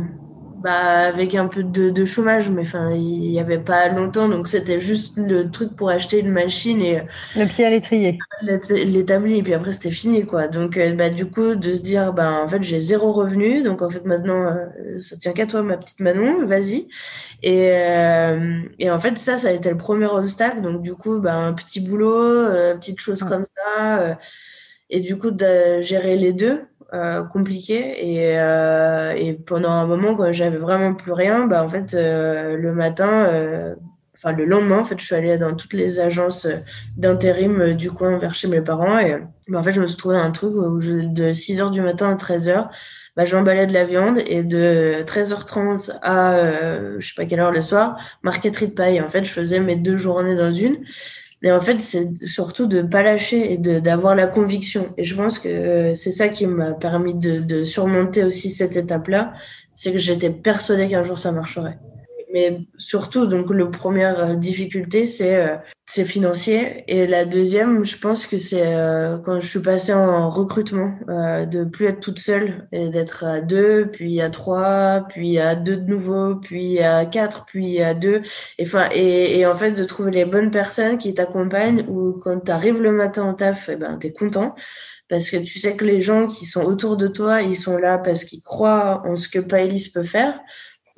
bah, 0.62 1.06
avec 1.08 1.34
un 1.34 1.46
peu 1.48 1.62
de, 1.62 1.90
de 1.90 2.04
chômage, 2.04 2.50
mais 2.50 2.62
enfin, 2.62 2.90
il 2.92 3.30
n'y 3.30 3.40
avait 3.40 3.58
pas 3.60 3.88
longtemps, 3.88 4.28
donc 4.28 4.48
c'était 4.48 4.80
juste 4.80 5.18
le 5.18 5.50
truc 5.50 5.76
pour 5.76 5.88
acheter 5.90 6.18
une 6.20 6.30
machine 6.32 6.80
et 6.82 7.02
le 7.36 7.46
pied 7.46 7.64
à 7.64 7.70
l'étrier, 7.70 8.18
l'établi, 8.42 9.38
et 9.38 9.42
puis 9.42 9.54
après 9.54 9.72
c'était 9.72 9.90
fini, 9.90 10.26
quoi. 10.26 10.48
Donc, 10.48 10.76
euh, 10.76 10.94
bah, 10.94 11.10
du 11.10 11.26
coup, 11.30 11.54
de 11.54 11.72
se 11.74 11.82
dire, 11.82 12.12
bah, 12.12 12.32
en 12.32 12.48
fait, 12.48 12.62
j'ai 12.62 12.80
zéro 12.80 13.12
revenu, 13.12 13.62
donc 13.62 13.82
en 13.82 13.90
fait, 13.90 14.04
maintenant, 14.04 14.46
euh, 14.46 14.98
ça 14.98 15.16
tient 15.16 15.32
qu'à 15.32 15.46
toi, 15.46 15.62
ma 15.62 15.76
petite 15.76 16.00
Manon, 16.00 16.46
vas-y. 16.46 16.88
Et, 17.42 17.68
et 18.78 18.90
en 18.90 19.00
fait, 19.00 19.18
ça, 19.18 19.36
ça 19.38 19.48
a 19.48 19.52
été 19.52 19.70
le 19.70 19.76
premier 19.76 20.06
obstacle, 20.06 20.60
donc 20.62 20.82
du 20.82 20.94
coup, 20.94 21.20
bah, 21.20 21.34
un 21.34 21.52
petit 21.52 21.80
boulot, 21.80 22.46
petite 22.76 23.00
chose 23.00 23.22
comme 23.22 23.46
ça, 23.56 24.18
et 24.90 25.00
du 25.00 25.16
coup, 25.18 25.30
de 25.30 25.80
gérer 25.80 26.16
les 26.16 26.32
deux. 26.32 26.62
Euh, 26.94 27.22
compliqué. 27.22 28.14
Et, 28.16 28.38
euh, 28.38 29.12
et, 29.12 29.34
pendant 29.34 29.72
un 29.72 29.86
moment 29.86 30.14
quand 30.14 30.32
j'avais 30.32 30.56
vraiment 30.56 30.94
plus 30.94 31.12
rien 31.12 31.46
bah 31.46 31.62
en 31.62 31.68
fait 31.68 31.92
euh, 31.92 32.56
le 32.56 32.72
matin 32.72 33.76
enfin 34.16 34.32
le 34.32 34.46
lendemain 34.46 34.78
en 34.78 34.84
fait 34.84 34.98
je 34.98 35.04
suis 35.04 35.14
allée 35.14 35.36
dans 35.36 35.54
toutes 35.54 35.74
les 35.74 36.00
agences 36.00 36.48
d'intérim 36.96 37.74
du 37.74 37.90
coin 37.90 38.16
vers 38.16 38.34
chez 38.34 38.48
mes 38.48 38.62
parents. 38.62 38.98
Et 38.98 39.18
bah, 39.48 39.58
en 39.58 39.62
fait 39.62 39.72
je 39.72 39.82
me 39.82 39.86
suis 39.86 39.98
trouvé 39.98 40.16
un 40.16 40.30
truc 40.30 40.54
où 40.54 40.78
de 40.78 41.32
6h 41.34 41.70
du 41.72 41.82
matin 41.82 42.10
à 42.10 42.14
13h 42.14 42.68
bah, 43.16 43.24
j'emballais 43.26 43.66
de 43.66 43.74
la 43.74 43.84
viande 43.84 44.22
et 44.26 44.42
de 44.42 45.02
13h30 45.04 45.98
à 46.00 46.40
je 46.98 47.06
sais 47.06 47.14
pas 47.14 47.26
quelle 47.26 47.40
heure 47.40 47.52
le 47.52 47.60
soir 47.60 47.98
marqueterie 48.22 48.68
de 48.68 48.72
paille. 48.72 49.02
En 49.02 49.10
fait 49.10 49.26
je 49.26 49.30
faisais 49.30 49.60
mes 49.60 49.76
deux 49.76 49.98
journées 49.98 50.36
dans 50.36 50.52
une 50.52 50.78
et 51.42 51.52
en 51.52 51.60
fait, 51.60 51.80
c'est 51.80 52.26
surtout 52.26 52.66
de 52.66 52.82
ne 52.82 52.88
pas 52.88 53.02
lâcher 53.02 53.52
et 53.52 53.58
d'avoir 53.58 54.16
la 54.16 54.26
conviction. 54.26 54.92
Et 54.96 55.04
je 55.04 55.14
pense 55.14 55.38
que 55.38 55.48
euh, 55.48 55.94
c'est 55.94 56.10
ça 56.10 56.28
qui 56.28 56.46
m'a 56.46 56.72
permis 56.72 57.14
de, 57.14 57.40
de, 57.40 57.62
surmonter 57.62 58.24
aussi 58.24 58.50
cette 58.50 58.76
étape-là. 58.76 59.34
C'est 59.72 59.92
que 59.92 59.98
j'étais 59.98 60.30
persuadée 60.30 60.88
qu'un 60.88 61.04
jour 61.04 61.18
ça 61.18 61.30
marcherait 61.30 61.78
mais 62.38 62.60
surtout, 62.76 63.26
donc, 63.26 63.50
la 63.50 63.66
première 63.66 64.20
euh, 64.20 64.34
difficulté, 64.34 65.06
c'est 65.06 65.36
euh, 65.36 65.56
c'est 65.86 66.04
financier. 66.04 66.84
Et 66.86 67.06
la 67.06 67.24
deuxième, 67.24 67.84
je 67.84 67.98
pense 67.98 68.26
que 68.26 68.38
c'est 68.38 68.76
euh, 68.76 69.18
quand 69.18 69.40
je 69.40 69.48
suis 69.48 69.62
passée 69.62 69.94
en 69.94 70.28
recrutement, 70.28 70.92
de 71.08 71.64
plus 71.64 71.86
être 71.86 72.00
toute 72.00 72.18
seule 72.18 72.68
et 72.72 72.90
d'être 72.90 73.24
à 73.24 73.40
deux, 73.40 73.88
puis 73.90 74.20
à 74.20 74.28
trois, 74.30 75.06
puis 75.08 75.38
à 75.38 75.54
deux 75.54 75.78
de 75.78 75.90
nouveau, 75.90 76.36
puis 76.36 76.80
à 76.80 77.06
quatre, 77.06 77.46
puis 77.46 77.80
à 77.82 77.94
deux. 77.94 78.20
Et, 78.58 79.38
et, 79.38 79.46
en 79.46 79.56
fait, 79.56 79.72
de 79.72 79.84
trouver 79.84 80.10
les 80.10 80.24
bonnes 80.26 80.50
personnes 80.50 80.98
qui 80.98 81.14
t'accompagnent 81.14 81.86
ou 81.88 82.12
quand 82.22 82.38
tu 82.40 82.52
arrives 82.52 82.82
le 82.82 82.92
matin 82.92 83.22
en 83.24 83.34
taf, 83.34 83.68
et 83.68 83.72
eh 83.72 83.76
ben, 83.76 83.98
tu 83.98 84.08
es 84.08 84.12
content 84.12 84.54
parce 85.08 85.30
que 85.30 85.38
tu 85.38 85.58
sais 85.58 85.74
que 85.74 85.86
les 85.86 86.02
gens 86.02 86.26
qui 86.26 86.44
sont 86.44 86.62
autour 86.64 86.98
de 86.98 87.08
toi, 87.08 87.40
ils 87.40 87.56
sont 87.56 87.78
là 87.78 87.96
parce 87.96 88.24
qu'ils 88.24 88.42
croient 88.42 89.02
en 89.06 89.16
ce 89.16 89.28
que 89.30 89.38
Paelis 89.38 89.90
peut 89.92 90.02
faire 90.02 90.38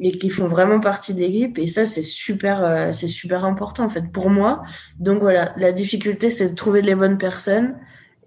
et 0.00 0.16
qui 0.16 0.30
font 0.30 0.46
vraiment 0.46 0.80
partie 0.80 1.14
de 1.14 1.20
l'équipe. 1.20 1.58
Et 1.58 1.66
ça, 1.66 1.84
c'est 1.84 2.02
super, 2.02 2.64
euh, 2.64 2.92
c'est 2.92 3.08
super 3.08 3.44
important 3.44 3.84
en 3.84 3.88
fait 3.88 4.10
pour 4.10 4.30
moi. 4.30 4.62
Donc 4.98 5.20
voilà, 5.20 5.52
la 5.56 5.72
difficulté, 5.72 6.30
c'est 6.30 6.50
de 6.50 6.54
trouver 6.54 6.82
les 6.82 6.94
bonnes 6.94 7.18
personnes. 7.18 7.76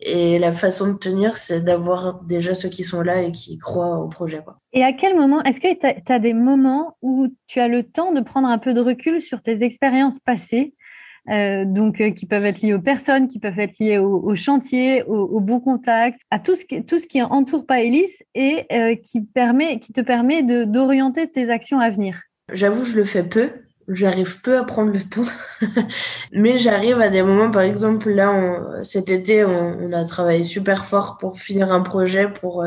Et 0.06 0.38
la 0.38 0.52
façon 0.52 0.92
de 0.92 0.98
tenir, 0.98 1.38
c'est 1.38 1.62
d'avoir 1.62 2.22
déjà 2.24 2.54
ceux 2.54 2.68
qui 2.68 2.84
sont 2.84 3.02
là 3.02 3.22
et 3.22 3.32
qui 3.32 3.58
croient 3.58 4.00
au 4.00 4.10
projet. 4.10 4.42
Quoi. 4.44 4.60
Et 4.74 4.84
à 4.84 4.92
quel 4.92 5.16
moment, 5.16 5.42
est-ce 5.44 5.62
que 5.62 5.74
tu 5.80 6.12
as, 6.12 6.20
des 6.20 6.34
moments 6.34 6.98
où 7.02 7.28
tu 7.48 7.62
as 7.62 7.70
le 7.70 7.84
temps 7.84 8.12
de 8.12 8.20
prendre 8.20 8.50
un 8.50 8.58
peu 8.58 8.74
de 8.74 8.82
recul 8.82 9.22
sur 9.22 9.42
tes 9.42 9.64
expériences 9.64 10.20
passées 10.20 10.76
euh, 11.30 11.64
donc 11.66 12.02
euh, 12.02 12.12
qui 12.12 12.26
peuvent 12.26 12.46
être 12.46 12.62
liés 12.62 12.74
aux 12.74 12.82
personnes, 12.82 13.28
qui 13.28 13.40
peuvent 13.40 13.60
être 13.60 13.80
liés 13.80 13.98
au, 13.98 14.36
chantier, 14.36 15.04
au, 15.04 15.40
bon 15.40 15.60
contact, 15.60 16.20
à 16.32 16.40
tout 16.40 16.56
ce 16.56 17.08
qui, 17.08 17.22
entoure 17.22 17.66
Paelis 17.66 18.12
et 18.36 18.66
euh, 18.72 18.96
qui, 18.96 19.26
te 19.26 20.02
permet 20.02 20.44
d'orienter 20.66 21.30
tes 21.30 21.50
actions 21.50 21.80
à 21.80 21.90
venir 21.90 22.22
J'avoue, 22.52 22.84
je 22.84 22.98
le 22.98 23.06
fais 23.06 23.24
peu. 23.24 23.50
J'arrive 23.90 24.40
peu 24.40 24.58
à 24.58 24.64
prendre 24.64 24.94
le 24.94 25.02
temps, 25.02 25.30
mais 26.32 26.56
j'arrive 26.56 27.02
à 27.02 27.10
des 27.10 27.22
moments, 27.22 27.52
par 27.52 27.64
exemple, 27.64 28.10
là, 28.12 28.82
cet 28.84 29.10
été, 29.10 29.44
on, 29.44 29.92
a 29.92 30.06
travaillé 30.06 30.46
super 30.46 30.86
fort 30.86 31.18
pour 31.18 31.38
finir 31.38 31.74
un 31.74 31.82
projet 31.82 32.30
pour 32.30 32.64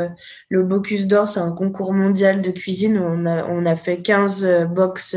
le 0.50 0.62
Bocuse 0.62 1.06
d'Or, 1.06 1.26
c'est 1.26 1.40
un 1.40 1.52
concours 1.52 1.94
mondial 1.94 2.42
de 2.42 2.50
cuisine. 2.50 2.98
On 2.98 3.24
a, 3.24 3.46
on 3.46 3.64
a 3.64 3.76
fait 3.76 4.02
15 4.02 4.66
box 4.70 5.16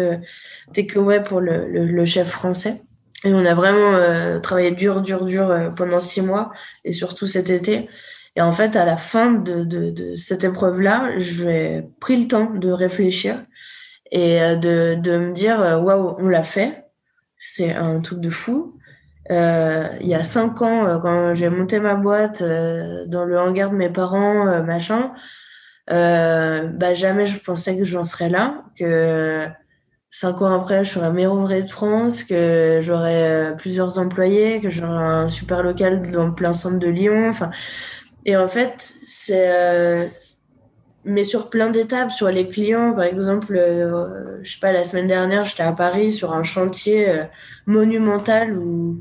takeaway 0.73 1.21
pour 1.21 1.41
le 1.41 2.05
chef 2.05 2.29
français. 2.29 2.81
Et 3.25 3.33
on 3.33 3.45
a 3.45 3.53
vraiment 3.53 3.95
euh, 3.95 4.39
travaillé 4.39 4.71
dur, 4.71 5.01
dur, 5.01 5.25
dur 5.25 5.49
euh, 5.49 5.69
pendant 5.75 5.99
six 5.99 6.21
mois 6.21 6.51
et 6.85 6.91
surtout 6.91 7.27
cet 7.27 7.49
été. 7.49 7.89
Et 8.35 8.41
en 8.41 8.53
fait, 8.53 8.75
à 8.75 8.85
la 8.85 8.95
fin 8.95 9.31
de, 9.31 9.63
de, 9.65 9.89
de 9.89 10.15
cette 10.15 10.45
épreuve-là, 10.45 11.11
j'ai 11.17 11.83
pris 11.99 12.15
le 12.15 12.27
temps 12.27 12.49
de 12.51 12.71
réfléchir 12.71 13.43
et 14.11 14.41
euh, 14.41 14.55
de, 14.55 14.95
de 14.95 15.17
me 15.17 15.33
dire 15.33 15.59
waouh, 15.83 16.15
on 16.17 16.29
l'a 16.29 16.43
fait. 16.43 16.85
C'est 17.37 17.73
un 17.73 17.99
truc 17.99 18.21
de 18.21 18.29
fou. 18.29 18.77
Euh, 19.31 19.87
il 20.01 20.07
y 20.07 20.15
a 20.15 20.23
cinq 20.23 20.61
ans, 20.61 20.99
quand 21.01 21.33
j'ai 21.33 21.49
monté 21.49 21.79
ma 21.79 21.95
boîte 21.95 22.41
dans 22.41 23.25
le 23.25 23.37
hangar 23.37 23.69
de 23.69 23.75
mes 23.75 23.89
parents, 23.89 24.63
machin, 24.63 25.11
bah 25.87 26.93
jamais 26.93 27.25
je 27.25 27.39
pensais 27.39 27.77
que 27.77 27.83
j'en 27.83 28.03
serais 28.03 28.29
là, 28.29 28.63
que 28.77 29.47
cinq 30.11 30.41
ans 30.41 30.53
après, 30.53 30.83
je 30.83 30.91
serai 30.91 31.11
meilleur 31.11 31.33
ouvrier 31.33 31.63
de 31.63 31.71
France, 31.71 32.23
que 32.23 32.79
j'aurai 32.81 33.23
euh, 33.23 33.51
plusieurs 33.53 33.99
employés, 33.99 34.61
que 34.61 34.69
j'aurai 34.69 35.03
un 35.03 35.27
super 35.27 35.63
local 35.63 36.01
dans 36.11 36.27
le 36.27 36.33
plein 36.33 36.53
centre 36.53 36.79
de 36.79 36.87
Lyon. 36.87 37.29
Enfin, 37.29 37.51
et 38.25 38.35
en 38.35 38.47
fait, 38.47 38.73
c'est 38.77 39.49
euh, 39.49 40.07
mais 41.05 41.23
sur 41.23 41.49
plein 41.49 41.69
d'étapes, 41.69 42.11
sur 42.11 42.29
les 42.29 42.47
clients, 42.47 42.93
par 42.93 43.05
exemple, 43.05 43.55
euh, 43.55 44.39
je 44.43 44.53
sais 44.53 44.59
pas, 44.59 44.71
la 44.71 44.83
semaine 44.83 45.07
dernière, 45.07 45.45
j'étais 45.45 45.63
à 45.63 45.71
Paris 45.71 46.11
sur 46.11 46.33
un 46.33 46.43
chantier 46.43 47.23
monumental 47.65 48.57
où 48.57 48.97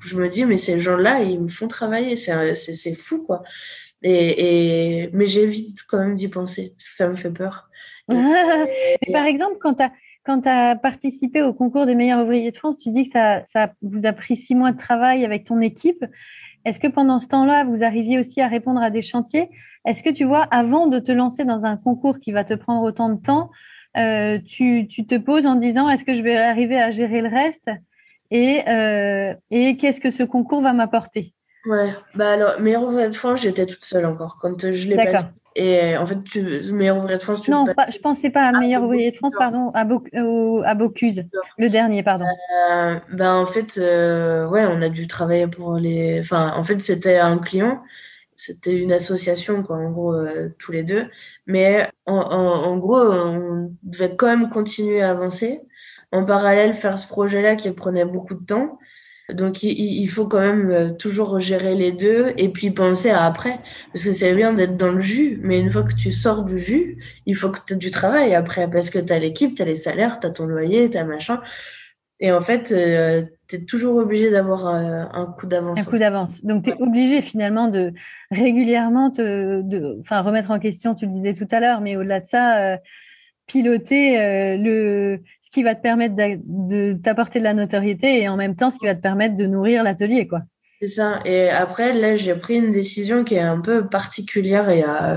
je 0.00 0.16
me 0.16 0.28
dis, 0.28 0.44
mais 0.44 0.56
ces 0.56 0.78
gens-là, 0.78 1.22
ils 1.22 1.40
me 1.40 1.48
font 1.48 1.68
travailler, 1.68 2.16
c'est 2.16 2.94
fou, 2.94 3.22
quoi. 3.22 3.42
Et, 4.02 5.02
et 5.02 5.10
mais 5.12 5.26
j'évite 5.26 5.78
quand 5.88 5.98
même 5.98 6.14
d'y 6.14 6.28
penser, 6.28 6.74
parce 6.76 6.88
que 6.90 6.96
ça 6.96 7.08
me 7.08 7.14
fait 7.14 7.30
peur. 7.30 7.68
et, 8.10 9.12
par 9.12 9.24
exemple, 9.24 9.56
quand 9.60 9.74
tu 9.74 9.82
as 9.82 9.90
quand 10.26 10.42
tu 10.42 10.48
as 10.48 10.74
participé 10.74 11.40
au 11.40 11.54
concours 11.54 11.86
des 11.86 11.94
meilleurs 11.94 12.22
ouvriers 12.22 12.50
de 12.50 12.56
France, 12.56 12.76
tu 12.76 12.90
dis 12.90 13.04
que 13.04 13.10
ça, 13.12 13.42
ça 13.46 13.72
vous 13.80 14.06
a 14.06 14.12
pris 14.12 14.36
six 14.36 14.56
mois 14.56 14.72
de 14.72 14.78
travail 14.78 15.24
avec 15.24 15.44
ton 15.44 15.60
équipe. 15.60 16.04
Est-ce 16.64 16.80
que 16.80 16.88
pendant 16.88 17.20
ce 17.20 17.28
temps-là, 17.28 17.64
vous 17.64 17.84
arriviez 17.84 18.18
aussi 18.18 18.40
à 18.40 18.48
répondre 18.48 18.82
à 18.82 18.90
des 18.90 19.02
chantiers? 19.02 19.48
Est-ce 19.86 20.02
que 20.02 20.10
tu 20.10 20.24
vois, 20.24 20.42
avant 20.50 20.88
de 20.88 20.98
te 20.98 21.12
lancer 21.12 21.44
dans 21.44 21.64
un 21.64 21.76
concours 21.76 22.18
qui 22.18 22.32
va 22.32 22.42
te 22.42 22.54
prendre 22.54 22.82
autant 22.82 23.08
de 23.08 23.22
temps, 23.22 23.50
euh, 23.96 24.38
tu, 24.44 24.88
tu, 24.88 25.06
te 25.06 25.14
poses 25.16 25.46
en 25.46 25.54
disant 25.54 25.88
est-ce 25.88 26.04
que 26.04 26.14
je 26.14 26.22
vais 26.22 26.36
arriver 26.36 26.78
à 26.78 26.90
gérer 26.90 27.22
le 27.22 27.28
reste? 27.28 27.70
Et, 28.32 28.68
euh, 28.68 29.32
et 29.52 29.76
qu'est-ce 29.76 30.00
que 30.00 30.10
ce 30.10 30.24
concours 30.24 30.60
va 30.60 30.72
m'apporter? 30.72 31.32
Ouais, 31.66 31.90
bah 32.14 32.32
alors, 32.32 32.60
meilleur 32.60 32.82
ouvrier 32.82 33.08
de 33.08 33.14
France, 33.14 33.42
j'étais 33.42 33.66
toute 33.66 33.84
seule 33.84 34.06
encore. 34.06 34.36
Quand 34.40 34.72
je 34.72 34.88
l'ai 34.88 34.96
passé, 34.96 35.24
et 35.58 35.96
en 35.96 36.06
fait, 36.06 36.22
tu, 36.22 36.42
meilleur 36.72 36.98
ouvrier 36.98 37.16
de 37.16 37.22
France, 37.22 37.40
tu 37.40 37.50
Non, 37.50 37.64
pas, 37.64 37.88
je 37.88 37.98
pensais 37.98 38.28
pas 38.28 38.42
à 38.42 38.52
ah, 38.54 38.60
meilleur 38.60 38.82
ouvrier 38.82 39.10
de 39.10 39.16
France, 39.16 39.34
pardon, 39.38 39.70
à, 39.72 39.80
à 39.80 40.74
Bocuse, 40.74 41.24
le 41.56 41.70
dernier, 41.70 42.02
pardon. 42.02 42.26
Euh, 42.70 42.96
ben, 43.12 43.34
en 43.36 43.46
fait, 43.46 43.78
euh, 43.78 44.46
ouais, 44.48 44.66
on 44.66 44.82
a 44.82 44.90
dû 44.90 45.06
travailler 45.06 45.46
pour 45.46 45.76
les. 45.76 46.20
Enfin, 46.20 46.52
en 46.54 46.62
fait, 46.62 46.80
c'était 46.80 47.16
un 47.16 47.38
client. 47.38 47.82
c'était 48.34 48.78
une 48.78 48.92
association, 48.92 49.62
quoi, 49.62 49.76
en 49.76 49.90
gros, 49.90 50.14
tous 50.58 50.72
les 50.72 50.82
deux. 50.82 51.06
Mais 51.46 51.90
en, 52.04 52.76
gros, 52.76 53.00
on 53.00 53.74
devait 53.82 54.14
quand 54.14 54.26
même 54.26 54.50
continuer 54.50 55.00
à 55.00 55.10
avancer. 55.10 55.62
En 56.12 56.24
parallèle, 56.26 56.74
faire 56.74 56.98
ce 56.98 57.08
projet-là 57.08 57.56
qui 57.56 57.70
prenait 57.70 58.04
beaucoup 58.04 58.34
de 58.34 58.44
temps. 58.44 58.78
Donc, 59.32 59.62
il, 59.64 60.06
faut 60.06 60.26
quand 60.26 60.40
même 60.40 60.96
toujours 60.98 61.40
gérer 61.40 61.74
les 61.74 61.90
deux 61.90 62.32
et 62.36 62.48
puis 62.48 62.70
penser 62.70 63.10
à 63.10 63.24
après. 63.24 63.58
Parce 63.92 64.04
que 64.04 64.12
c'est 64.12 64.34
bien 64.34 64.52
d'être 64.52 64.76
dans 64.76 64.92
le 64.92 65.00
jus, 65.00 65.40
mais 65.42 65.58
une 65.58 65.68
fois 65.70 65.82
que 65.82 65.94
tu 65.94 66.12
sors 66.12 66.44
du 66.44 66.58
jus, 66.58 66.98
il 67.26 67.34
faut 67.34 67.50
que 67.50 67.58
tu 67.66 67.72
aies 67.72 67.76
du 67.76 67.90
travail 67.90 68.34
après. 68.34 68.70
Parce 68.70 68.88
que 68.88 69.00
tu 69.00 69.12
as 69.12 69.18
l'équipe, 69.18 69.56
tu 69.56 69.62
as 69.62 69.64
les 69.64 69.74
salaires, 69.74 70.20
tu 70.20 70.28
as 70.28 70.30
ton 70.30 70.46
loyer, 70.46 70.88
tu 70.90 70.96
as 70.96 71.04
machin. 71.04 71.40
Et 72.18 72.32
en 72.32 72.40
fait, 72.40 72.72
euh, 72.72 73.24
tu 73.48 73.56
es 73.56 73.58
toujours 73.60 73.96
obligé 73.96 74.30
d'avoir 74.30 74.66
euh, 74.66 75.04
un 75.12 75.26
coup 75.26 75.46
d'avance. 75.46 75.80
Un 75.80 75.84
coup 75.84 75.98
d'avance. 75.98 76.44
Donc, 76.44 76.64
tu 76.64 76.70
es 76.70 76.74
obligé 76.80 77.20
finalement 77.20 77.68
de 77.68 77.92
régulièrement 78.30 79.10
te 79.10 79.60
de, 79.60 80.00
remettre 80.10 80.50
en 80.50 80.58
question, 80.58 80.94
tu 80.94 81.06
le 81.06 81.12
disais 81.12 81.34
tout 81.34 81.46
à 81.50 81.60
l'heure, 81.60 81.80
mais 81.82 81.96
au-delà 81.96 82.20
de 82.20 82.26
ça, 82.26 82.58
euh, 82.58 82.76
piloter 83.46 84.56
le, 84.58 85.20
ce 85.46 85.50
qui 85.52 85.62
va 85.62 85.76
te 85.76 85.82
permettre 85.82 86.16
de 86.16 86.94
t'apporter 86.94 87.38
de 87.38 87.44
la 87.44 87.54
notoriété 87.54 88.20
et 88.22 88.28
en 88.28 88.36
même 88.36 88.56
temps, 88.56 88.72
ce 88.72 88.78
qui 88.78 88.86
va 88.86 88.96
te 88.96 89.00
permettre 89.00 89.36
de 89.36 89.46
nourrir 89.46 89.84
l'atelier. 89.84 90.26
quoi. 90.26 90.40
C'est 90.82 90.88
ça. 90.88 91.20
Et 91.24 91.48
après, 91.48 91.92
là, 91.92 92.16
j'ai 92.16 92.34
pris 92.34 92.56
une 92.56 92.72
décision 92.72 93.22
qui 93.22 93.36
est 93.36 93.40
un 93.40 93.60
peu 93.60 93.88
particulière 93.88 94.70
il 94.72 94.80
y 94.80 94.82
a 94.82 95.16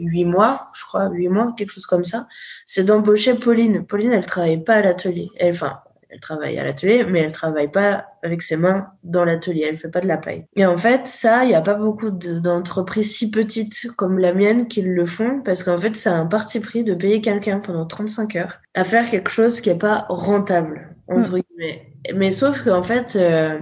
huit 0.00 0.24
mois, 0.24 0.70
je 0.74 0.84
crois, 0.84 1.10
huit 1.10 1.28
mois, 1.28 1.54
quelque 1.56 1.70
chose 1.70 1.86
comme 1.86 2.04
ça. 2.04 2.26
C'est 2.66 2.84
d'embaucher 2.84 3.34
Pauline. 3.34 3.86
Pauline, 3.86 4.12
elle 4.12 4.26
travaille 4.26 4.64
pas 4.64 4.76
à 4.76 4.82
l'atelier. 4.82 5.28
Enfin, 5.42 5.81
elle 6.12 6.20
travaille 6.20 6.58
à 6.58 6.64
l'atelier, 6.64 7.06
mais 7.08 7.20
elle 7.20 7.32
travaille 7.32 7.70
pas 7.70 8.04
avec 8.22 8.42
ses 8.42 8.56
mains 8.56 8.88
dans 9.02 9.24
l'atelier. 9.24 9.64
Elle 9.66 9.78
fait 9.78 9.88
pas 9.88 10.00
de 10.00 10.06
la 10.06 10.18
paille. 10.18 10.44
Et 10.54 10.66
en 10.66 10.76
fait, 10.76 11.06
ça, 11.06 11.44
il 11.44 11.50
y 11.50 11.54
a 11.54 11.62
pas 11.62 11.72
beaucoup 11.72 12.10
d'entreprises 12.10 13.16
si 13.16 13.30
petites 13.30 13.90
comme 13.96 14.18
la 14.18 14.34
mienne 14.34 14.68
qui 14.68 14.82
le 14.82 15.06
font 15.06 15.40
parce 15.42 15.62
qu'en 15.62 15.78
fait, 15.78 15.96
c'est 15.96 16.10
un 16.10 16.26
parti 16.26 16.60
pris 16.60 16.84
de 16.84 16.92
payer 16.92 17.22
quelqu'un 17.22 17.60
pendant 17.60 17.86
35 17.86 18.36
heures 18.36 18.60
à 18.74 18.84
faire 18.84 19.08
quelque 19.08 19.30
chose 19.30 19.62
qui 19.62 19.70
est 19.70 19.78
pas 19.78 20.04
rentable, 20.10 20.94
entre 21.08 21.38
hmm. 21.38 21.40
guillemets. 21.40 21.94
Mais 22.14 22.30
sauf 22.30 22.62
qu'en 22.62 22.82
fait, 22.82 23.16
euh, 23.16 23.58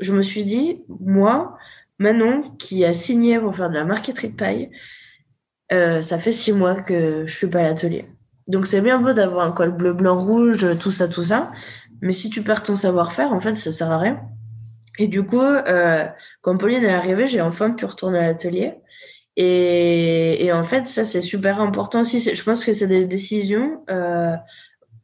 je 0.00 0.12
me 0.12 0.22
suis 0.22 0.42
dit, 0.42 0.82
moi, 0.88 1.56
Manon, 2.00 2.42
qui 2.58 2.84
a 2.84 2.92
signé 2.92 3.38
pour 3.38 3.54
faire 3.54 3.70
de 3.70 3.74
la 3.74 3.84
marqueterie 3.84 4.30
de 4.30 4.36
paille, 4.36 4.70
euh, 5.72 6.02
ça 6.02 6.18
fait 6.18 6.32
six 6.32 6.52
mois 6.52 6.82
que 6.82 7.22
je 7.26 7.32
suis 7.32 7.46
pas 7.46 7.60
à 7.60 7.62
l'atelier. 7.62 8.06
Donc 8.48 8.66
c'est 8.66 8.80
bien 8.80 9.00
beau 9.00 9.12
d'avoir 9.12 9.46
un 9.46 9.52
col 9.52 9.70
bleu, 9.70 9.92
blanc, 9.92 10.20
rouge, 10.22 10.66
tout 10.78 10.90
ça, 10.90 11.06
tout 11.08 11.22
ça. 11.22 11.52
Mais 12.02 12.12
si 12.12 12.28
tu 12.28 12.42
perds 12.42 12.64
ton 12.64 12.74
savoir-faire, 12.74 13.32
en 13.32 13.40
fait, 13.40 13.54
ça 13.54 13.72
sert 13.72 13.90
à 13.90 13.98
rien. 13.98 14.20
Et 14.98 15.08
du 15.08 15.24
coup, 15.24 15.40
euh, 15.40 16.06
quand 16.42 16.58
Pauline 16.58 16.84
est 16.84 16.92
arrivée, 16.92 17.26
j'ai 17.26 17.40
enfin 17.40 17.70
pu 17.70 17.86
retourner 17.86 18.18
à 18.18 18.22
l'atelier. 18.22 18.74
Et, 19.36 20.44
et, 20.44 20.52
en 20.52 20.64
fait, 20.64 20.86
ça, 20.86 21.04
c'est 21.04 21.22
super 21.22 21.60
important 21.60 22.00
aussi. 22.00 22.20
Je 22.20 22.42
pense 22.42 22.64
que 22.66 22.74
c'est 22.74 22.88
des 22.88 23.06
décisions 23.06 23.82
euh, 23.88 24.36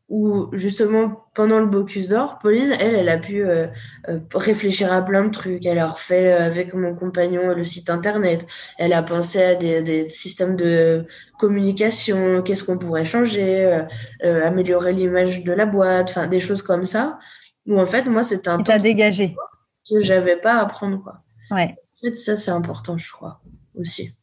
où 0.08 0.48
justement 0.52 1.26
pendant 1.34 1.58
le 1.58 1.66
Bocuse 1.66 2.08
d'Or, 2.08 2.38
Pauline, 2.38 2.72
elle, 2.80 2.94
elle 2.94 3.08
a 3.10 3.18
pu 3.18 3.44
euh, 3.44 3.66
euh, 4.08 4.20
réfléchir 4.34 4.92
à 4.92 5.02
plein 5.02 5.24
de 5.24 5.30
trucs. 5.30 5.66
Elle 5.66 5.78
a 5.78 5.86
refait 5.86 6.32
euh, 6.32 6.46
avec 6.46 6.72
mon 6.72 6.94
compagnon 6.94 7.54
le 7.54 7.64
site 7.64 7.90
internet. 7.90 8.46
Elle 8.78 8.94
a 8.94 9.02
pensé 9.02 9.42
à 9.42 9.54
des, 9.54 9.82
des 9.82 10.08
systèmes 10.08 10.56
de 10.56 11.04
communication, 11.38 12.42
qu'est-ce 12.42 12.64
qu'on 12.64 12.78
pourrait 12.78 13.04
changer, 13.04 13.82
améliorer 14.24 14.92
l'image 14.92 15.44
de 15.44 15.52
la 15.52 15.66
boîte, 15.66 16.10
enfin 16.10 16.26
des 16.26 16.40
choses 16.40 16.62
comme 16.62 16.84
ça. 16.84 17.18
Où 17.66 17.78
en 17.78 17.86
fait, 17.86 18.06
moi, 18.06 18.22
c'était 18.22 18.48
un 18.48 18.62
temps 18.62 18.76
dégagé 18.76 19.36
que 19.88 20.00
j'avais 20.00 20.36
pas 20.36 20.54
à 20.54 20.62
apprendre 20.62 21.02
quoi. 21.02 21.22
Ouais. 21.50 21.76
En 21.94 22.00
fait, 22.00 22.14
ça 22.16 22.34
c'est 22.36 22.50
important, 22.50 22.96
je 22.96 23.10
crois 23.10 23.40
aussi. 23.74 24.17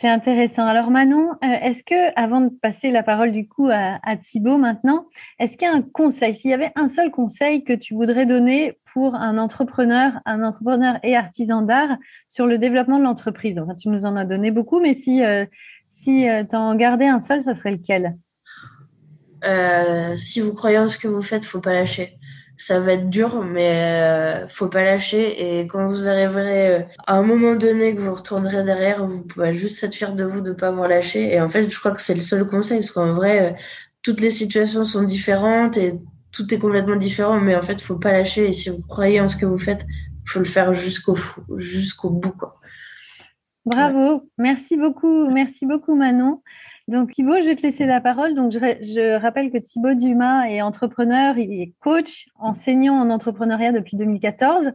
C'est 0.00 0.08
intéressant. 0.08 0.64
Alors 0.64 0.92
Manon, 0.92 1.30
euh, 1.32 1.36
est-ce 1.42 1.82
que, 1.82 2.14
avant 2.14 2.40
de 2.40 2.50
passer 2.50 2.92
la 2.92 3.02
parole 3.02 3.32
du 3.32 3.48
coup 3.48 3.68
à, 3.68 3.98
à 4.04 4.16
Thibaut 4.16 4.56
maintenant, 4.56 5.06
est-ce 5.40 5.56
qu'il 5.56 5.66
y 5.66 5.70
a 5.70 5.74
un 5.74 5.82
conseil, 5.82 6.36
s'il 6.36 6.52
y 6.52 6.54
avait 6.54 6.70
un 6.76 6.86
seul 6.88 7.10
conseil 7.10 7.64
que 7.64 7.72
tu 7.72 7.94
voudrais 7.94 8.24
donner 8.24 8.78
pour 8.92 9.16
un 9.16 9.38
entrepreneur, 9.38 10.12
un 10.24 10.44
entrepreneur 10.44 11.00
et 11.02 11.16
artisan 11.16 11.62
d'art 11.62 11.96
sur 12.28 12.46
le 12.46 12.58
développement 12.58 13.00
de 13.00 13.02
l'entreprise? 13.02 13.58
Enfin, 13.58 13.74
tu 13.74 13.88
nous 13.88 14.04
en 14.04 14.14
as 14.14 14.24
donné 14.24 14.52
beaucoup, 14.52 14.78
mais 14.78 14.94
si, 14.94 15.24
euh, 15.24 15.46
si 15.88 16.28
euh, 16.28 16.44
tu 16.48 16.54
en 16.54 16.76
gardais 16.76 17.08
un 17.08 17.20
seul, 17.20 17.42
ça 17.42 17.56
serait 17.56 17.72
lequel? 17.72 18.16
Si 20.16 20.40
vous 20.40 20.54
croyez 20.54 20.78
en 20.78 20.86
ce 20.86 20.98
que 20.98 21.08
vous 21.08 21.22
faites, 21.22 21.44
faut 21.44 21.60
pas 21.60 21.72
lâcher 21.72 22.17
ça 22.58 22.80
va 22.80 22.94
être 22.94 23.08
dur, 23.08 23.44
mais 23.44 24.42
euh, 24.42 24.48
faut 24.48 24.66
pas 24.66 24.82
lâcher. 24.82 25.60
Et 25.60 25.66
quand 25.68 25.86
vous 25.86 26.08
arriverez 26.08 26.74
euh, 26.74 26.82
à 27.06 27.14
un 27.14 27.22
moment 27.22 27.54
donné 27.54 27.94
que 27.94 28.00
vous 28.00 28.12
retournerez 28.12 28.64
derrière, 28.64 29.06
vous 29.06 29.22
pouvez 29.22 29.54
juste 29.54 29.82
être 29.84 29.94
fier 29.94 30.12
de 30.12 30.24
vous 30.24 30.40
de 30.40 30.52
pas 30.52 30.68
avoir 30.68 30.88
lâché. 30.88 31.32
Et 31.32 31.40
en 31.40 31.48
fait, 31.48 31.70
je 31.70 31.78
crois 31.78 31.92
que 31.92 32.02
c'est 32.02 32.16
le 32.16 32.20
seul 32.20 32.44
conseil, 32.46 32.80
parce 32.80 32.90
qu'en 32.90 33.14
vrai, 33.14 33.52
euh, 33.52 33.56
toutes 34.02 34.20
les 34.20 34.30
situations 34.30 34.84
sont 34.84 35.04
différentes 35.04 35.76
et 35.76 35.94
tout 36.32 36.52
est 36.52 36.58
complètement 36.58 36.96
différent. 36.96 37.40
Mais 37.40 37.54
en 37.54 37.62
fait, 37.62 37.80
faut 37.80 37.96
pas 37.96 38.12
lâcher. 38.12 38.48
Et 38.48 38.52
si 38.52 38.70
vous 38.70 38.82
croyez 38.88 39.20
en 39.20 39.28
ce 39.28 39.36
que 39.36 39.46
vous 39.46 39.58
faites, 39.58 39.86
faut 40.26 40.40
le 40.40 40.44
faire 40.44 40.74
jusqu'au 40.74 41.16
jusqu'au 41.56 42.10
bout, 42.10 42.32
quoi. 42.32 42.56
Bravo, 43.64 44.22
merci 44.38 44.76
beaucoup, 44.76 45.30
merci 45.30 45.66
beaucoup 45.66 45.94
Manon. 45.94 46.42
Donc 46.88 47.10
Thibaut, 47.10 47.36
je 47.42 47.46
vais 47.46 47.56
te 47.56 47.62
laisser 47.62 47.84
la 47.84 48.00
parole. 48.00 48.34
Donc 48.34 48.50
je, 48.50 49.20
rappelle 49.20 49.52
que 49.52 49.58
Thibaut 49.58 49.94
Dumas 49.94 50.48
est 50.48 50.62
entrepreneur, 50.62 51.36
il 51.36 51.52
est 51.60 51.74
coach, 51.80 52.28
enseignant 52.36 52.94
en 52.94 53.10
entrepreneuriat 53.10 53.72
depuis 53.72 53.96
2014. 53.96 54.72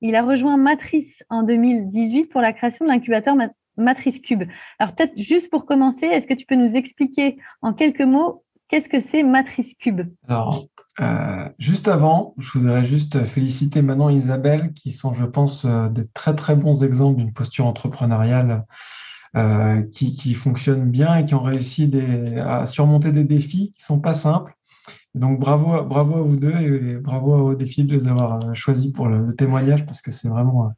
Il 0.00 0.14
a 0.14 0.22
rejoint 0.22 0.56
Matrice 0.56 1.24
en 1.28 1.42
2018 1.42 2.26
pour 2.26 2.40
la 2.40 2.52
création 2.52 2.84
de 2.84 2.90
l'incubateur 2.90 3.34
Matrice 3.76 4.20
Cube. 4.20 4.44
Alors 4.78 4.94
peut-être 4.94 5.18
juste 5.18 5.50
pour 5.50 5.66
commencer, 5.66 6.06
est-ce 6.06 6.28
que 6.28 6.34
tu 6.34 6.46
peux 6.46 6.54
nous 6.54 6.76
expliquer 6.76 7.38
en 7.60 7.72
quelques 7.72 8.02
mots 8.02 8.44
qu'est-ce 8.68 8.88
que 8.88 9.00
c'est 9.00 9.24
Matrice 9.24 9.74
Cube? 9.74 10.02
Alors 10.28 10.66
euh, 11.00 11.48
juste 11.58 11.88
avant, 11.88 12.34
je 12.38 12.56
voudrais 12.56 12.84
juste 12.84 13.24
féliciter 13.24 13.82
Manon 13.82 14.10
et 14.10 14.14
Isabelle 14.14 14.72
qui 14.74 14.92
sont, 14.92 15.12
je 15.12 15.24
pense, 15.24 15.64
euh, 15.64 15.88
des 15.88 16.06
très 16.08 16.36
très 16.36 16.54
bons 16.54 16.84
exemples 16.84 17.16
d'une 17.16 17.32
posture 17.32 17.66
entrepreneuriale 17.66 18.64
euh, 19.36 19.82
qui, 19.82 20.34
fonctionnent 20.34 20.90
bien 20.90 21.16
et 21.16 21.24
qui 21.24 21.34
ont 21.34 21.42
réussi 21.42 21.90
à 22.38 22.64
surmonter 22.66 23.12
des 23.12 23.24
défis 23.24 23.72
qui 23.76 23.82
sont 23.82 24.00
pas 24.00 24.14
simples. 24.14 24.54
Donc 25.14 25.38
bravo, 25.38 25.82
bravo 25.84 26.16
à 26.16 26.22
vous 26.22 26.36
deux 26.36 26.54
et 26.54 26.96
bravo 26.96 27.50
aux 27.50 27.54
défis 27.54 27.84
de 27.84 27.96
les 27.96 28.08
avoir 28.08 28.44
euh, 28.44 28.54
choisis 28.54 28.92
pour 28.92 29.08
le, 29.08 29.34
témoignage 29.34 29.84
parce 29.84 30.00
que 30.00 30.10
c'est 30.10 30.28
vraiment 30.28 30.66
euh, 30.66 30.70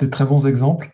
des 0.00 0.10
très 0.10 0.24
bons 0.24 0.46
exemples. 0.46 0.90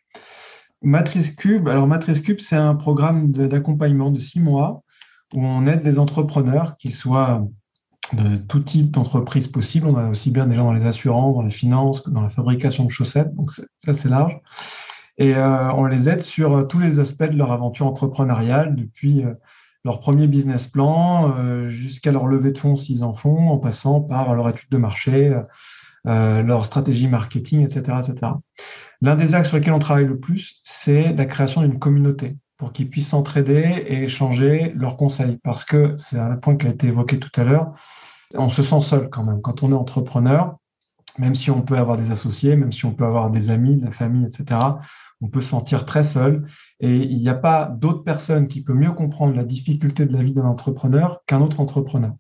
Matrice 0.83 1.31
Cube, 1.31 1.69
alors 1.69 1.87
Matrice 1.87 2.21
Cube, 2.21 2.41
c'est 2.41 2.57
un 2.57 2.75
programme 2.75 3.33
d'accompagnement 3.33 4.11
de, 4.11 4.19
six 4.19 4.39
mois 4.39 4.83
où 5.33 5.45
on 5.45 5.67
aide 5.67 5.83
des 5.83 5.99
entrepreneurs, 5.99 6.77
qu'ils 6.77 6.95
soient 6.95 7.45
de 8.13 8.37
tout 8.37 8.61
type 8.61 8.91
d'entreprise 8.91 9.49
possible. 9.49 9.87
On 9.87 9.97
a 9.97 10.11
aussi 10.11 10.31
bien 10.31 10.47
des 10.47 10.55
gens 10.55 10.65
dans 10.65 10.73
les 10.73 10.85
assurances, 10.85 11.35
dans 11.35 11.43
les 11.43 11.51
finances, 11.51 12.07
dans 12.09 12.21
la 12.21 12.29
fabrication 12.29 12.85
de 12.85 12.91
chaussettes, 12.91 13.35
donc 13.35 13.51
ça 13.51 13.95
c'est 13.95 14.11
large. 14.11 14.39
Et 15.19 15.35
euh, 15.35 15.73
on 15.73 15.85
les 15.85 16.09
aide 16.09 16.23
sur 16.23 16.57
euh, 16.57 16.63
tous 16.65 16.81
les 16.81 16.99
aspects 16.99 17.25
de 17.25 17.37
leur 17.37 17.53
aventure 17.53 17.87
entrepreneuriale, 17.87 18.75
depuis 18.75 19.25
euh, 19.25 19.35
leur 19.85 20.01
premier 20.01 20.27
business 20.27 20.67
plan 20.67 21.69
jusqu'à 21.69 22.11
leur 22.11 22.27
levée 22.27 22.53
de 22.53 22.59
fonds 22.59 22.75
s'ils 22.75 23.05
en 23.05 23.13
font, 23.13 23.51
en 23.51 23.59
passant 23.59 24.01
par 24.01 24.35
leur 24.35 24.49
étude 24.49 24.71
de 24.71 24.79
marché, 24.79 25.39
leur 26.07 26.65
stratégie 26.65 27.07
marketing, 27.07 27.65
etc. 27.65 27.99
etc. 27.99 28.33
L'un 29.03 29.15
des 29.15 29.35
axes 29.35 29.49
sur 29.49 29.59
lesquels 29.59 29.75
on 29.75 29.79
travaille 29.79 30.07
le 30.07 30.19
plus, 30.19 30.63
c'est 30.65 31.13
la 31.13 31.27
création 31.27 31.61
d'une 31.61 31.79
communauté 31.79 32.39
pour 32.57 32.73
qu'ils 32.73 32.89
puissent 32.89 33.09
s'entraider 33.09 33.85
et 33.87 34.05
échanger 34.05 34.73
leurs 34.75 34.97
conseils. 34.97 35.39
Parce 35.45 35.67
que 35.67 35.95
c'est 35.99 36.19
un 36.19 36.37
point 36.37 36.57
qui 36.57 36.67
a 36.67 36.71
été 36.71 36.87
évoqué 36.87 37.19
tout 37.19 37.39
à 37.39 37.45
l'heure, 37.45 37.75
on 38.35 38.49
se 38.49 38.63
sent 38.63 38.81
seul 38.81 39.11
quand 39.11 39.23
même. 39.23 39.43
Quand 39.43 39.63
on 39.63 39.71
est 39.71 39.75
entrepreneur, 39.75 40.57
même 41.19 41.35
si 41.35 41.51
on 41.51 41.63
peut 41.63 41.77
avoir 41.77 41.97
des 41.97 42.11
associés, 42.11 42.57
même 42.57 42.73
si 42.73 42.85
on 42.87 42.93
peut 42.93 43.05
avoir 43.05 43.31
des 43.31 43.51
amis, 43.51 43.77
de 43.77 43.85
la 43.85 43.93
famille, 43.93 44.27
etc., 44.27 44.59
on 45.25 45.29
peut 45.29 45.41
se 45.41 45.49
sentir 45.49 45.87
très 45.87 46.05
seul 46.05 46.47
et 46.81 46.97
il 46.97 47.19
n'y 47.19 47.31
a 47.31 47.35
pas 47.35 47.65
d'autre 47.65 48.05
personne 48.05 48.47
qui 48.47 48.63
peut 48.63 48.75
mieux 48.75 48.93
comprendre 48.93 49.35
la 49.35 49.45
difficulté 49.45 50.05
de 50.05 50.13
la 50.13 50.23
vie 50.23 50.35
d'un 50.35 50.45
entrepreneur 50.45 51.23
qu'un 51.27 51.41
autre 51.41 51.61
entrepreneur. 51.61 52.13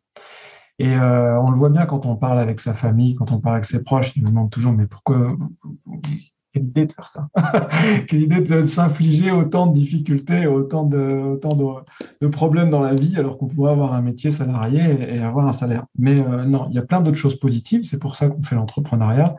Et 0.78 0.96
euh, 0.96 1.38
on 1.40 1.50
le 1.50 1.56
voit 1.56 1.68
bien 1.68 1.84
quand 1.84 2.06
on 2.06 2.16
parle 2.16 2.40
avec 2.40 2.60
sa 2.60 2.72
famille, 2.72 3.14
quand 3.14 3.30
on 3.30 3.40
parle 3.40 3.56
avec 3.56 3.66
ses 3.66 3.84
proches, 3.84 4.16
ils 4.16 4.22
nous 4.22 4.30
demandent 4.30 4.50
toujours 4.50 4.72
mais 4.72 4.86
pourquoi 4.86 5.36
quelle 6.54 6.64
idée 6.64 6.86
de 6.86 6.92
faire 6.92 7.08
ça? 7.08 7.28
Quelle 8.06 8.22
idée 8.22 8.40
de 8.40 8.64
s'infliger 8.64 9.32
autant 9.32 9.66
de 9.66 9.72
difficultés, 9.72 10.46
autant 10.46 10.84
de, 10.84 10.98
autant 10.98 11.84
de, 12.20 12.28
problèmes 12.28 12.70
dans 12.70 12.80
la 12.80 12.94
vie, 12.94 13.16
alors 13.16 13.38
qu'on 13.38 13.48
pourrait 13.48 13.72
avoir 13.72 13.92
un 13.92 14.00
métier 14.00 14.30
salarié 14.30 15.16
et, 15.16 15.18
avoir 15.18 15.48
un 15.48 15.52
salaire. 15.52 15.84
Mais 15.98 16.20
euh, 16.20 16.44
non, 16.44 16.68
il 16.70 16.76
y 16.76 16.78
a 16.78 16.82
plein 16.82 17.00
d'autres 17.00 17.18
choses 17.18 17.40
positives. 17.40 17.82
C'est 17.82 17.98
pour 17.98 18.14
ça 18.14 18.28
qu'on 18.28 18.40
fait 18.40 18.54
l'entrepreneuriat. 18.54 19.34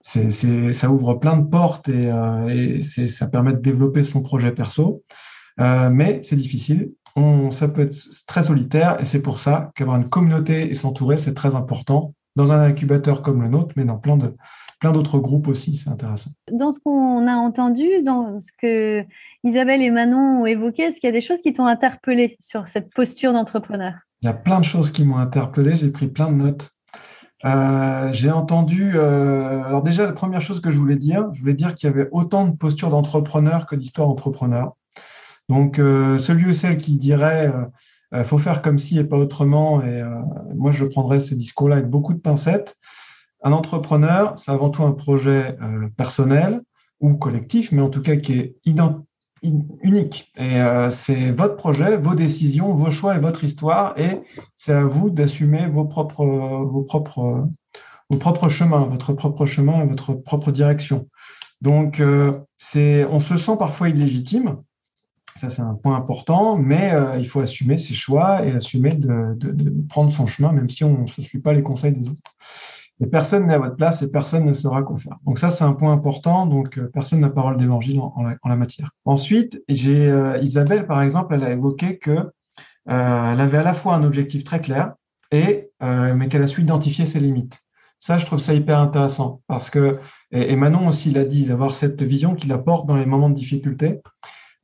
C'est, 0.00 0.72
ça 0.72 0.90
ouvre 0.90 1.14
plein 1.14 1.36
de 1.36 1.46
portes 1.46 1.88
et, 1.88 2.10
euh, 2.10 2.80
ça 2.82 3.26
permet 3.26 3.52
de 3.52 3.58
développer 3.58 4.02
son 4.02 4.22
projet 4.22 4.52
perso. 4.52 5.02
Euh, 5.60 5.90
mais 5.90 6.20
c'est 6.22 6.36
difficile. 6.36 6.92
On, 7.16 7.50
ça 7.50 7.68
peut 7.68 7.82
être 7.82 7.96
très 8.26 8.44
solitaire 8.44 8.98
et 9.00 9.04
c'est 9.04 9.20
pour 9.20 9.40
ça 9.40 9.72
qu'avoir 9.74 9.96
une 9.96 10.08
communauté 10.08 10.70
et 10.70 10.74
s'entourer, 10.74 11.18
c'est 11.18 11.34
très 11.34 11.54
important 11.54 12.14
dans 12.36 12.52
un 12.52 12.60
incubateur 12.60 13.22
comme 13.22 13.42
le 13.42 13.48
nôtre, 13.48 13.74
mais 13.76 13.84
dans 13.84 13.98
plein 13.98 14.16
de, 14.16 14.34
plein 14.78 14.92
d'autres 14.92 15.18
groupes 15.18 15.48
aussi, 15.48 15.76
c'est 15.76 15.90
intéressant. 15.90 16.30
Dans 16.50 16.72
ce 16.72 16.78
qu'on 16.78 17.26
a 17.26 17.34
entendu, 17.34 18.02
dans 18.02 18.40
ce 18.40 18.50
que 18.56 19.04
Isabelle 19.44 19.82
et 19.82 19.90
Manon 19.90 20.42
ont 20.42 20.46
évoqué, 20.46 20.84
est-ce 20.84 21.00
qu'il 21.00 21.08
y 21.08 21.10
a 21.10 21.12
des 21.12 21.20
choses 21.20 21.40
qui 21.40 21.52
t'ont 21.52 21.66
interpellé 21.66 22.36
sur 22.40 22.68
cette 22.68 22.92
posture 22.94 23.32
d'entrepreneur? 23.32 23.94
Il 24.22 24.26
y 24.26 24.28
a 24.28 24.34
plein 24.34 24.60
de 24.60 24.64
choses 24.64 24.92
qui 24.92 25.04
m'ont 25.04 25.18
interpellé, 25.18 25.76
j'ai 25.76 25.90
pris 25.90 26.06
plein 26.06 26.30
de 26.30 26.36
notes. 26.36 26.70
Euh, 27.44 28.12
j'ai 28.12 28.30
entendu. 28.30 28.92
Euh, 28.94 29.62
alors 29.64 29.82
déjà, 29.82 30.06
la 30.06 30.12
première 30.12 30.42
chose 30.42 30.60
que 30.60 30.70
je 30.70 30.78
voulais 30.78 30.96
dire, 30.96 31.28
je 31.32 31.40
voulais 31.40 31.54
dire 31.54 31.74
qu'il 31.74 31.88
y 31.88 31.92
avait 31.92 32.08
autant 32.12 32.46
de 32.46 32.56
postures 32.56 32.90
d'entrepreneurs 32.90 33.66
que 33.66 33.76
d'histoires 33.76 34.08
d'entrepreneurs. 34.08 34.72
Donc, 35.48 35.78
euh, 35.78 36.18
celui 36.18 36.50
ou 36.50 36.54
celle 36.54 36.76
qui 36.78 36.96
dirait 36.96 37.52
euh, 38.12 38.24
faut 38.24 38.38
faire 38.38 38.62
comme 38.62 38.78
si 38.78 38.98
et 38.98 39.04
pas 39.04 39.16
autrement, 39.16 39.82
et 39.82 40.02
moi 40.54 40.72
je 40.72 40.84
prendrais 40.84 41.20
ces 41.20 41.36
discours-là 41.36 41.76
avec 41.76 41.88
beaucoup 41.88 42.12
de 42.12 42.18
pincettes. 42.18 42.76
Un 43.42 43.52
entrepreneur, 43.52 44.34
c'est 44.36 44.50
avant 44.50 44.68
tout 44.68 44.82
un 44.82 44.92
projet 44.92 45.56
personnel 45.96 46.60
ou 46.98 47.14
collectif, 47.14 47.70
mais 47.70 47.82
en 47.82 47.88
tout 47.88 48.02
cas 48.02 48.16
qui 48.16 48.32
est 48.32 48.56
identique 48.64 49.06
unique. 49.42 50.32
Et 50.36 50.60
euh, 50.60 50.90
c'est 50.90 51.30
votre 51.30 51.56
projet, 51.56 51.96
vos 51.96 52.14
décisions, 52.14 52.74
vos 52.74 52.90
choix 52.90 53.16
et 53.16 53.18
votre 53.18 53.44
histoire. 53.44 53.98
Et 53.98 54.20
c'est 54.56 54.72
à 54.72 54.84
vous 54.84 55.10
d'assumer 55.10 55.66
vos 55.66 55.84
propres, 55.84 56.24
vos, 56.24 56.82
propres, 56.82 57.48
vos 58.08 58.18
propres 58.18 58.48
chemins, 58.48 58.84
votre 58.84 59.12
propre 59.12 59.46
chemin 59.46 59.82
et 59.82 59.86
votre 59.86 60.12
propre 60.14 60.52
direction. 60.52 61.08
Donc, 61.60 62.00
euh, 62.00 62.38
c'est, 62.58 63.04
on 63.06 63.20
se 63.20 63.36
sent 63.36 63.56
parfois 63.58 63.88
illégitime. 63.88 64.56
Ça, 65.36 65.48
c'est 65.48 65.62
un 65.62 65.74
point 65.74 65.96
important, 65.96 66.56
mais 66.56 66.92
euh, 66.92 67.16
il 67.18 67.26
faut 67.26 67.40
assumer 67.40 67.78
ses 67.78 67.94
choix 67.94 68.44
et 68.44 68.50
assumer 68.50 68.94
de, 68.94 69.34
de, 69.36 69.52
de 69.52 69.86
prendre 69.88 70.10
son 70.10 70.26
chemin, 70.26 70.52
même 70.52 70.68
si 70.68 70.84
on 70.84 71.02
ne 71.02 71.06
suit 71.06 71.38
pas 71.38 71.52
les 71.52 71.62
conseils 71.62 71.92
des 71.92 72.08
autres. 72.08 72.20
Et 73.02 73.06
personne 73.06 73.46
n'est 73.46 73.54
à 73.54 73.58
votre 73.58 73.76
place 73.76 74.02
et 74.02 74.10
personne 74.10 74.44
ne 74.44 74.52
saura 74.52 74.82
quoi 74.82 74.98
faire. 74.98 75.16
Donc 75.24 75.38
ça, 75.38 75.50
c'est 75.50 75.64
un 75.64 75.72
point 75.72 75.92
important. 75.92 76.46
Donc 76.46 76.78
euh, 76.78 76.90
personne 76.92 77.20
n'a 77.20 77.30
parole 77.30 77.56
d'évangile 77.56 77.98
en, 78.00 78.24
la, 78.24 78.56
matière. 78.56 78.90
Ensuite, 79.04 79.62
j'ai 79.68 80.08
euh, 80.08 80.38
Isabelle, 80.42 80.86
par 80.86 81.00
exemple, 81.02 81.34
elle 81.34 81.44
a 81.44 81.50
évoqué 81.50 81.98
que 81.98 82.10
euh, 82.10 83.32
elle 83.32 83.40
avait 83.40 83.58
à 83.58 83.62
la 83.62 83.74
fois 83.74 83.94
un 83.94 84.04
objectif 84.04 84.44
très 84.44 84.60
clair 84.60 84.94
et 85.32 85.68
mais 85.80 86.28
qu'elle 86.28 86.42
a 86.42 86.46
su 86.46 86.60
identifier 86.60 87.06
ses 87.06 87.20
limites. 87.20 87.62
Ça, 88.00 88.18
je 88.18 88.26
trouve 88.26 88.38
ça 88.38 88.52
hyper 88.52 88.78
intéressant 88.78 89.40
parce 89.46 89.70
que 89.70 89.98
et, 90.30 90.54
Manon 90.56 90.88
aussi 90.88 91.10
l'a 91.10 91.24
dit, 91.24 91.46
d'avoir 91.46 91.74
cette 91.74 92.02
vision 92.02 92.34
qu'il 92.34 92.52
apporte 92.52 92.86
dans 92.86 92.96
les 92.96 93.06
moments 93.06 93.30
de 93.30 93.34
difficulté. 93.34 94.00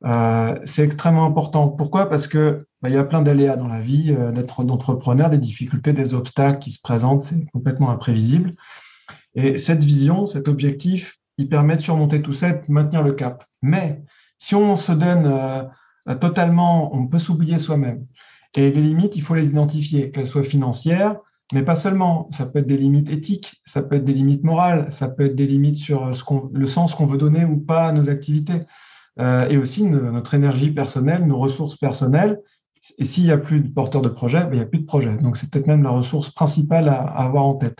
Euh, 0.05 0.59
c'est 0.65 0.83
extrêmement 0.83 1.25
important. 1.25 1.69
Pourquoi? 1.69 2.07
Parce 2.09 2.27
que 2.27 2.67
bah, 2.81 2.89
il 2.89 2.95
y 2.95 2.97
a 2.97 3.03
plein 3.03 3.21
d'aléas 3.21 3.57
dans 3.57 3.67
la 3.67 3.79
vie 3.79 4.15
euh, 4.17 4.31
d'être 4.31 4.63
d'entrepreneur, 4.63 5.29
des 5.29 5.39
difficultés, 5.39 5.93
des 5.93 6.13
obstacles 6.13 6.59
qui 6.59 6.71
se 6.71 6.81
présentent, 6.81 7.23
c'est 7.23 7.45
complètement 7.51 7.89
imprévisible. 7.89 8.55
Et 9.33 9.57
cette 9.57 9.83
vision, 9.83 10.27
cet 10.27 10.47
objectif, 10.47 11.17
il 11.37 11.49
permet 11.49 11.75
de 11.75 11.81
surmonter 11.81 12.21
tout 12.21 12.33
ça, 12.33 12.53
de 12.53 12.61
maintenir 12.67 13.03
le 13.03 13.13
cap. 13.13 13.43
Mais 13.61 14.03
si 14.37 14.55
on 14.55 14.77
se 14.77 14.91
donne 14.91 15.25
euh, 15.25 16.15
totalement, 16.15 16.95
on 16.95 17.07
peut 17.07 17.19
s'oublier 17.19 17.57
soi-même. 17.57 18.05
Et 18.55 18.71
les 18.71 18.81
limites, 18.81 19.15
il 19.15 19.21
faut 19.21 19.35
les 19.35 19.49
identifier, 19.49 20.11
qu'elles 20.11 20.27
soient 20.27 20.43
financières, 20.43 21.17
mais 21.53 21.63
pas 21.63 21.75
seulement. 21.75 22.29
Ça 22.31 22.45
peut 22.45 22.59
être 22.59 22.67
des 22.67 22.77
limites 22.77 23.09
éthiques, 23.09 23.61
ça 23.65 23.81
peut 23.81 23.95
être 23.95 24.05
des 24.05 24.13
limites 24.13 24.43
morales, 24.43 24.91
ça 24.91 25.09
peut 25.09 25.25
être 25.25 25.35
des 25.35 25.47
limites 25.47 25.75
sur 25.75 26.13
ce 26.13 26.23
le 26.53 26.67
sens 26.67 26.95
qu'on 26.95 27.05
veut 27.05 27.17
donner 27.17 27.45
ou 27.45 27.57
pas 27.57 27.87
à 27.87 27.91
nos 27.91 28.09
activités. 28.09 28.61
Euh, 29.19 29.47
et 29.49 29.57
aussi 29.57 29.83
notre 29.83 30.33
énergie 30.33 30.71
personnelle, 30.71 31.25
nos 31.25 31.37
ressources 31.37 31.77
personnelles. 31.77 32.39
Et 32.99 33.05
s'il 33.05 33.23
n'y 33.23 33.31
a 33.31 33.37
plus 33.37 33.61
de 33.61 33.69
porteurs 33.69 34.01
de 34.01 34.09
projet, 34.09 34.43
ben, 34.43 34.53
il 34.53 34.57
n'y 34.57 34.63
a 34.63 34.65
plus 34.65 34.79
de 34.79 34.85
projet. 34.85 35.15
Donc, 35.17 35.37
c'est 35.37 35.49
peut-être 35.49 35.67
même 35.67 35.83
la 35.83 35.89
ressource 35.89 36.29
principale 36.29 36.87
à, 36.87 37.01
avoir 37.01 37.45
en 37.45 37.55
tête. 37.55 37.79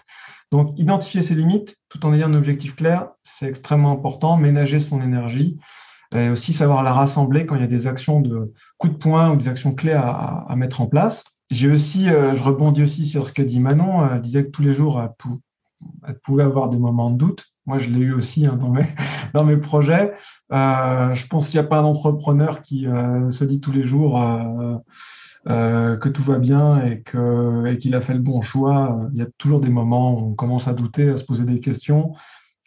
Donc, 0.52 0.78
identifier 0.78 1.22
ses 1.22 1.36
limites 1.36 1.78
tout 1.90 2.06
en 2.06 2.14
ayant 2.14 2.30
un 2.30 2.34
objectif 2.34 2.76
clair, 2.76 3.10
c'est 3.24 3.48
extrêmement 3.48 3.92
important. 3.92 4.38
Ménager 4.38 4.80
son 4.80 5.02
énergie 5.02 5.58
et 6.16 6.30
aussi 6.30 6.54
savoir 6.54 6.84
la 6.84 6.94
rassembler 6.94 7.46
quand 7.46 7.56
il 7.56 7.62
y 7.62 7.66
a 7.66 7.68
des 7.68 7.86
actions 7.86 8.22
de 8.22 8.54
coup 8.78 8.88
de 8.88 8.96
poing 8.96 9.32
ou 9.32 9.36
des 9.36 9.50
actions 9.50 9.74
clés 9.74 9.94
à, 9.94 10.48
mettre 10.56 10.82
en 10.82 10.88
place. 10.88 11.26
J'ai 11.50 11.70
aussi, 11.70 12.10
euh, 12.10 12.34
je 12.34 12.44
rebondis 12.44 12.84
aussi 12.84 13.06
sur 13.06 13.28
ce 13.28 13.32
que 13.32 13.42
dit 13.42 13.60
Manon, 13.60 14.10
elle 14.10 14.22
disait 14.22 14.46
que 14.46 14.50
tous 14.50 14.62
les 14.62 14.74
jours, 14.74 15.02
elle, 15.02 15.12
elle 16.08 16.20
pouvait 16.20 16.44
avoir 16.44 16.70
des 16.70 16.78
moments 16.78 17.12
de 17.12 17.18
doute. 17.18 17.54
Moi, 17.66 17.80
je 17.80 17.90
l'ai 17.90 18.00
eu 18.00 18.14
aussi 18.14 18.46
hein, 18.46 18.58
dans, 18.60 18.70
mes, 18.70 18.86
dans 19.34 19.44
mes 19.44 19.58
projets. 19.58 20.14
Euh, 20.52 21.14
je 21.14 21.28
pense 21.28 21.50
qu'il 21.50 21.60
n'y 21.60 21.66
a 21.66 21.70
pas 21.70 21.80
un 21.80 21.84
entrepreneur 21.84 22.62
qui 22.62 22.88
euh, 22.88 23.30
se 23.30 23.44
dit 23.44 23.60
tous 23.60 23.72
les 23.72 23.84
jours 23.84 24.22
euh, 24.22 25.98
que 25.98 26.10
tout 26.10 26.24
va 26.24 26.40
bien 26.40 26.84
et 26.86 27.04
qu'il 27.04 27.94
et 27.94 27.96
a 27.96 28.02
fait 28.02 28.14
le 28.14 28.20
bon 28.20 28.42
choix. 28.42 29.00
Il 29.14 29.20
y 29.20 29.22
a 29.22 29.28
toujours 29.38 29.60
des 29.60 29.70
moments 29.70 30.14
où 30.14 30.32
on 30.32 30.34
commence 30.34 30.68
à 30.68 30.74
douter, 30.74 31.10
à 31.10 31.18
se 31.18 31.24
poser 31.24 31.44
des 31.44 31.60
questions, 31.60 32.14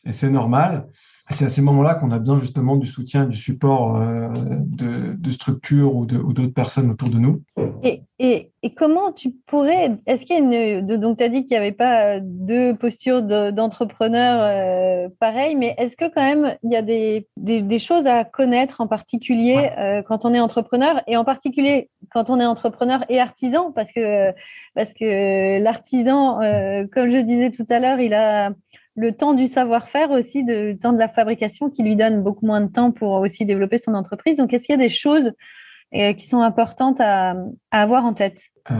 et 0.04 0.12
c'est 0.12 0.30
normal 0.30 0.88
c'est 1.30 1.44
à 1.44 1.48
ces 1.48 1.62
moments-là 1.62 1.94
qu'on 1.94 2.10
a 2.10 2.18
besoin 2.18 2.38
justement 2.38 2.76
du 2.76 2.86
soutien, 2.86 3.24
du 3.24 3.36
support 3.36 3.96
euh, 3.96 4.28
de, 4.34 5.14
de, 5.16 5.30
structures 5.30 5.94
ou 5.94 6.04
d'autres 6.06 6.52
personnes 6.52 6.90
autour 6.90 7.08
de 7.08 7.18
nous. 7.18 7.42
Et, 7.82 8.02
et, 8.18 8.50
et 8.62 8.70
comment 8.70 9.12
tu 9.12 9.30
pourrais, 9.46 9.92
est-ce 10.06 10.24
qu'il 10.24 10.36
y 10.36 10.38
a 10.38 10.78
une, 10.78 10.86
donc 10.98 11.18
tu 11.18 11.24
as 11.24 11.28
dit 11.28 11.44
qu'il 11.44 11.56
n'y 11.56 11.58
avait 11.58 11.72
pas 11.72 12.20
deux 12.20 12.74
postures 12.74 13.22
d'entrepreneur 13.22 14.40
euh, 14.42 15.08
pareilles, 15.18 15.56
mais 15.56 15.74
est-ce 15.78 15.96
que 15.96 16.06
quand 16.12 16.22
même 16.22 16.56
il 16.62 16.72
y 16.72 16.76
a 16.76 16.82
des, 16.82 17.26
des, 17.36 17.62
des 17.62 17.78
choses 17.78 18.06
à 18.06 18.24
connaître 18.24 18.80
en 18.80 18.86
particulier 18.86 19.70
euh, 19.78 20.02
quand 20.02 20.24
on 20.24 20.34
est 20.34 20.40
entrepreneur 20.40 21.02
et 21.06 21.16
en 21.16 21.24
particulier 21.24 21.90
quand 22.12 22.28
on 22.30 22.40
est 22.40 22.46
entrepreneur 22.46 23.04
et 23.08 23.20
artisan? 23.20 23.72
Parce 23.72 23.92
que, 23.92 24.32
parce 24.74 24.92
que 24.94 25.62
l'artisan, 25.62 26.40
comme 26.92 27.10
je 27.10 27.22
disais 27.22 27.50
tout 27.50 27.66
à 27.70 27.78
l'heure, 27.78 28.00
il 28.00 28.14
a 28.14 28.50
le 28.96 29.12
temps 29.12 29.34
du 29.34 29.46
savoir-faire 29.46 30.10
aussi, 30.10 30.42
le 30.42 30.74
temps 30.74 30.92
de 30.92 30.98
la 30.98 31.08
fabrication 31.08 31.70
qui 31.70 31.82
lui 31.82 31.96
donne 31.96 32.22
beaucoup 32.22 32.46
moins 32.46 32.60
de 32.60 32.70
temps 32.70 32.90
pour 32.90 33.12
aussi 33.12 33.44
développer 33.44 33.78
son 33.78 33.94
entreprise. 33.94 34.36
Donc, 34.36 34.52
est-ce 34.52 34.66
qu'il 34.66 34.74
y 34.74 34.78
a 34.78 34.82
des 34.82 34.90
choses 34.90 35.32
euh, 35.94 36.12
qui 36.12 36.26
sont 36.26 36.40
importantes 36.40 37.00
à, 37.00 37.34
avoir 37.70 38.04
en 38.04 38.14
tête? 38.14 38.40
Euh, 38.70 38.74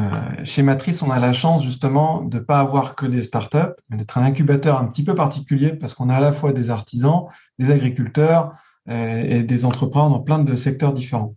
Chez 0.45 0.63
Matrice, 0.63 1.03
on 1.03 1.11
a 1.11 1.19
la 1.19 1.33
chance 1.33 1.65
justement 1.65 2.23
de 2.23 2.39
ne 2.39 2.43
pas 2.43 2.61
avoir 2.61 2.97
que 2.97 3.07
des 3.07 3.23
startups, 3.23 3.75
mais 3.89 3.97
d'être 3.97 4.19
un 4.19 4.23
incubateur 4.23 4.81
un 4.81 4.87
petit 4.87 5.05
peu 5.05 5.15
particulier 5.15 5.73
parce 5.73 5.95
qu'on 5.95 6.09
a 6.09 6.17
à 6.17 6.21
la 6.21 6.33
fois 6.33 6.53
des 6.53 6.71
artisans, 6.71 7.27
des 7.59 7.71
agriculteurs 7.71 8.53
euh, 8.89 9.23
et 9.23 9.43
des 9.43 9.65
entrepreneurs 9.65 10.11
dans 10.11 10.21
plein 10.21 10.39
de 10.39 10.57
secteurs 10.57 10.93
différents. 10.93 11.35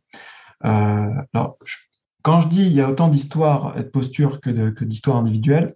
alors, 0.62 1.58
quand 2.22 2.40
je 2.40 2.48
dis 2.48 2.66
il 2.66 2.74
y 2.74 2.82
a 2.82 2.90
autant 2.90 3.10
d'histoires 3.10 3.74
et 3.78 3.84
de 3.84 3.90
postures 3.90 4.40
que 4.40 4.84
d'histoires 4.86 5.18
individuelles, 5.18 5.76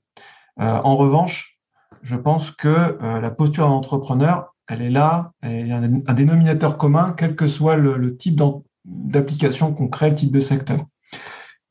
en 0.57 0.95
revanche, 0.95 1.56
je 2.01 2.15
pense 2.15 2.51
que 2.51 2.67
euh, 2.67 3.21
la 3.21 3.31
posture 3.31 3.67
d'entrepreneur, 3.67 4.55
elle 4.67 4.81
est 4.81 4.89
là, 4.89 5.31
il 5.43 5.67
y 5.67 5.71
a 5.71 5.77
un, 5.77 6.13
dénominateur 6.13 6.77
commun, 6.77 7.13
quel 7.17 7.35
que 7.35 7.47
soit 7.47 7.77
le, 7.77 8.17
type 8.17 8.41
d'application 8.85 9.73
qu'on 9.73 9.88
crée, 9.88 10.09
le 10.09 10.15
type 10.15 10.31
de 10.31 10.39
secteur. 10.39 10.85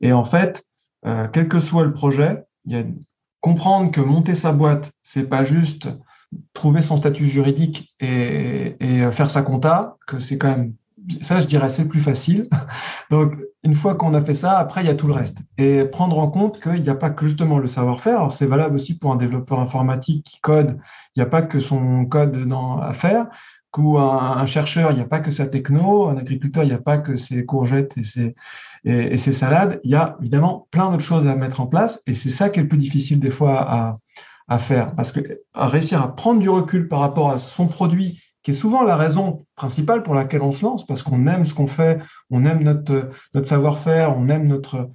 Et 0.01 0.13
en 0.13 0.25
fait, 0.25 0.63
euh, 1.05 1.27
quel 1.31 1.47
que 1.47 1.59
soit 1.59 1.83
le 1.83 1.93
projet, 1.93 2.43
il 2.65 2.71
y 2.73 2.75
a 2.75 2.83
comprendre 3.41 3.91
que 3.91 4.01
monter 4.01 4.33
sa 4.33 4.51
boîte, 4.51 4.91
c'est 5.03 5.29
pas 5.29 5.43
juste 5.43 5.89
trouver 6.53 6.81
son 6.81 6.97
statut 6.97 7.27
juridique 7.27 7.95
et, 7.99 8.75
et 8.79 9.11
faire 9.11 9.29
sa 9.29 9.43
compta, 9.43 9.95
que 10.07 10.19
c'est 10.19 10.37
quand 10.37 10.49
même 10.49 10.73
ça, 11.21 11.41
je 11.41 11.47
dirais, 11.47 11.69
c'est 11.69 11.87
plus 11.87 12.01
facile. 12.01 12.49
Donc, 13.09 13.33
une 13.67 13.75
fois 13.75 13.95
qu'on 13.95 14.13
a 14.13 14.21
fait 14.21 14.33
ça, 14.33 14.57
après, 14.57 14.81
il 14.81 14.87
y 14.87 14.89
a 14.89 14.95
tout 14.95 15.07
le 15.07 15.13
reste. 15.13 15.39
Et 15.57 15.83
prendre 15.83 16.17
en 16.19 16.29
compte 16.29 16.61
qu'il 16.61 16.81
n'y 16.81 16.87
a 16.87 16.95
pas 16.95 17.09
que 17.09 17.25
justement 17.25 17.59
le 17.59 17.67
savoir-faire. 17.67 18.31
C'est 18.31 18.45
valable 18.45 18.75
aussi 18.75 18.97
pour 18.97 19.11
un 19.11 19.17
développeur 19.17 19.59
informatique 19.59 20.25
qui 20.25 20.39
code. 20.39 20.79
Il 21.15 21.19
n'y 21.19 21.23
a 21.23 21.25
pas 21.25 21.41
que 21.41 21.59
son 21.59 22.05
code 22.05 22.47
à 22.81 22.93
faire. 22.93 23.27
Ou 23.77 23.99
un, 23.99 24.45
chercheur, 24.47 24.91
il 24.91 24.95
n'y 24.95 25.01
a 25.01 25.05
pas 25.05 25.19
que 25.19 25.31
sa 25.31 25.45
techno. 25.45 26.07
Un 26.07 26.17
agriculteur, 26.17 26.63
il 26.63 26.67
n'y 26.67 26.73
a 26.73 26.79
pas 26.79 26.97
que 26.97 27.17
ses 27.17 27.45
courgettes 27.45 27.93
et 27.97 29.17
ses, 29.17 29.33
salades. 29.33 29.81
Il 29.83 29.91
y 29.91 29.95
a 29.95 30.15
évidemment 30.21 30.67
plein 30.71 30.89
d'autres 30.89 31.03
choses 31.03 31.27
à 31.27 31.35
mettre 31.35 31.59
en 31.59 31.67
place. 31.67 32.01
Et 32.07 32.15
c'est 32.15 32.29
ça 32.29 32.49
qui 32.49 32.59
est 32.59 32.63
le 32.63 32.69
plus 32.69 32.79
difficile 32.79 33.19
des 33.19 33.31
fois 33.31 33.99
à, 34.47 34.59
faire. 34.59 34.95
Parce 34.95 35.11
que 35.11 35.41
réussir 35.53 36.01
à 36.01 36.15
prendre 36.15 36.39
du 36.39 36.49
recul 36.49 36.87
par 36.87 37.01
rapport 37.01 37.31
à 37.31 37.37
son 37.37 37.67
produit 37.67 38.21
qui 38.47 38.51
est 38.51 38.53
souvent 38.53 38.83
la 38.83 38.95
raison 38.95 39.45
principale 39.57 40.03
pour 40.03 40.15
laquelle 40.15 40.41
on 40.41 40.53
se 40.53 40.63
lance, 40.63 40.87
parce 40.87 41.03
qu'on 41.03 41.27
aime 41.27 41.43
ce 41.43 41.53
qu'on 41.53 41.67
fait, 41.67 41.99
on 42.29 42.45
aime 42.45 42.63
notre, 42.63 43.09
savoir-faire, 43.43 44.17
on 44.17 44.29
aime 44.29 44.47
notre, 44.47 44.89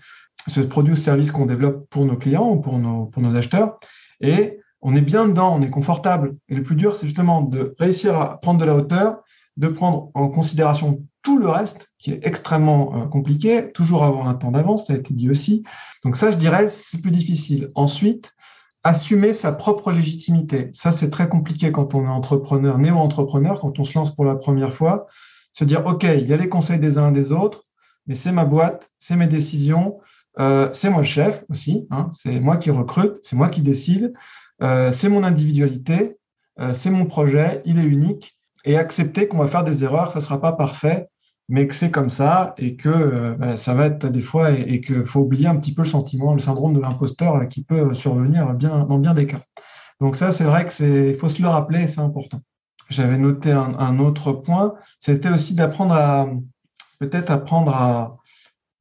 ce 0.48 0.62
produit 0.62 0.94
ou 0.94 0.96
service 0.96 1.32
qu'on 1.32 1.44
développe 1.44 1.86
pour 1.90 2.06
nos 2.06 2.16
clients 2.16 2.48
ou 2.48 2.62
pour 2.62 2.78
nos, 2.78 3.04
pour 3.04 3.20
nos 3.20 3.36
acheteurs. 3.36 3.78
Et 4.22 4.58
on 4.80 4.96
est 4.96 5.02
bien 5.02 5.28
dedans, 5.28 5.54
on 5.54 5.60
est 5.60 5.68
confortable. 5.68 6.36
Et 6.48 6.54
le 6.54 6.62
plus 6.62 6.76
dur, 6.76 6.96
c'est 6.96 7.04
justement 7.04 7.42
de 7.42 7.74
réussir 7.78 8.18
à 8.18 8.40
prendre 8.40 8.58
de 8.58 8.64
la 8.64 8.74
hauteur, 8.74 9.18
de 9.58 9.68
prendre 9.68 10.10
en 10.14 10.28
considération 10.28 11.02
tout 11.22 11.38
le 11.38 11.50
reste, 11.50 11.92
qui 11.98 12.12
est 12.12 12.26
extrêmement 12.26 13.02
euh, 13.02 13.06
compliqué, 13.06 13.70
toujours 13.72 14.02
avoir 14.04 14.28
un 14.28 14.34
temps 14.34 14.50
d'avance, 14.50 14.86
ça 14.86 14.94
a 14.94 14.96
été 14.96 15.12
dit 15.12 15.28
aussi. 15.28 15.62
Donc 16.04 16.16
ça, 16.16 16.30
je 16.30 16.36
dirais, 16.36 16.70
c'est 16.70 17.02
plus 17.02 17.10
difficile. 17.10 17.70
Ensuite, 17.74 18.32
assumer 18.84 19.32
sa 19.32 19.52
propre 19.52 19.92
légitimité. 19.92 20.70
Ça, 20.74 20.92
c'est 20.92 21.10
très 21.10 21.28
compliqué 21.28 21.70
quand 21.72 21.94
on 21.94 22.04
est 22.04 22.08
entrepreneur, 22.08 22.78
néo-entrepreneur, 22.78 23.60
quand 23.60 23.78
on 23.78 23.84
se 23.84 23.96
lance 23.96 24.14
pour 24.14 24.24
la 24.24 24.34
première 24.34 24.74
fois. 24.74 25.06
Se 25.52 25.64
dire, 25.64 25.86
OK, 25.86 26.04
il 26.04 26.26
y 26.26 26.32
a 26.32 26.36
les 26.36 26.48
conseils 26.48 26.78
des 26.78 26.98
uns 26.98 27.10
et 27.10 27.12
des 27.12 27.32
autres, 27.32 27.64
mais 28.06 28.14
c'est 28.14 28.32
ma 28.32 28.44
boîte, 28.44 28.90
c'est 28.98 29.16
mes 29.16 29.26
décisions, 29.26 30.00
euh, 30.40 30.68
c'est 30.72 30.90
moi 30.90 31.00
le 31.00 31.06
chef 31.06 31.44
aussi, 31.50 31.86
hein, 31.90 32.08
c'est 32.12 32.40
moi 32.40 32.56
qui 32.56 32.70
recrute, 32.70 33.18
c'est 33.22 33.36
moi 33.36 33.48
qui 33.48 33.60
décide, 33.60 34.14
euh, 34.62 34.90
c'est 34.92 35.08
mon 35.08 35.24
individualité. 35.24 36.16
c'est 36.74 36.90
mon 36.90 37.06
projet, 37.06 37.62
il 37.64 37.78
est 37.78 37.84
unique, 37.84 38.36
et 38.64 38.76
accepter 38.76 39.26
qu'on 39.26 39.38
va 39.38 39.48
faire 39.48 39.64
des 39.64 39.84
erreurs, 39.84 40.12
ça 40.12 40.18
ne 40.18 40.24
sera 40.24 40.40
pas 40.40 40.52
parfait, 40.52 41.08
mais 41.52 41.66
que 41.66 41.74
c'est 41.74 41.90
comme 41.90 42.08
ça 42.08 42.54
et 42.56 42.76
que 42.76 43.36
bah, 43.38 43.58
ça 43.58 43.74
va 43.74 43.84
être 43.84 44.06
des 44.06 44.22
fois 44.22 44.52
et, 44.52 44.80
qu'il 44.80 45.04
faut 45.04 45.20
oublier 45.20 45.48
un 45.48 45.56
petit 45.56 45.74
peu 45.74 45.82
le 45.82 45.88
sentiment, 45.88 46.32
le 46.32 46.40
syndrome 46.40 46.72
de 46.72 46.80
l'imposteur 46.80 47.46
qui 47.46 47.62
peut 47.62 47.92
survenir 47.92 48.54
bien, 48.54 48.86
dans 48.86 48.98
bien 48.98 49.12
des 49.12 49.26
cas. 49.26 49.42
Donc 50.00 50.16
ça, 50.16 50.32
c'est 50.32 50.44
vrai 50.44 50.64
que 50.64 50.72
c'est, 50.72 51.12
faut 51.12 51.28
se 51.28 51.42
le 51.42 51.48
rappeler, 51.48 51.88
c'est 51.88 52.00
important. 52.00 52.40
J'avais 52.88 53.18
noté 53.18 53.52
un, 53.52 53.98
autre 53.98 54.32
point, 54.32 54.76
c'était 54.98 55.28
aussi 55.28 55.54
d'apprendre 55.54 55.92
à 55.92 56.26
peut-être 56.98 57.30
apprendre 57.30 58.16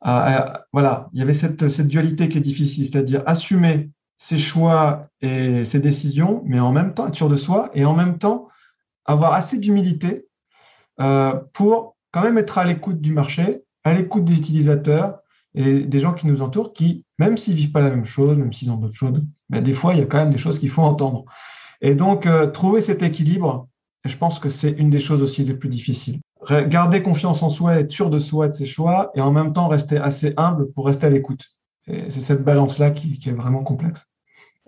à, 0.02 0.66
voilà, 0.72 1.10
il 1.12 1.20
y 1.20 1.22
avait 1.22 1.34
cette, 1.34 1.82
dualité 1.82 2.30
qui 2.30 2.38
est 2.38 2.42
difficile, 2.42 2.86
c'est-à-dire 2.86 3.22
assumer 3.26 3.90
ses 4.18 4.38
choix 4.38 5.10
et 5.20 5.66
ses 5.66 5.82
décisions, 5.82 6.42
mais 6.46 6.62
en 6.62 6.72
même 6.72 6.94
temps 6.94 7.10
être 7.10 7.16
sûr 7.16 7.28
de 7.28 7.36
soi 7.36 7.70
et 7.74 7.84
en 7.84 7.94
même 7.94 8.18
temps 8.18 8.48
avoir 9.04 9.34
assez 9.34 9.60
d'humilité 9.60 10.26
euh, 11.02 11.34
pour 11.52 11.98
quand 12.12 12.24
même 12.24 12.38
être 12.38 12.58
à 12.58 12.66
l'écoute 12.66 13.02
du 13.02 13.14
marché, 13.14 13.64
à 13.84 13.94
l'écoute 13.94 14.26
des 14.26 14.34
utilisateurs 14.34 15.20
et 15.56 15.82
des 15.82 16.00
gens 16.00 16.14
qui 16.14 16.28
nous 16.28 16.42
entourent, 16.42 16.74
qui, 16.74 17.04
même 17.20 17.38
s'ils 17.38 17.56
vivent 17.56 17.72
pas 17.72 17.82
la 17.82 17.90
même 17.90 18.06
chose, 18.06 18.38
même 18.38 18.54
s'ils 18.54 18.72
ont 18.72 18.78
d'autres 18.78 18.96
choses, 18.96 19.22
ben 19.50 19.62
des 19.62 19.74
fois, 19.74 19.94
il 19.94 20.00
y 20.00 20.04
a 20.04 20.06
quand 20.06 20.18
même 20.18 20.32
des 20.32 20.38
choses 20.38 20.60
qu'il 20.60 20.70
faut 20.70 20.82
entendre. 20.82 21.26
Et 21.82 21.96
donc, 21.96 22.26
euh, 22.26 22.48
trouver 22.48 22.82
cet 22.82 23.02
équilibre, 23.02 23.68
je 24.06 24.16
pense 24.16 24.40
que 24.40 24.50
c'est 24.50 24.72
une 24.72 24.90
des 24.90 25.00
choses 25.00 25.22
aussi 25.22 25.44
les 25.44 25.54
plus 25.54 25.70
difficiles. 25.70 26.20
Garder 26.68 27.04
confiance 27.04 27.44
en 27.44 27.50
soi, 27.50 27.76
être 27.76 27.92
sûr 27.92 28.10
de 28.10 28.18
soi, 28.18 28.48
de 28.48 28.54
ses 28.54 28.66
choix, 28.66 29.12
et 29.14 29.22
en 29.22 29.32
même 29.32 29.54
temps 29.54 29.68
rester 29.68 29.98
assez 29.98 30.34
humble 30.38 30.72
pour 30.74 30.88
rester 30.88 31.06
à 31.06 31.10
l'écoute. 31.10 31.50
c'est 31.86 32.22
cette 32.22 32.44
balance-là 32.44 32.92
qui, 32.92 33.20
est 33.24 33.32
vraiment 33.32 33.64
complexe. 33.64 34.11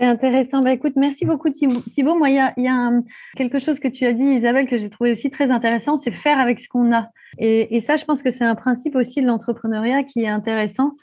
C'est 0.03 0.09
intéressant. 0.09 0.61
Bah, 0.61 0.73
écoute, 0.73 0.97
merci 0.97 1.23
beaucoup 1.23 1.49
Thibault. 1.49 2.17
Moi, 2.17 2.29
il 2.29 2.35
y 2.35 2.67
a, 2.67 2.91
quelque 3.37 3.57
chose 3.57 3.79
que 3.79 3.87
tu 3.87 4.05
as 4.05 4.11
dit, 4.11 4.25
Isabelle, 4.25 4.67
que 4.67 4.77
j'ai 4.77 4.89
trouvé 4.89 5.13
aussi 5.13 5.29
très 5.29 5.49
intéressant, 5.49 5.95
c'est 5.95 6.11
faire 6.11 6.39
avec 6.39 6.59
ce 6.59 6.67
qu'on 6.67 6.93
a. 6.93 7.07
Et, 7.37 7.79
ça, 7.79 7.95
je 7.95 8.03
pense 8.03 8.21
que 8.21 8.29
c'est 8.29 8.43
un 8.43 8.55
principe 8.55 8.97
aussi 8.97 9.21
de 9.21 9.27
l'entrepreneuriat 9.27 10.03
qui 10.03 10.23
est 10.23 10.27
intéressant, 10.27 10.97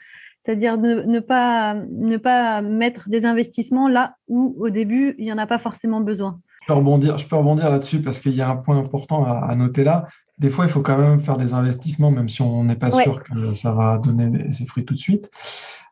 c'est-à-dire 0.45 0.77
ne, 0.77 1.19
pas, 1.19 1.73
ne 1.89 2.17
pas 2.17 2.61
mettre 2.61 3.09
des 3.09 3.25
investissements 3.25 3.87
là 3.87 4.17
où, 4.27 4.55
au 4.59 4.69
début, 4.69 5.15
il 5.17 5.25
n'y 5.25 5.33
en 5.33 5.39
a 5.39 5.47
pas 5.47 5.57
forcément 5.57 6.01
besoin. 6.01 6.39
Je 6.61 6.67
peux 6.67 6.73
rebondir, 6.73 7.17
je 7.17 7.25
peux 7.25 7.37
rebondir 7.37 7.71
là-dessus 7.71 8.03
parce 8.03 8.19
qu'il 8.19 8.35
y 8.35 8.41
a 8.41 8.49
un 8.49 8.57
point 8.57 8.77
important 8.77 9.25
à, 9.25 9.55
noter 9.55 9.83
là. 9.83 10.09
Des 10.37 10.51
fois, 10.51 10.65
il 10.65 10.69
faut 10.69 10.81
quand 10.81 10.99
même 10.99 11.21
faire 11.21 11.37
des 11.37 11.55
investissements, 11.55 12.11
même 12.11 12.29
si 12.29 12.43
on 12.43 12.65
n'est 12.65 12.75
pas 12.75 12.91
sûr 12.91 13.23
que 13.23 13.53
ça 13.55 13.73
va 13.73 13.97
donner 13.97 14.51
ses 14.51 14.67
fruits 14.67 14.85
tout 14.85 14.93
de 14.93 14.99
suite. 14.99 15.31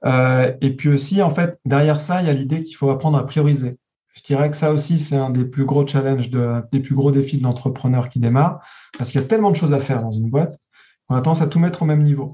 Euh, 0.05 0.53
et 0.61 0.75
puis 0.75 0.89
aussi, 0.89 1.21
en 1.21 1.29
fait, 1.29 1.59
derrière 1.65 1.99
ça, 1.99 2.21
il 2.21 2.27
y 2.27 2.29
a 2.29 2.33
l'idée 2.33 2.63
qu'il 2.63 2.75
faut 2.75 2.89
apprendre 2.89 3.17
à 3.17 3.25
prioriser. 3.25 3.77
Je 4.15 4.23
dirais 4.23 4.49
que 4.49 4.57
ça 4.57 4.71
aussi, 4.71 4.99
c'est 4.99 5.15
un 5.15 5.29
des 5.29 5.45
plus 5.45 5.65
gros 5.65 5.85
challenges, 5.85 6.29
de, 6.29 6.61
des 6.71 6.79
plus 6.79 6.95
gros 6.95 7.11
défis 7.11 7.37
de 7.37 7.43
l'entrepreneur 7.43 8.09
qui 8.09 8.19
démarre, 8.19 8.59
parce 8.97 9.11
qu'il 9.11 9.21
y 9.21 9.23
a 9.23 9.27
tellement 9.27 9.51
de 9.51 9.55
choses 9.55 9.73
à 9.73 9.79
faire 9.79 10.01
dans 10.01 10.11
une 10.11 10.29
boîte 10.29 10.57
qu'on 11.07 11.15
a 11.15 11.21
tendance 11.21 11.41
à 11.41 11.47
tout 11.47 11.59
mettre 11.59 11.83
au 11.83 11.85
même 11.85 12.03
niveau. 12.03 12.31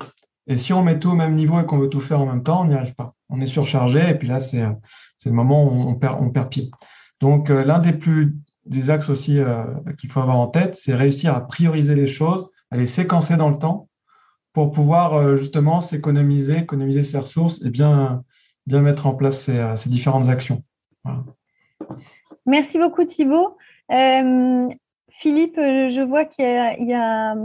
Et 0.48 0.58
si 0.58 0.74
on 0.74 0.84
met 0.84 1.00
tout 1.00 1.10
au 1.10 1.16
même 1.16 1.34
niveau 1.34 1.60
et 1.60 1.66
qu'on 1.66 1.78
veut 1.78 1.90
tout 1.90 2.00
faire 2.00 2.22
en 2.22 2.26
même 2.26 2.44
temps, 2.44 2.62
on 2.62 2.66
n'y 2.66 2.76
arrive 2.76 2.96
pas. 2.96 3.16
On 3.30 3.42
est 3.42 3.48
surchargé 3.48 4.10
et 4.10 4.16
puis 4.16 4.28
là, 4.28 4.40
c'est 4.40 4.64
le 5.26 5.32
moment 5.32 5.66
où 5.66 5.90
on 5.90 5.96
perd, 5.96 6.18
on 6.22 6.30
perd 6.30 6.50
pied. 6.50 6.72
Donc, 7.22 7.50
euh, 7.50 7.64
l'un 7.64 7.80
des 7.80 7.94
plus 7.94 8.36
des 8.66 8.90
axes 8.90 9.10
aussi 9.10 9.40
euh, 9.40 9.64
qu'il 9.98 10.12
faut 10.12 10.20
avoir 10.20 10.38
en 10.38 10.48
tête, 10.48 10.76
c'est 10.76 10.94
réussir 10.94 11.36
à 11.36 11.46
prioriser 11.46 11.96
les 11.96 12.08
choses, 12.08 12.50
à 12.72 12.78
les 12.78 12.88
séquencer 12.88 13.38
dans 13.38 13.50
le 13.50 13.58
temps 13.58 13.90
pour 14.56 14.72
pouvoir 14.72 15.16
euh, 15.16 15.36
justement 15.36 15.82
s'économiser, 15.82 16.60
économiser 16.60 17.04
ses 17.04 17.18
ressources 17.18 17.62
et 17.64 17.70
bien, 17.70 18.24
bien 18.66 18.82
mettre 18.82 19.06
en 19.06 19.14
place 19.14 19.38
ces, 19.38 19.58
euh, 19.60 19.76
différentes 19.86 20.30
actions. 20.30 20.64
Merci 22.46 22.80
beaucoup 22.80 23.04
Thibault. 23.04 23.58
Euh, 23.92 24.70
Philippe, 25.10 25.58
je 25.58 26.02
vois 26.02 26.24
qu'il 26.24 26.46
y 26.46 26.94
a, 26.94 27.36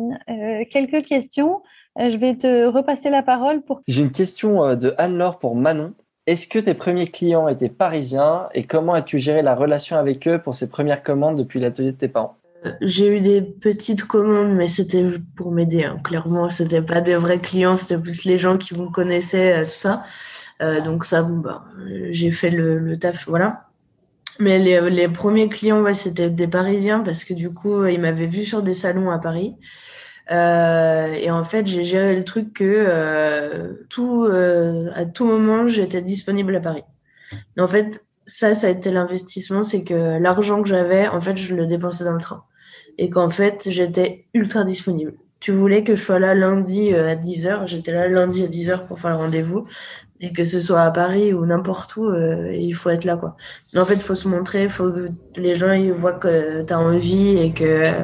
quelques 0.71 1.05
questions. 1.05 1.63
Je 1.99 2.17
vais 2.17 2.37
te 2.37 2.67
repasser 2.67 3.11
la 3.11 3.23
parole 3.23 3.63
pour. 3.63 3.83
J'ai 3.89 4.03
une 4.03 4.13
question 4.13 4.75
de 4.77 4.95
Anne-Laure 4.97 5.39
pour 5.39 5.57
Manon. 5.57 5.95
Est-ce 6.27 6.47
que 6.47 6.59
tes 6.59 6.75
premiers 6.75 7.07
clients 7.07 7.49
étaient 7.49 7.69
parisiens 7.69 8.49
et 8.55 8.65
comment 8.65 8.95
as-tu 8.95 9.19
géré 9.19 9.43
la 9.43 9.55
relation 9.55 9.97
avec 9.97 10.27
eux 10.29 10.41
pour 10.41 10.55
ces 10.55 10.69
premières 10.69 11.03
commandes 11.03 11.37
depuis 11.37 11.61
l'atelier 11.61 11.93
de 11.93 11.97
tes 11.97 12.09
parents? 12.09 12.40
J'ai 12.81 13.17
eu 13.17 13.21
des 13.21 13.43
petites 13.43 14.05
commandes, 14.05 14.55
mais 14.55 14.69
c'était 14.69 15.05
pour 15.37 15.53
m'aider. 15.53 15.85
Hein. 15.85 15.99
Clairement, 16.05 16.51
c'était 16.51 16.83
pas 16.83 17.01
des 17.01 17.17
vrais 17.17 17.39
clients, 17.39 17.77
c'était 17.77 17.99
plus 17.99 18.25
les 18.25 18.39
gens 18.39 18.59
qui 18.59 18.75
vous 18.75 18.91
connaissaient, 18.91 19.63
euh, 19.63 19.65
tout 19.65 19.71
ça. 19.71 20.03
Euh, 20.63 20.81
donc 20.81 21.05
ça, 21.05 21.23
bon, 21.23 21.39
bah, 21.39 21.65
j'ai 22.11 22.31
fait 22.31 22.51
le, 22.51 22.79
le, 22.79 22.99
taf, 22.99 23.27
voilà. 23.29 23.69
Mais 24.39 24.59
les, 24.59 24.91
les 24.91 25.09
premiers 25.09 25.49
clients, 25.49 25.83
ouais, 25.83 25.95
c'était 25.95 26.31
des 26.31 26.49
Parisiens 26.49 27.01
parce 27.01 27.25
que 27.25 27.35
du 27.35 27.51
coup, 27.51 27.85
ils 27.87 28.01
m'avaient 28.01 28.27
vu 28.27 28.45
sur 28.45 28.63
des 28.63 28.75
salons 28.75 29.11
à 29.11 29.19
Paris. 29.19 29.57
Euh, 30.31 31.13
et 31.15 31.31
en 31.31 31.43
fait, 31.43 31.67
j'ai 31.67 31.83
géré 31.83 32.15
le 32.15 32.25
truc 32.25 32.53
que 32.55 32.65
euh, 32.65 33.75
tout, 33.89 34.25
euh, 34.25 34.91
à 34.95 35.05
tout 35.05 35.25
moment, 35.27 35.67
j'étais 35.67 36.03
disponible 36.03 36.55
à 36.57 36.61
Paris. 36.61 36.85
Mais 37.57 37.63
en 37.63 37.67
fait, 37.67 38.05
ça, 38.27 38.55
ça 38.55 38.69
a 38.69 38.71
été 38.71 38.91
l'investissement, 38.93 39.63
c'est 39.63 39.83
que 39.83 40.19
l'argent 40.21 40.63
que 40.63 40.69
j'avais, 40.69 41.09
en 41.09 41.21
fait, 41.21 41.37
je 41.37 41.55
le 41.55 41.67
dépensais 41.67 42.05
dans 42.05 42.13
le 42.13 42.21
train 42.21 42.45
et 42.99 43.11
qu'en 43.11 43.29
fait, 43.29 43.69
j'étais 43.71 44.27
ultra 44.35 44.65
disponible. 44.65 45.15
Tu 45.41 45.53
voulais 45.53 45.85
que 45.85 45.95
je 45.95 46.03
sois 46.03 46.19
là 46.19 46.35
lundi 46.35 46.93
euh, 46.93 47.11
à 47.11 47.17
10h, 47.17 47.67
j'étais 47.67 47.93
là 47.93 48.09
lundi 48.09 48.45
à 48.45 48.47
10h 48.47 48.87
pour 48.87 48.99
faire 48.99 49.11
le 49.11 49.17
rendez-vous. 49.17 49.67
Et 50.23 50.35
que 50.35 50.45
ce 50.45 50.61
soit 50.61 50.83
à 50.83 50.91
Paris 50.91 51.33
ou 51.33 51.47
n'importe 51.47 51.97
où, 51.97 52.05
euh, 52.05 52.53
il 52.53 52.75
faut 52.75 52.91
être 52.91 53.05
là, 53.05 53.17
quoi. 53.17 53.37
Mais 53.73 53.81
en 53.81 53.87
fait, 53.87 53.95
il 53.95 54.03
faut 54.03 54.15
se 54.15 54.29
montrer, 54.29 54.65
il 54.65 54.71
faut 54.71 54.91
que 54.93 55.09
les 55.37 55.55
gens 55.55 55.73
ils 55.73 55.93
voient 55.93 56.13
que 56.13 56.63
tu 56.63 56.73
as 56.73 56.79
envie 56.79 57.39
et 57.39 57.55
que 57.55 57.95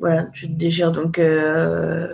voilà, 0.00 0.24
tu 0.32 0.48
te 0.48 0.52
déchires. 0.52 0.90
Donc, 0.90 1.18
euh, 1.18 2.08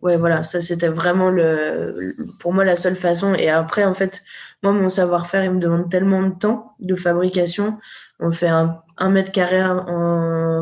ouais, 0.00 0.16
voilà, 0.16 0.42
ça 0.42 0.60
c'était 0.60 0.88
vraiment 0.88 1.30
le, 1.30 2.14
pour 2.40 2.52
moi 2.52 2.64
la 2.64 2.76
seule 2.76 2.96
façon. 2.96 3.34
Et 3.34 3.48
après, 3.50 3.84
en 3.84 3.94
fait, 3.94 4.22
moi, 4.62 4.72
mon 4.72 4.88
savoir-faire, 4.88 5.44
il 5.44 5.52
me 5.52 5.58
demande 5.60 5.90
tellement 5.90 6.22
de 6.22 6.34
temps 6.34 6.74
de 6.80 6.94
fabrication. 6.96 7.78
On 8.22 8.30
fait 8.30 8.48
un 8.48 9.10
mètre 9.10 9.32
carré 9.32 9.62
en 9.62 9.78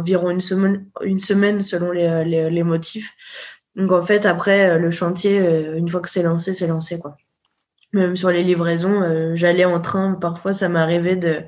environ 0.00 0.30
une 0.30 0.40
semaine, 0.40 0.86
une 1.02 1.18
semaine 1.18 1.61
selon 1.61 1.92
les, 1.92 2.50
les, 2.50 2.62
motifs. 2.62 3.12
Donc 3.76 3.92
en 3.92 4.02
fait, 4.02 4.26
après, 4.26 4.70
euh, 4.70 4.78
le 4.78 4.90
chantier, 4.90 5.38
euh, 5.40 5.76
une 5.76 5.88
fois 5.88 6.00
que 6.00 6.11
c'est 6.11 6.22
lancé, 6.22 6.54
c'est 6.54 6.66
lancé. 6.66 6.98
quoi. 6.98 7.16
Même 7.92 8.16
sur 8.16 8.30
les 8.30 8.42
livraisons, 8.42 9.02
euh, 9.02 9.32
j'allais 9.34 9.64
en 9.64 9.80
train, 9.80 10.14
parfois 10.14 10.52
ça 10.52 10.68
m'arrivait 10.68 11.16
de... 11.16 11.42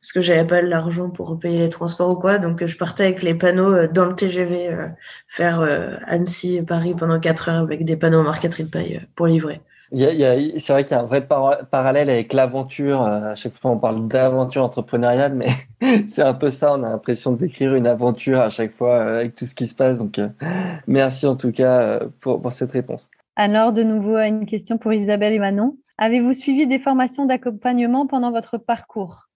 Parce 0.00 0.12
que 0.12 0.20
j'avais 0.20 0.46
pas 0.46 0.62
l'argent 0.62 1.10
pour 1.10 1.38
payer 1.38 1.58
les 1.58 1.68
transports 1.68 2.10
ou 2.10 2.16
quoi, 2.16 2.38
donc 2.38 2.64
je 2.64 2.76
partais 2.76 3.04
avec 3.04 3.22
les 3.22 3.34
panneaux 3.34 3.86
dans 3.86 4.06
le 4.06 4.16
TGV 4.16 4.76
faire 5.28 5.60
Annecy, 6.08 6.60
Paris 6.62 6.96
pendant 6.98 7.20
4 7.20 7.48
heures 7.50 7.62
avec 7.62 7.84
des 7.84 7.96
panneaux 7.96 8.24
marqueterie 8.24 8.64
de 8.64 9.00
pour 9.14 9.28
livrer 9.28 9.60
c'est 9.94 10.72
vrai 10.72 10.84
qu'il 10.84 10.96
y 10.96 10.98
a 10.98 11.02
un 11.02 11.06
vrai 11.06 11.26
parallèle 11.26 12.10
avec 12.10 12.32
l'aventure. 12.32 13.02
Euh, 13.02 13.32
à 13.32 13.34
chaque 13.34 13.52
fois, 13.52 13.72
on 13.72 13.78
parle 13.78 14.08
d'aventure 14.08 14.64
entrepreneuriale, 14.64 15.34
mais 15.34 15.48
c'est 16.06 16.22
un 16.22 16.34
peu 16.34 16.50
ça. 16.50 16.72
On 16.74 16.82
a 16.82 16.88
l'impression 16.88 17.32
de 17.32 17.38
décrire 17.38 17.74
une 17.74 17.86
aventure 17.86 18.40
à 18.40 18.50
chaque 18.50 18.72
fois 18.72 18.94
euh, 18.94 19.20
avec 19.20 19.34
tout 19.34 19.44
ce 19.44 19.54
qui 19.54 19.66
se 19.66 19.74
passe. 19.74 19.98
Donc, 19.98 20.18
euh, 20.18 20.28
merci 20.86 21.26
en 21.26 21.36
tout 21.36 21.52
cas 21.52 22.00
pour, 22.20 22.40
pour 22.40 22.52
cette 22.52 22.70
réponse. 22.70 23.10
Alors, 23.36 23.72
de 23.72 23.82
nouveau, 23.82 24.16
une 24.16 24.46
question 24.46 24.78
pour 24.78 24.92
Isabelle 24.92 25.34
et 25.34 25.38
Manon. 25.38 25.76
Avez-vous 25.98 26.34
suivi 26.34 26.66
des 26.66 26.78
formations 26.78 27.26
d'accompagnement 27.26 28.06
pendant 28.06 28.32
votre 28.32 28.58
parcours? 28.58 29.28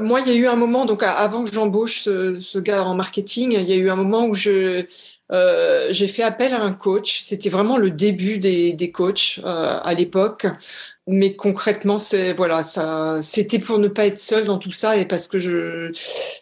Moi, 0.00 0.20
il 0.22 0.26
y 0.26 0.30
a 0.32 0.34
eu 0.34 0.48
un 0.48 0.56
moment, 0.56 0.86
donc 0.86 1.04
avant 1.04 1.44
que 1.44 1.52
j'embauche 1.52 2.00
ce, 2.00 2.36
ce, 2.36 2.58
gars 2.58 2.82
en 2.82 2.96
marketing, 2.96 3.52
il 3.52 3.62
y 3.62 3.72
a 3.72 3.76
eu 3.76 3.90
un 3.90 3.94
moment 3.94 4.26
où 4.26 4.34
je, 4.34 4.86
euh, 5.32 5.88
j'ai 5.90 6.08
fait 6.08 6.22
appel 6.22 6.52
à 6.52 6.60
un 6.60 6.72
coach. 6.72 7.20
C'était 7.22 7.48
vraiment 7.48 7.78
le 7.78 7.90
début 7.90 8.38
des, 8.38 8.72
des 8.74 8.90
coachs 8.90 9.40
euh, 9.44 9.78
à 9.82 9.94
l'époque. 9.94 10.46
Mais 11.06 11.34
concrètement, 11.34 11.98
c'est 11.98 12.32
voilà, 12.32 12.62
ça, 12.62 13.18
c'était 13.22 13.58
pour 13.58 13.78
ne 13.78 13.88
pas 13.88 14.06
être 14.06 14.18
seule 14.18 14.44
dans 14.44 14.58
tout 14.58 14.70
ça 14.70 14.96
et 14.96 15.04
parce 15.04 15.26
que 15.26 15.38
je, 15.38 15.90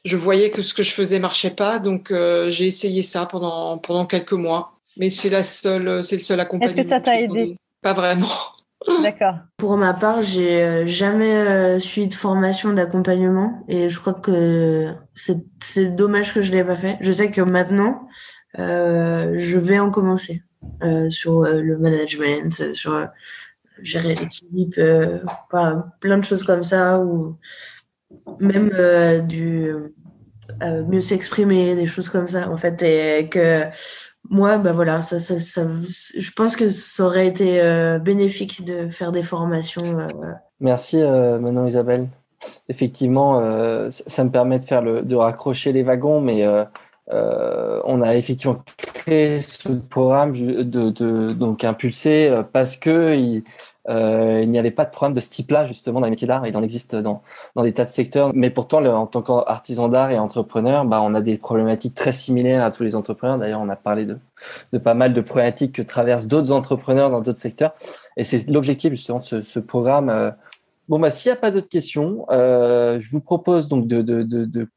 je 0.05 0.17
voyais 0.17 0.51
que 0.51 0.61
ce 0.61 0.75
que 0.75 0.83
je 0.83 0.91
faisais 0.91 1.19
marchait 1.19 1.51
pas. 1.51 1.79
Donc, 1.79 2.11
euh, 2.11 2.51
j'ai 2.51 2.67
essayé 2.67 3.03
ça 3.03 3.27
pendant 3.27 3.79
pendant 3.79 4.07
quelques 4.07 4.33
mois. 4.33 4.73
Mais 4.97 5.09
c'est 5.09 5.31
la 5.31 5.45
seule, 5.45 6.03
c'est 6.03 6.17
le 6.17 6.23
seul 6.23 6.41
accompagnement. 6.41 6.77
Est-ce 6.77 6.83
que 6.83 6.89
ça 6.89 7.01
t'a 7.01 7.21
aidé? 7.21 7.57
Pas 7.81 7.93
vraiment. 7.93 8.27
D'accord. 9.03 9.37
Pour 9.57 9.77
ma 9.77 9.95
part, 9.95 10.23
j'ai 10.23 10.87
jamais 10.87 11.79
suivi 11.79 12.09
de 12.09 12.15
formation 12.15 12.73
d'accompagnement 12.73 13.63
et 13.69 13.89
je 13.89 14.01
crois 14.01 14.15
que 14.15 14.93
c'est 15.15 15.97
dommage 15.97 16.35
que 16.35 16.43
je 16.43 16.51
l'ai 16.51 16.65
pas 16.65 16.77
fait. 16.77 16.97
Je 17.01 17.13
sais 17.13 17.31
que 17.31 17.43
maintenant, 17.43 18.01
euh, 18.01 18.07
je 18.57 19.59
vais 19.59 19.79
en 19.79 19.91
commencer 19.91 20.43
euh, 20.83 21.09
sur 21.09 21.41
euh, 21.41 21.61
le 21.63 21.79
management, 21.79 22.75
sur 22.75 23.07
gérer 23.83 24.15
l'équipe, 24.15 24.79
plein 26.01 26.19
de 26.19 26.25
choses 26.25 26.43
comme 26.43 26.63
ça, 26.63 27.01
ou 27.01 27.37
même 28.39 28.71
du 29.27 29.73
mieux 30.61 31.01
s'exprimer, 31.01 31.75
des 31.75 31.87
choses 31.87 32.11
comme 32.11 32.29
ça, 32.29 32.51
en 32.51 32.59
fait, 32.59 32.77
que 33.31 33.65
moi, 34.29 34.59
bah 34.59 34.73
voilà, 34.73 35.01
ça, 35.01 35.19
ça, 35.19 35.63
je 36.19 36.31
pense 36.33 36.57
que 36.57 36.69
ça 36.69 37.05
aurait 37.05 37.27
été 37.27 37.99
bénéfique 38.03 38.67
de 38.67 38.91
faire 38.91 39.13
des 39.13 39.23
formations. 39.23 39.97
Merci, 40.61 40.99
Manon 40.99 41.67
Isabelle. 41.67 42.09
effectivement, 42.69 43.89
ça 43.89 44.25
me 44.25 44.31
permet 44.31 44.59
de 44.59 44.65
faire 44.65 44.83
le, 44.83 45.01
de 45.01 45.17
raccrocher 45.17 45.73
les 45.73 45.83
wagons, 45.83 46.21
mais 46.21 46.45
on 47.09 48.03
a 48.03 48.15
effectivement 48.15 48.63
créé 48.79 49.41
ce 49.41 49.69
programme 49.69 50.33
de, 50.33 51.33
donc 51.33 51.65
impulsé 51.65 52.43
parce 52.53 52.77
que 52.77 53.17
il, 53.17 53.43
euh, 53.89 54.41
il 54.43 54.51
n'y 54.51 54.59
avait 54.59 54.71
pas 54.71 54.85
de 54.85 54.91
programme 54.91 55.15
de 55.15 55.21
ce 55.21 55.31
type-là 55.31 55.65
justement 55.65 56.01
dans 56.01 56.07
les 56.07 56.11
métiers 56.11 56.27
d'art. 56.27 56.47
Il 56.47 56.57
en 56.57 56.63
existe 56.63 56.95
dans, 56.95 57.23
dans 57.57 57.63
des 57.63 57.73
tas 57.73 57.85
de 57.85 57.91
secteurs, 57.91 58.31
mais 58.35 58.51
pourtant, 58.51 58.85
en 58.85 59.07
tant 59.07 59.23
qu'artisan 59.23 59.89
d'art 59.89 60.11
et 60.11 60.19
entrepreneur, 60.19 60.85
bah, 60.85 61.01
on 61.03 61.15
a 61.15 61.21
des 61.21 61.39
problématiques 61.39 61.95
très 61.95 62.13
similaires 62.13 62.63
à 62.63 62.71
tous 62.71 62.83
les 62.83 62.95
entrepreneurs. 62.95 63.39
D'ailleurs, 63.39 63.61
on 63.61 63.69
a 63.69 63.77
parlé 63.77 64.05
de, 64.05 64.19
de 64.73 64.79
pas 64.79 64.95
mal 64.95 65.13
de 65.13 65.21
problématiques 65.21 65.75
que 65.75 65.83
traversent 65.83 66.27
d'autres 66.27 66.53
entrepreneurs 66.53 67.11
dans 67.11 67.21
d'autres 67.21 67.39
secteurs. 67.39 67.75
Et 68.17 68.25
c'est 68.25 68.49
l'objectif 68.51 68.91
justement 68.93 69.19
de 69.19 69.43
ce, 69.43 69.59
programme. 69.59 70.09
Euh. 70.11 70.31
Bon, 70.91 70.99
bah, 70.99 71.13
s'il 71.13 71.31
n'y 71.31 71.39
a 71.39 71.41
pas 71.41 71.53
d'autres 71.53 71.69
questions, 71.69 72.27
euh, 72.33 72.99
je 72.99 73.13
vous 73.13 73.21
propose 73.21 73.69
donc 73.69 73.87
de, 73.87 74.69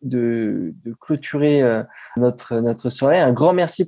clôturer 1.02 1.64
euh, 1.64 1.82
notre, 2.18 2.60
notre 2.60 2.90
soirée. 2.90 3.20
Un 3.20 3.34
grand 3.34 3.52
merci. 3.52 3.88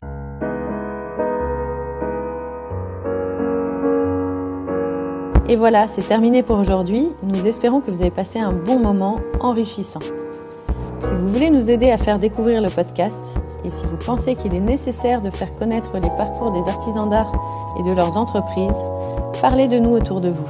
Et 5.48 5.56
voilà, 5.56 5.88
c'est 5.88 6.02
terminé 6.02 6.42
pour 6.42 6.58
aujourd'hui. 6.58 7.10
Nous 7.22 7.46
espérons 7.46 7.80
que 7.80 7.92
vous 7.92 8.02
avez 8.02 8.10
passé 8.10 8.40
un 8.40 8.54
bon 8.54 8.80
moment 8.80 9.20
enrichissant. 9.40 10.00
Si 11.02 11.14
vous 11.14 11.28
voulez 11.28 11.52
nous 11.52 11.70
aider 11.70 11.92
à 11.92 12.00
faire 12.00 12.18
découvrir 12.18 12.60
le 12.60 12.72
podcast 12.72 13.38
et 13.64 13.70
si 13.70 13.86
vous 13.86 13.98
pensez 13.98 14.34
qu'il 14.36 14.56
est 14.56 14.60
nécessaire 14.60 15.22
de 15.22 15.30
faire 15.30 15.54
connaître 15.58 15.94
les 15.94 16.10
parcours 16.18 16.52
des 16.52 16.68
artisans 16.72 17.08
d'art 17.08 17.32
et 17.80 17.84
de 17.84 17.92
leurs 17.96 18.18
entreprises, 18.18 18.82
parlez 19.40 19.68
de 19.68 19.78
nous 19.78 19.92
autour 19.92 20.22
de 20.22 20.30
vous. 20.30 20.50